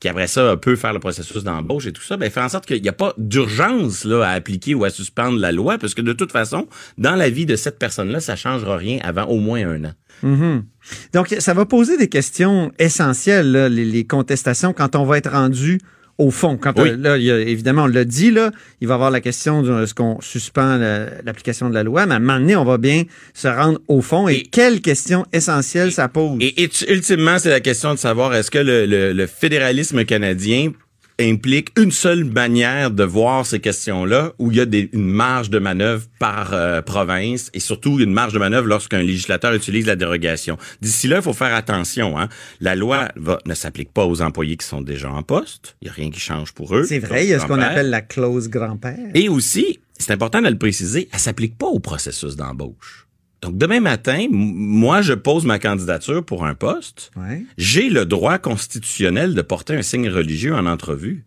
qui 0.01 0.09
après 0.09 0.26
ça 0.26 0.57
peut 0.57 0.76
faire 0.76 0.92
le 0.92 1.01
processus 1.01 1.44
d'embauche 1.44 1.86
et 1.86 1.92
tout 1.92 2.03
ça, 2.03 2.16
ben 2.16 2.30
fait 2.30 2.40
en 2.40 2.49
sorte 2.49 2.66
qu'il 2.66 2.82
n'y 2.82 2.88
a 2.88 2.92
pas 2.92 3.14
d'urgence 3.18 4.07
à 4.07 4.30
appliquer 4.30 4.74
ou 4.74 4.84
à 4.84 4.90
suspendre 4.90 5.38
la 5.38 5.53
loi, 5.53 5.78
parce 5.78 5.94
que 5.94 6.03
de 6.03 6.12
toute 6.12 6.32
façon, 6.32 6.68
dans 6.96 7.14
la 7.14 7.30
vie 7.30 7.46
de 7.46 7.57
cette 7.57 7.78
personne-là, 7.78 8.20
ça 8.20 8.36
changera 8.36 8.76
rien 8.76 8.99
avant 9.03 9.24
au 9.24 9.38
moins 9.38 9.66
un 9.66 9.84
an. 9.84 9.92
Mhm. 10.22 10.64
Donc, 11.12 11.34
ça 11.38 11.55
va 11.55 11.64
poser 11.64 11.96
des 11.96 12.09
questions 12.09 12.72
essentielles, 12.78 13.66
les 13.66 14.07
contestations, 14.07 14.72
quand 14.72 14.96
on 14.96 15.05
va 15.05 15.18
être 15.18 15.30
rendu 15.30 15.80
au 16.18 16.30
fond. 16.30 16.56
Quand 16.56 16.78
Oui. 16.78 16.90
euh, 16.90 16.96
là, 16.98 17.16
il 17.16 17.22
y 17.24 17.30
a- 17.30 17.38
évidemment, 17.38 17.84
on 17.84 17.86
l'a 17.86 18.04
dit, 18.04 18.30
là, 18.30 18.50
il 18.80 18.88
va 18.88 18.94
y 18.94 18.96
avoir 18.96 19.10
la 19.10 19.20
question 19.20 19.62
de 19.62 19.82
est-ce 19.82 19.94
qu'on 19.94 20.20
suspend 20.20 20.76
l'application 21.24 21.68
de 21.70 21.74
la 21.74 21.82
loi, 21.84 22.06
mais 22.06 22.14
à 22.14 22.16
un 22.16 22.20
moment 22.20 22.38
donné, 22.40 22.56
on 22.56 22.64
va 22.64 22.76
bien 22.78 23.04
se 23.34 23.48
rendre 23.48 23.78
au 23.88 24.00
fond. 24.02 24.28
Et, 24.28 24.42
quelles 24.42 24.80
questions 24.80 25.24
essentielles 25.32 25.92
ça 25.92 26.08
pose? 26.08 26.38
Et, 26.40 26.64
et 26.64 26.70
ultimement, 26.88 27.38
c'est 27.38 27.50
la 27.50 27.60
question 27.60 27.94
de 27.94 27.98
savoir 27.98 28.34
est-ce 28.34 28.50
que 28.50 28.58
le, 28.58 28.84
le- 28.86 29.12
le 29.12 29.26
fédéralisme 29.26 30.04
canadien 30.04 30.72
implique 31.20 31.70
une 31.78 31.90
seule 31.90 32.24
manière 32.24 32.90
de 32.90 33.02
voir 33.02 33.44
ces 33.44 33.58
questions-là, 33.60 34.32
où 34.38 34.50
il 34.52 34.56
y 34.58 34.60
a 34.60 34.66
des- 34.66 34.88
une 34.92 35.10
marge 35.10 35.50
de 35.50 35.58
manœuvre 35.58 36.04
par 36.20 36.52
euh, 36.54 36.80
province 36.82 37.50
et 37.54 37.60
surtout 37.60 37.98
une 37.98 38.12
marge 38.12 38.32
de 38.32 38.38
manœuvre 38.38 38.68
lorsqu'un 38.68 39.02
législateur 39.02 39.52
utilise 39.54 39.86
la 39.86 39.96
dérogation. 39.96 40.56
D'ici 40.80 41.08
là, 41.08 41.16
il 41.16 41.22
faut 41.22 41.32
faire 41.32 41.54
attention. 41.54 42.18
Hein. 42.18 42.28
La 42.60 42.76
loi 42.76 43.08
va, 43.16 43.38
ne 43.46 43.54
s'applique 43.54 43.92
pas 43.92 44.06
aux 44.06 44.22
employés 44.22 44.56
qui 44.56 44.66
sont 44.66 44.80
déjà 44.80 45.10
en 45.10 45.22
poste. 45.22 45.76
Il 45.82 45.86
n'y 45.86 45.90
a 45.90 45.94
rien 45.94 46.10
qui 46.10 46.20
change 46.20 46.52
pour 46.52 46.76
eux. 46.76 46.84
C'est 46.84 47.00
vrai, 47.00 47.24
il 47.26 47.30
y 47.30 47.34
a 47.34 47.40
ce 47.40 47.46
qu'on 47.46 47.60
appelle 47.60 47.90
la 47.90 48.00
clause 48.02 48.48
grand-père. 48.48 49.10
Et 49.14 49.28
aussi, 49.28 49.80
c'est 49.98 50.12
important 50.12 50.40
de 50.40 50.48
le 50.48 50.58
préciser, 50.58 51.08
elle 51.12 51.18
s'applique 51.18 51.58
pas 51.58 51.66
au 51.66 51.80
processus 51.80 52.36
d'embauche. 52.36 53.07
Donc, 53.43 53.57
demain 53.57 53.80
matin, 53.80 54.26
moi, 54.30 55.01
je 55.01 55.12
pose 55.14 55.45
ma 55.45 55.59
candidature 55.59 56.24
pour 56.24 56.45
un 56.45 56.55
poste. 56.55 57.11
Ouais. 57.16 57.45
J'ai 57.57 57.89
le 57.89 58.05
droit 58.05 58.39
constitutionnel 58.39 59.34
de 59.34 59.43
porter 59.43 59.74
un 59.76 59.82
signe 59.82 60.09
religieux 60.09 60.55
en 60.55 60.66
entrevue. 60.66 61.24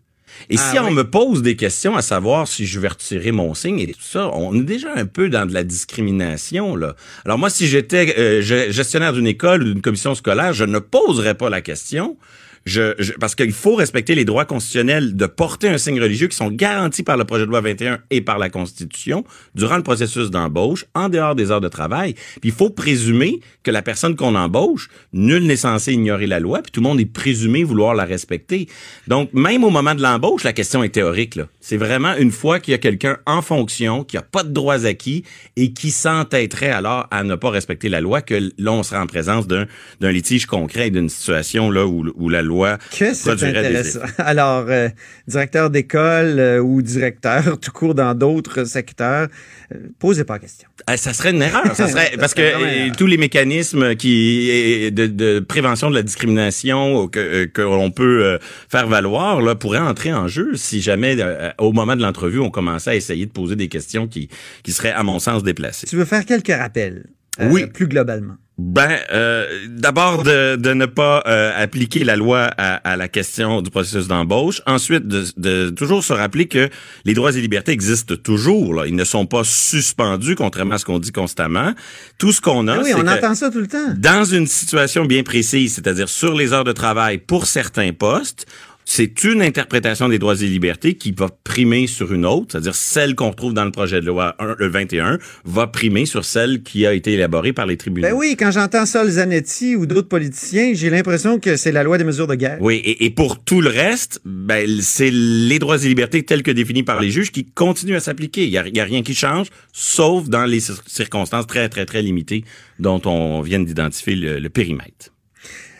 Et 0.49 0.55
Ah 0.57 0.71
si 0.71 0.79
on 0.79 0.91
me 0.91 1.03
pose 1.03 1.41
des 1.41 1.55
questions 1.57 1.95
à 1.97 2.01
savoir 2.01 2.47
si 2.47 2.65
je 2.65 2.79
vais 2.79 2.87
retirer 2.87 3.31
mon 3.33 3.53
signe 3.53 3.79
et 3.79 3.87
tout 3.87 4.01
ça, 4.01 4.29
on 4.33 4.55
est 4.55 4.63
déjà 4.63 4.89
un 4.95 5.05
peu 5.05 5.29
dans 5.29 5.45
de 5.45 5.53
la 5.53 5.63
discrimination 5.65 6.75
là. 6.75 6.95
Alors 7.25 7.37
moi, 7.37 7.49
si 7.49 7.67
j'étais 7.67 8.15
euh, 8.17 8.41
ge- 8.41 8.71
gestionnaire 8.71 9.11
d'une 9.13 9.27
école 9.27 9.61
ou 9.63 9.65
d'une 9.65 9.81
commission 9.81 10.15
scolaire, 10.15 10.53
je 10.53 10.63
ne 10.63 10.79
poserais 10.79 11.35
pas 11.35 11.49
la 11.49 11.61
question. 11.61 12.17
Je, 12.65 12.93
je- 12.99 13.13
parce 13.13 13.33
qu'il 13.35 13.51
faut 13.53 13.75
respecter 13.75 14.13
les 14.15 14.25
droits 14.25 14.45
constitutionnels 14.45 15.15
de 15.15 15.25
porter 15.25 15.67
un 15.69 15.77
signe 15.77 15.99
religieux 15.99 16.27
qui 16.27 16.35
sont 16.37 16.51
garantis 16.51 17.01
par 17.03 17.17
le 17.17 17.23
projet 17.25 17.45
de 17.45 17.49
loi 17.49 17.61
21 17.61 17.99
et 18.11 18.21
par 18.21 18.37
la 18.37 18.49
Constitution 18.49 19.23
durant 19.55 19.77
le 19.77 19.83
processus 19.83 20.29
d'embauche, 20.29 20.85
en 20.93 21.09
dehors 21.09 21.33
des 21.35 21.49
heures 21.51 21.61
de 21.61 21.67
travail. 21.69 22.13
Puis 22.13 22.49
il 22.49 22.51
faut 22.51 22.69
présumer 22.69 23.39
que 23.63 23.71
la 23.71 23.81
personne 23.81 24.15
qu'on 24.15 24.35
embauche, 24.35 24.89
nul 25.13 25.43
n'est 25.43 25.55
censé 25.55 25.93
ignorer 25.93 26.27
la 26.27 26.39
loi, 26.39 26.61
puis 26.61 26.71
tout 26.71 26.81
le 26.81 26.87
monde 26.87 26.99
est 26.99 27.05
présumé 27.05 27.63
vouloir 27.63 27.95
la 27.95 28.05
respecter. 28.05 28.67
Donc 29.07 29.33
même 29.33 29.63
au 29.63 29.69
moment 29.69 29.95
de 29.95 30.01
l'embauche, 30.01 30.43
la 30.43 30.53
question 30.53 30.83
est 30.83 30.89
théorique. 30.89 31.35
là. 31.35 31.47
C'est 31.61 31.77
vraiment 31.77 32.15
une 32.15 32.31
fois 32.31 32.59
qu'il 32.59 32.73
y 32.73 32.75
a 32.75 32.79
quelqu'un 32.79 33.17
en 33.25 33.41
fonction, 33.41 34.03
qui 34.03 34.17
a 34.17 34.21
pas 34.21 34.43
de 34.43 34.49
droits 34.51 34.85
acquis 34.85 35.23
et 35.55 35.73
qui 35.73 35.89
s'entêterait 35.91 36.69
alors 36.71 37.07
à 37.11 37.23
ne 37.23 37.35
pas 37.35 37.49
respecter 37.49 37.89
la 37.89 38.01
loi, 38.01 38.21
que 38.21 38.51
là 38.57 38.71
on 38.71 38.83
sera 38.83 39.01
en 39.01 39.07
présence 39.07 39.47
d'un 39.47 39.65
d'un 39.99 40.11
litige 40.11 40.45
concret 40.45 40.87
et 40.87 40.91
d'une 40.91 41.09
situation 41.09 41.69
là 41.71 41.85
où, 41.87 42.05
où 42.15 42.29
la 42.29 42.41
loi 42.41 42.50
Que 42.97 43.13
c'est 43.13 43.21
produirait 43.23 43.51
des 43.53 43.67
intéressant. 43.67 44.03
effets. 44.03 44.13
Alors, 44.21 44.65
euh, 44.69 44.89
directeur 45.27 45.69
d'école 45.69 46.39
euh, 46.39 46.59
ou 46.59 46.81
directeur 46.81 47.59
tout 47.61 47.71
court 47.71 47.95
dans 47.95 48.13
d'autres 48.15 48.63
secteurs, 48.65 49.27
euh, 49.73 49.77
posez 49.99 50.23
pas 50.23 50.33
la 50.33 50.39
question. 50.39 50.67
Ah, 50.87 50.97
ça 50.97 51.13
serait 51.13 51.31
une 51.31 51.41
erreur. 51.41 51.75
Ça 51.75 51.87
serait 51.87 52.11
Ça 52.11 52.17
parce 52.17 52.33
que 52.33 52.41
serait 52.49 52.91
tous 52.97 53.07
les 53.07 53.17
mécanismes 53.17 53.95
qui 53.95 54.91
de, 54.91 55.07
de 55.07 55.39
prévention 55.39 55.89
de 55.89 55.95
la 55.95 56.03
discrimination 56.03 57.07
que 57.07 57.45
que 57.45 57.61
l'on 57.61 57.91
peut 57.91 58.39
faire 58.69 58.87
valoir 58.87 59.41
là 59.41 59.55
pourraient 59.55 59.77
entrer 59.79 60.11
en 60.13 60.27
jeu 60.27 60.55
si 60.55 60.81
jamais 60.81 61.17
au 61.59 61.71
moment 61.71 61.95
de 61.95 62.01
l'entrevue 62.01 62.39
on 62.39 62.49
commençait 62.49 62.89
à 62.91 62.95
essayer 62.95 63.25
de 63.25 63.31
poser 63.31 63.55
des 63.55 63.67
questions 63.67 64.07
qui 64.07 64.29
qui 64.63 64.71
seraient 64.71 64.91
à 64.91 65.03
mon 65.03 65.19
sens 65.19 65.43
déplacées. 65.43 65.87
Tu 65.87 65.95
veux 65.95 66.05
faire 66.05 66.25
quelques 66.25 66.47
rappels? 66.53 67.05
euh, 67.39 67.49
Oui. 67.51 67.65
Plus 67.67 67.87
globalement. 67.87 68.35
Ben, 68.63 68.99
euh, 69.11 69.47
d'abord 69.69 70.21
de, 70.23 70.55
de 70.55 70.73
ne 70.73 70.85
pas 70.85 71.23
euh, 71.25 71.51
appliquer 71.57 72.03
la 72.03 72.15
loi 72.15 72.49
à, 72.57 72.75
à 72.75 72.95
la 72.95 73.07
question 73.07 73.61
du 73.61 73.71
processus 73.71 74.07
d'embauche. 74.07 74.61
Ensuite, 74.67 75.07
de, 75.07 75.23
de 75.37 75.69
toujours 75.71 76.03
se 76.03 76.13
rappeler 76.13 76.47
que 76.47 76.69
les 77.03 77.13
droits 77.15 77.35
et 77.35 77.41
libertés 77.41 77.71
existent 77.71 78.15
toujours. 78.15 78.75
Là. 78.75 78.85
Ils 78.85 78.95
ne 78.95 79.03
sont 79.03 79.25
pas 79.25 79.43
suspendus, 79.43 80.35
contrairement 80.35 80.75
à 80.75 80.77
ce 80.77 80.85
qu'on 80.85 80.99
dit 80.99 81.11
constamment. 81.11 81.73
Tout 82.19 82.31
ce 82.31 82.39
qu'on 82.39 82.67
a, 82.67 82.75
Ah 82.75 82.81
oui, 82.83 82.91
on 82.95 83.01
que 83.03 83.09
entend 83.09 83.33
ça 83.33 83.49
tout 83.49 83.59
le 83.59 83.67
temps. 83.67 83.95
dans 83.97 84.25
une 84.25 84.45
situation 84.47 85.05
bien 85.05 85.23
précise, 85.23 85.73
c'est-à-dire 85.75 86.07
sur 86.07 86.35
les 86.35 86.53
heures 86.53 86.63
de 86.63 86.71
travail 86.71 87.17
pour 87.17 87.47
certains 87.47 87.93
postes, 87.93 88.45
c'est 88.93 89.23
une 89.23 89.41
interprétation 89.41 90.09
des 90.09 90.19
droits 90.19 90.35
et 90.41 90.47
libertés 90.47 90.95
qui 90.95 91.13
va 91.13 91.29
primer 91.45 91.87
sur 91.87 92.11
une 92.11 92.25
autre, 92.25 92.47
c'est-à-dire 92.51 92.75
celle 92.75 93.15
qu'on 93.15 93.29
retrouve 93.29 93.53
dans 93.53 93.63
le 93.63 93.71
projet 93.71 94.01
de 94.01 94.05
loi 94.05 94.35
1, 94.37 94.55
le 94.59 94.67
21 94.67 95.17
va 95.45 95.67
primer 95.67 96.05
sur 96.05 96.25
celle 96.25 96.61
qui 96.61 96.85
a 96.85 96.93
été 96.93 97.13
élaborée 97.13 97.53
par 97.53 97.65
les 97.67 97.77
tribunaux. 97.77 98.09
Ben 98.09 98.13
oui, 98.13 98.35
quand 98.37 98.51
j'entends 98.51 98.85
Sol 98.85 99.07
Zanetti 99.09 99.77
ou 99.77 99.85
d'autres 99.85 100.09
politiciens, 100.09 100.71
j'ai 100.73 100.89
l'impression 100.89 101.39
que 101.39 101.55
c'est 101.55 101.71
la 101.71 101.83
loi 101.83 101.97
des 101.97 102.03
mesures 102.03 102.27
de 102.27 102.35
guerre. 102.35 102.57
Oui, 102.59 102.81
et, 102.83 103.05
et 103.05 103.09
pour 103.11 103.41
tout 103.41 103.61
le 103.61 103.69
reste, 103.69 104.19
ben, 104.25 104.67
c'est 104.81 105.09
les 105.09 105.57
droits 105.57 105.81
et 105.81 105.87
libertés 105.87 106.23
tels 106.23 106.43
que 106.43 106.51
définis 106.51 106.83
par 106.83 106.99
les 106.99 107.11
juges 107.11 107.31
qui 107.31 107.45
continuent 107.45 107.95
à 107.95 108.01
s'appliquer. 108.01 108.43
Il 108.43 108.49
n'y 108.49 108.57
a, 108.57 108.67
il 108.67 108.75
y 108.75 108.81
a 108.81 108.83
rien 108.83 109.03
qui 109.03 109.15
change, 109.15 109.47
sauf 109.71 110.27
dans 110.27 110.43
les 110.43 110.59
cir- 110.59 110.81
circonstances 110.85 111.47
très, 111.47 111.69
très, 111.69 111.85
très 111.85 112.01
limitées 112.01 112.43
dont 112.77 113.01
on 113.05 113.39
vient 113.39 113.59
d'identifier 113.61 114.15
le, 114.17 114.39
le 114.39 114.49
périmètre. 114.49 115.13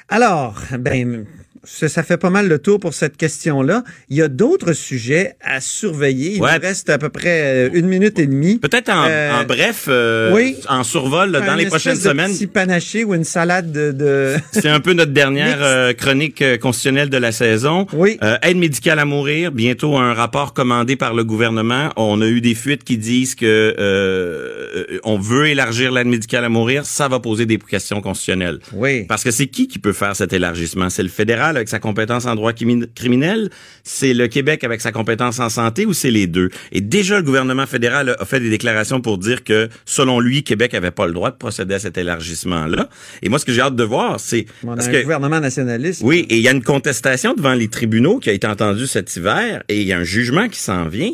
Alors, 0.08 0.56
ben, 0.80 1.26
ça, 1.64 2.04
fait 2.04 2.18
pas 2.18 2.30
mal 2.30 2.48
le 2.48 2.60
tour 2.60 2.80
pour 2.80 2.94
cette 2.94 3.18
question-là. 3.18 3.84
Il 4.10 4.18
y 4.18 4.22
a 4.22 4.28
d'autres 4.28 4.74
sujets 4.74 5.36
à 5.42 5.62
surveiller. 5.62 6.34
Il 6.36 6.42
Ouais. 6.42 6.56
nous 6.56 6.62
reste 6.62 6.90
à 6.90 6.98
peu 6.98 7.10
près 7.10 7.68
euh, 7.68 7.70
une 7.74 7.88
minute 7.88 8.18
et 8.20 8.26
demie. 8.28 8.58
Peut-être 8.58 8.90
en, 8.90 9.06
Euh, 9.08 9.32
en 9.42 9.44
bref, 9.44 9.86
euh, 9.88 10.34
oui. 10.34 10.56
en 10.70 10.84
survol, 10.84 11.32
là, 11.32 11.42
dans 11.42 11.52
Un 11.54 11.56
les 11.58 11.66
prochaines 11.68 11.96
de 11.98 12.02
semaines. 12.02 12.32
petit 12.32 12.48
panaché 12.48 13.04
ou 13.04 13.14
une 13.14 13.24
salade 13.24 13.72
de... 13.72 13.92
de... 13.92 14.36
C'est 14.52 14.70
un 14.70 14.80
peu 14.80 14.94
notre 14.94 15.12
dernière 15.12 15.60
euh, 15.62 15.94
chronique 15.94 16.44
constitutionnelle 16.60 17.10
de 17.10 17.18
la 17.18 17.32
saison. 17.32 17.86
Oui. 17.94 18.18
Aide 18.42 18.58
médicale 18.58 19.00
à 19.00 19.06
mourir, 19.06 19.52
bientôt 19.52 19.98
un 19.98 20.14
rapport 20.14 20.54
commandé 20.54 20.96
par 20.96 21.14
le 21.14 21.24
gouvernement. 21.24 21.90
On 21.96 22.22
a 22.22 22.28
eu 22.28 22.42
des 22.42 22.56
fuites 22.56 22.84
qui 22.84 22.98
disent 22.98 23.36
que 23.36 25.00
on 25.04 25.18
veut 25.20 25.48
élargir 25.48 25.92
l'aide 25.92 26.08
médicale 26.08 26.46
à 26.46 26.50
mourir. 26.50 26.86
Ça 26.86 27.08
va 27.08 27.20
poser 27.20 27.46
des 27.46 27.58
questions 27.58 28.02
constitutionnelles. 28.02 28.60
Oui. 28.74 29.04
Parce 29.04 29.24
que 29.24 29.32
c'est 29.32 29.48
qui 29.48 29.68
qui 29.68 29.80
peut 29.80 29.94
faire 29.94 30.16
cet 30.16 30.34
élargissement? 30.34 30.90
C'est 30.90 31.04
le 31.04 31.10
fédéral? 31.10 31.51
Avec 31.56 31.70
sa 31.70 31.80
compétence 31.80 32.26
en 32.26 32.36
droit 32.36 32.52
crimi- 32.54 32.88
criminel? 32.94 33.50
C'est 33.84 34.14
le 34.14 34.28
Québec 34.28 34.64
avec 34.64 34.82
sa 34.82 34.92
compétence 34.92 35.40
en 35.40 35.50
santé 35.50 35.86
ou 35.86 35.94
c'est 35.94 36.12
les 36.12 36.28
deux? 36.28 36.50
Et 36.72 36.82
déjà, 36.82 37.18
le 37.18 37.24
gouvernement 37.24 37.66
fédéral 37.66 38.16
a 38.20 38.26
fait 38.26 38.40
des 38.40 38.50
déclarations 38.50 39.02
pour 39.02 39.18
dire 39.18 39.44
que, 39.44 39.70
selon 39.86 40.20
lui, 40.20 40.44
Québec 40.44 40.74
avait 40.74 40.92
pas 40.92 41.08
le 41.08 41.14
droit 41.14 41.32
de 41.32 41.38
procéder 41.38 41.76
à 41.76 41.80
cet 41.80 41.98
élargissement-là. 41.98 42.90
Et 43.22 43.30
moi, 43.30 43.40
ce 43.40 43.46
que 43.46 43.54
j'ai 43.54 43.62
hâte 43.62 43.76
de 43.76 43.84
voir, 43.84 44.20
c'est... 44.20 44.46
On 44.64 44.72
a 44.72 44.76
parce 44.76 44.88
un 44.88 44.92
que- 44.92 45.02
gouvernement 45.02 45.40
nationaliste. 45.40 46.02
oui, 46.04 46.26
et 46.30 46.38
il 46.38 46.42
y 46.42 46.48
a 46.48 46.52
une 46.52 46.64
contestation 46.64 47.34
devant 47.34 47.54
les 47.54 47.68
tribunaux 47.68 48.20
qui 48.20 48.30
a 48.30 48.34
été 48.34 48.48
entendue 48.48 48.88
cet 48.88 49.16
hiver, 49.16 49.64
et 49.70 49.82
il 49.82 49.88
y 49.88 49.94
a 49.94 49.98
un 50.00 50.04
jugement 50.04 50.48
qui 50.48 50.60
s'en 50.60 50.88
vient, 50.88 51.12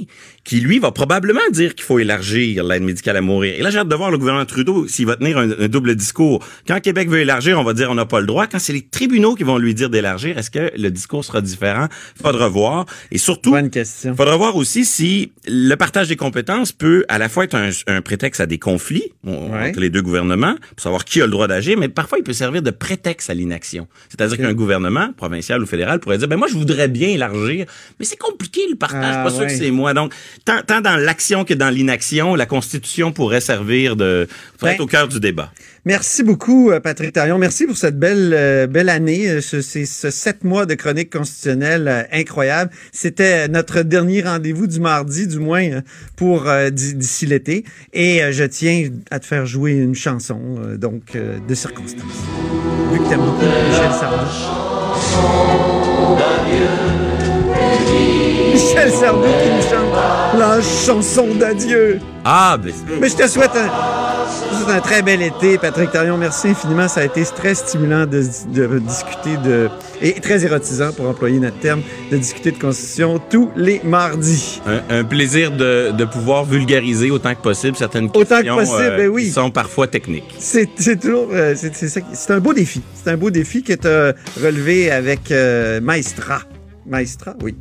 qui 0.47 0.61
lui 0.61 0.79
va 0.79 0.91
probablement 0.93 1.41
dire 1.51 1.75
qu'il 1.75 1.83
faut 1.83 1.99
élargir 1.99 2.63
l'aide 2.63 2.81
médicale 2.81 3.17
à 3.17 3.21
mourir. 3.21 3.55
Et 3.59 3.61
là, 3.61 3.69
j'ai 3.69 3.79
hâte 3.79 3.89
de 3.89 3.95
voir 3.95 4.11
le 4.11 4.17
gouvernement 4.17 4.45
Trudeau 4.45 4.87
s'il 4.87 5.05
va 5.05 5.17
tenir 5.17 5.37
un, 5.37 5.51
un 5.59 5.67
double 5.67 5.93
discours. 5.93 6.41
Quand 6.65 6.79
Québec 6.79 7.09
veut 7.09 7.19
élargir, 7.19 7.59
on 7.59 7.65
va 7.65 7.73
dire 7.73 7.91
on 7.91 7.95
n'a 7.95 8.05
pas 8.05 8.21
le 8.21 8.25
droit. 8.27 8.47
Quand 8.47 8.57
c'est 8.57 8.71
les 8.71 8.81
tribunaux 8.81 9.35
qui 9.35 9.43
vont 9.43 9.57
lui 9.57 9.75
dire 9.75 9.89
d'élargir, 9.89 10.37
est-ce 10.37 10.49
que 10.49 10.71
le 10.77 10.89
discours 10.89 11.25
sera 11.25 11.41
différent? 11.41 11.87
Faudra 12.23 12.47
voir. 12.47 12.85
Et 13.11 13.17
surtout, 13.17 13.51
Bonne 13.51 13.69
question. 13.69 14.15
faudra 14.15 14.37
voir 14.37 14.55
aussi 14.55 14.85
si 14.85 15.33
le 15.47 15.75
partage 15.75 16.07
des 16.07 16.15
compétences 16.15 16.71
peut 16.71 17.03
à 17.09 17.17
la 17.17 17.27
fois 17.27 17.43
être 17.43 17.55
un, 17.55 17.69
un 17.87 18.01
prétexte 18.01 18.39
à 18.39 18.45
des 18.45 18.57
conflits 18.57 19.03
Ouais. 19.25 19.69
entre 19.69 19.81
les 19.81 19.89
deux 19.89 20.01
gouvernements 20.01 20.55
pour 20.69 20.79
savoir 20.81 21.03
qui 21.03 21.21
a 21.21 21.25
le 21.25 21.31
droit 21.31 21.47
d'agir, 21.47 21.77
mais 21.77 21.89
parfois 21.89 22.19
il 22.19 22.23
peut 22.23 22.31
servir 22.31 22.61
de 22.61 22.71
prétexte 22.71 23.29
à 23.29 23.33
l'inaction. 23.33 23.87
C'est-à-dire 24.07 24.37
qu'un 24.37 24.53
gouvernement, 24.53 25.11
provincial 25.17 25.61
ou 25.61 25.65
fédéral, 25.65 25.99
pourrait 25.99 26.17
dire, 26.19 26.29
ben 26.29 26.37
moi 26.37 26.47
je 26.47 26.53
voudrais 26.53 26.87
bien 26.87 27.09
élargir, 27.09 27.65
mais 27.99 28.05
c'est 28.05 28.15
compliqué 28.17 28.61
le 28.69 28.75
partage, 28.77 29.15
Ah, 29.17 29.23
pas 29.23 29.29
sûr 29.29 29.43
que 29.45 29.51
c'est 29.51 29.71
moi. 29.71 29.93
Donc, 29.93 30.13
tant, 30.45 30.61
tant 30.65 30.81
dans 30.81 30.95
l'action 30.97 31.43
que 31.45 31.53
dans 31.53 31.69
l'inaction, 31.69 32.35
la 32.35 32.45
Constitution 32.45 33.11
pourrait 33.11 33.41
servir 33.41 33.95
de, 33.95 34.27
pourrait 34.57 34.71
Ben, 34.71 34.75
être 34.75 34.81
au 34.81 34.88
cœur 34.88 35.07
du 35.07 35.19
débat. 35.19 35.51
Merci 35.85 36.21
beaucoup, 36.23 36.69
euh, 36.71 36.79
Patrick 36.81 37.13
Tarion. 37.13 37.38
Merci 37.38 37.65
pour 37.65 37.77
cette 37.77 37.97
belle, 37.97 38.33
euh, 38.35 38.67
belle 38.67 38.89
année, 38.89 39.29
euh, 39.29 39.41
ce, 39.41 39.61
ces- 39.61 39.85
ce 39.85 40.09
sept 40.11 40.43
mois 40.43 40.65
de 40.65 40.73
chronique 40.73 41.09
constitutionnelle 41.11 41.88
euh, 41.88 42.03
incroyable. 42.11 42.71
C'était 42.91 43.47
notre 43.47 43.83
dernier 43.83 44.21
rendez-vous 44.21 44.67
du 44.67 44.79
mardi, 44.81 45.27
du 45.27 45.39
moins 45.39 45.81
pour 46.17 46.49
euh, 46.49 46.69
d'i- 46.71 46.93
d'ici 46.95 47.25
l'été. 47.25 47.63
Et 47.93 48.21
je 48.31 48.43
tiens 48.43 48.89
à 49.11 49.19
te 49.19 49.25
faire 49.25 49.45
jouer 49.45 49.73
une 49.73 49.95
chanson, 49.95 50.59
donc 50.77 51.15
de 51.15 51.55
circonstance. 51.55 52.01
Vu 52.91 52.99
que 52.99 53.07
t'aimes 53.09 53.19
beaucoup 53.21 53.45
Michel 53.45 53.91
Sardou. 53.91 54.27
Michel 58.53 58.91
Sardou 58.91 59.21
qui 59.21 59.49
nous 59.49 59.61
chante 59.61 60.39
la 60.39 60.61
chanson 60.61 61.27
d'adieu. 61.35 61.99
Ah, 62.25 62.57
ben, 62.61 62.73
Mais 62.99 63.09
je 63.09 63.15
te 63.15 63.27
souhaite 63.27 63.51
un, 63.55 63.67
te 64.79 64.81
très 64.83 65.01
bel 65.01 65.21
été, 65.21 65.57
Patrick 65.57 65.91
Tarion. 65.91 66.17
Merci 66.17 66.49
infiniment. 66.49 66.88
Ça 66.88 67.01
a 67.01 67.03
été 67.05 67.23
très 67.23 67.55
stimulant 67.55 68.05
de, 68.05 68.23
de 68.53 68.79
discuter 68.79 69.38
de. 69.43 69.69
et 70.01 70.13
très 70.19 70.43
érotisant, 70.43 70.91
pour 70.91 71.07
employer 71.07 71.39
notre 71.39 71.59
terme, 71.59 71.81
de 72.11 72.17
discuter 72.17 72.51
de 72.51 72.57
Constitution 72.57 73.21
tous 73.29 73.49
les 73.55 73.79
mardis. 73.83 74.61
un, 74.67 74.99
un 74.99 75.03
plaisir 75.03 75.51
de, 75.51 75.91
de 75.91 76.05
pouvoir 76.05 76.43
vulgariser 76.45 77.11
autant 77.11 77.33
que 77.35 77.41
possible 77.41 77.77
certaines 77.77 78.09
Autant 78.13 78.38
que 78.39 78.43
questions 78.43 78.55
possible, 78.57 78.97
ben 78.97 79.07
oui. 79.09 79.25
qui 79.25 79.31
sont 79.31 79.51
parfois 79.51 79.88
techniques. 79.88 80.35
C'est 80.39 80.69
toujours. 80.99 81.27
euh, 81.31 81.55
c'est 81.55 82.31
un 82.33 82.39
beau 82.39 82.53
défi. 82.53 82.81
C'est 83.01 83.11
un 83.11 83.17
beau 83.17 83.29
défi 83.29 83.63
que 83.63 83.73
tu 83.73 83.88
as 83.88 84.13
relevé 84.43 84.91
avec 84.91 85.31
euh, 85.31 85.79
Maestra. 85.81 86.39
Maestra, 86.88 87.35
oui. 87.41 87.55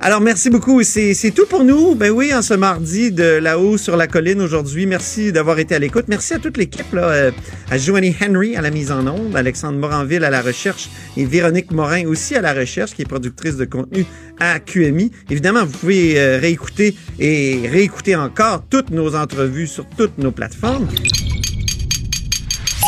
Alors, 0.00 0.20
merci 0.20 0.50
beaucoup. 0.50 0.82
C'est 0.82 1.32
tout 1.34 1.46
pour 1.46 1.64
nous. 1.64 1.94
Ben 1.94 2.10
oui, 2.10 2.34
en 2.34 2.42
ce 2.42 2.52
mardi 2.52 3.10
de 3.10 3.24
là-haut 3.24 3.78
sur 3.78 3.96
la 3.96 4.06
colline 4.06 4.42
aujourd'hui. 4.42 4.84
Merci 4.84 5.32
d'avoir 5.32 5.58
été 5.58 5.74
à 5.74 5.78
l'écoute. 5.78 6.04
Merci 6.08 6.34
à 6.34 6.38
toute 6.38 6.58
l'équipe, 6.58 6.84
euh, 6.92 7.30
à 7.70 7.78
Joanie 7.78 8.14
Henry 8.22 8.54
à 8.54 8.60
la 8.60 8.70
mise 8.70 8.92
en 8.92 9.06
onde, 9.06 9.34
Alexandre 9.34 9.78
Moranville 9.78 10.22
à 10.24 10.28
la 10.28 10.42
recherche 10.42 10.90
et 11.16 11.24
Véronique 11.24 11.70
Morin 11.70 12.06
aussi 12.06 12.34
à 12.34 12.42
la 12.42 12.52
recherche, 12.52 12.92
qui 12.92 13.00
est 13.00 13.08
productrice 13.08 13.56
de 13.56 13.64
contenu 13.64 14.04
à 14.38 14.60
QMI. 14.60 15.10
Évidemment, 15.30 15.64
vous 15.64 15.78
pouvez 15.78 16.20
euh, 16.20 16.38
réécouter 16.38 16.94
et 17.18 17.66
réécouter 17.66 18.14
encore 18.14 18.62
toutes 18.68 18.90
nos 18.90 19.14
entrevues 19.14 19.68
sur 19.68 19.86
toutes 19.96 20.18
nos 20.18 20.32
plateformes. 20.32 20.86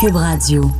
Cube 0.00 0.16
Radio. 0.16 0.70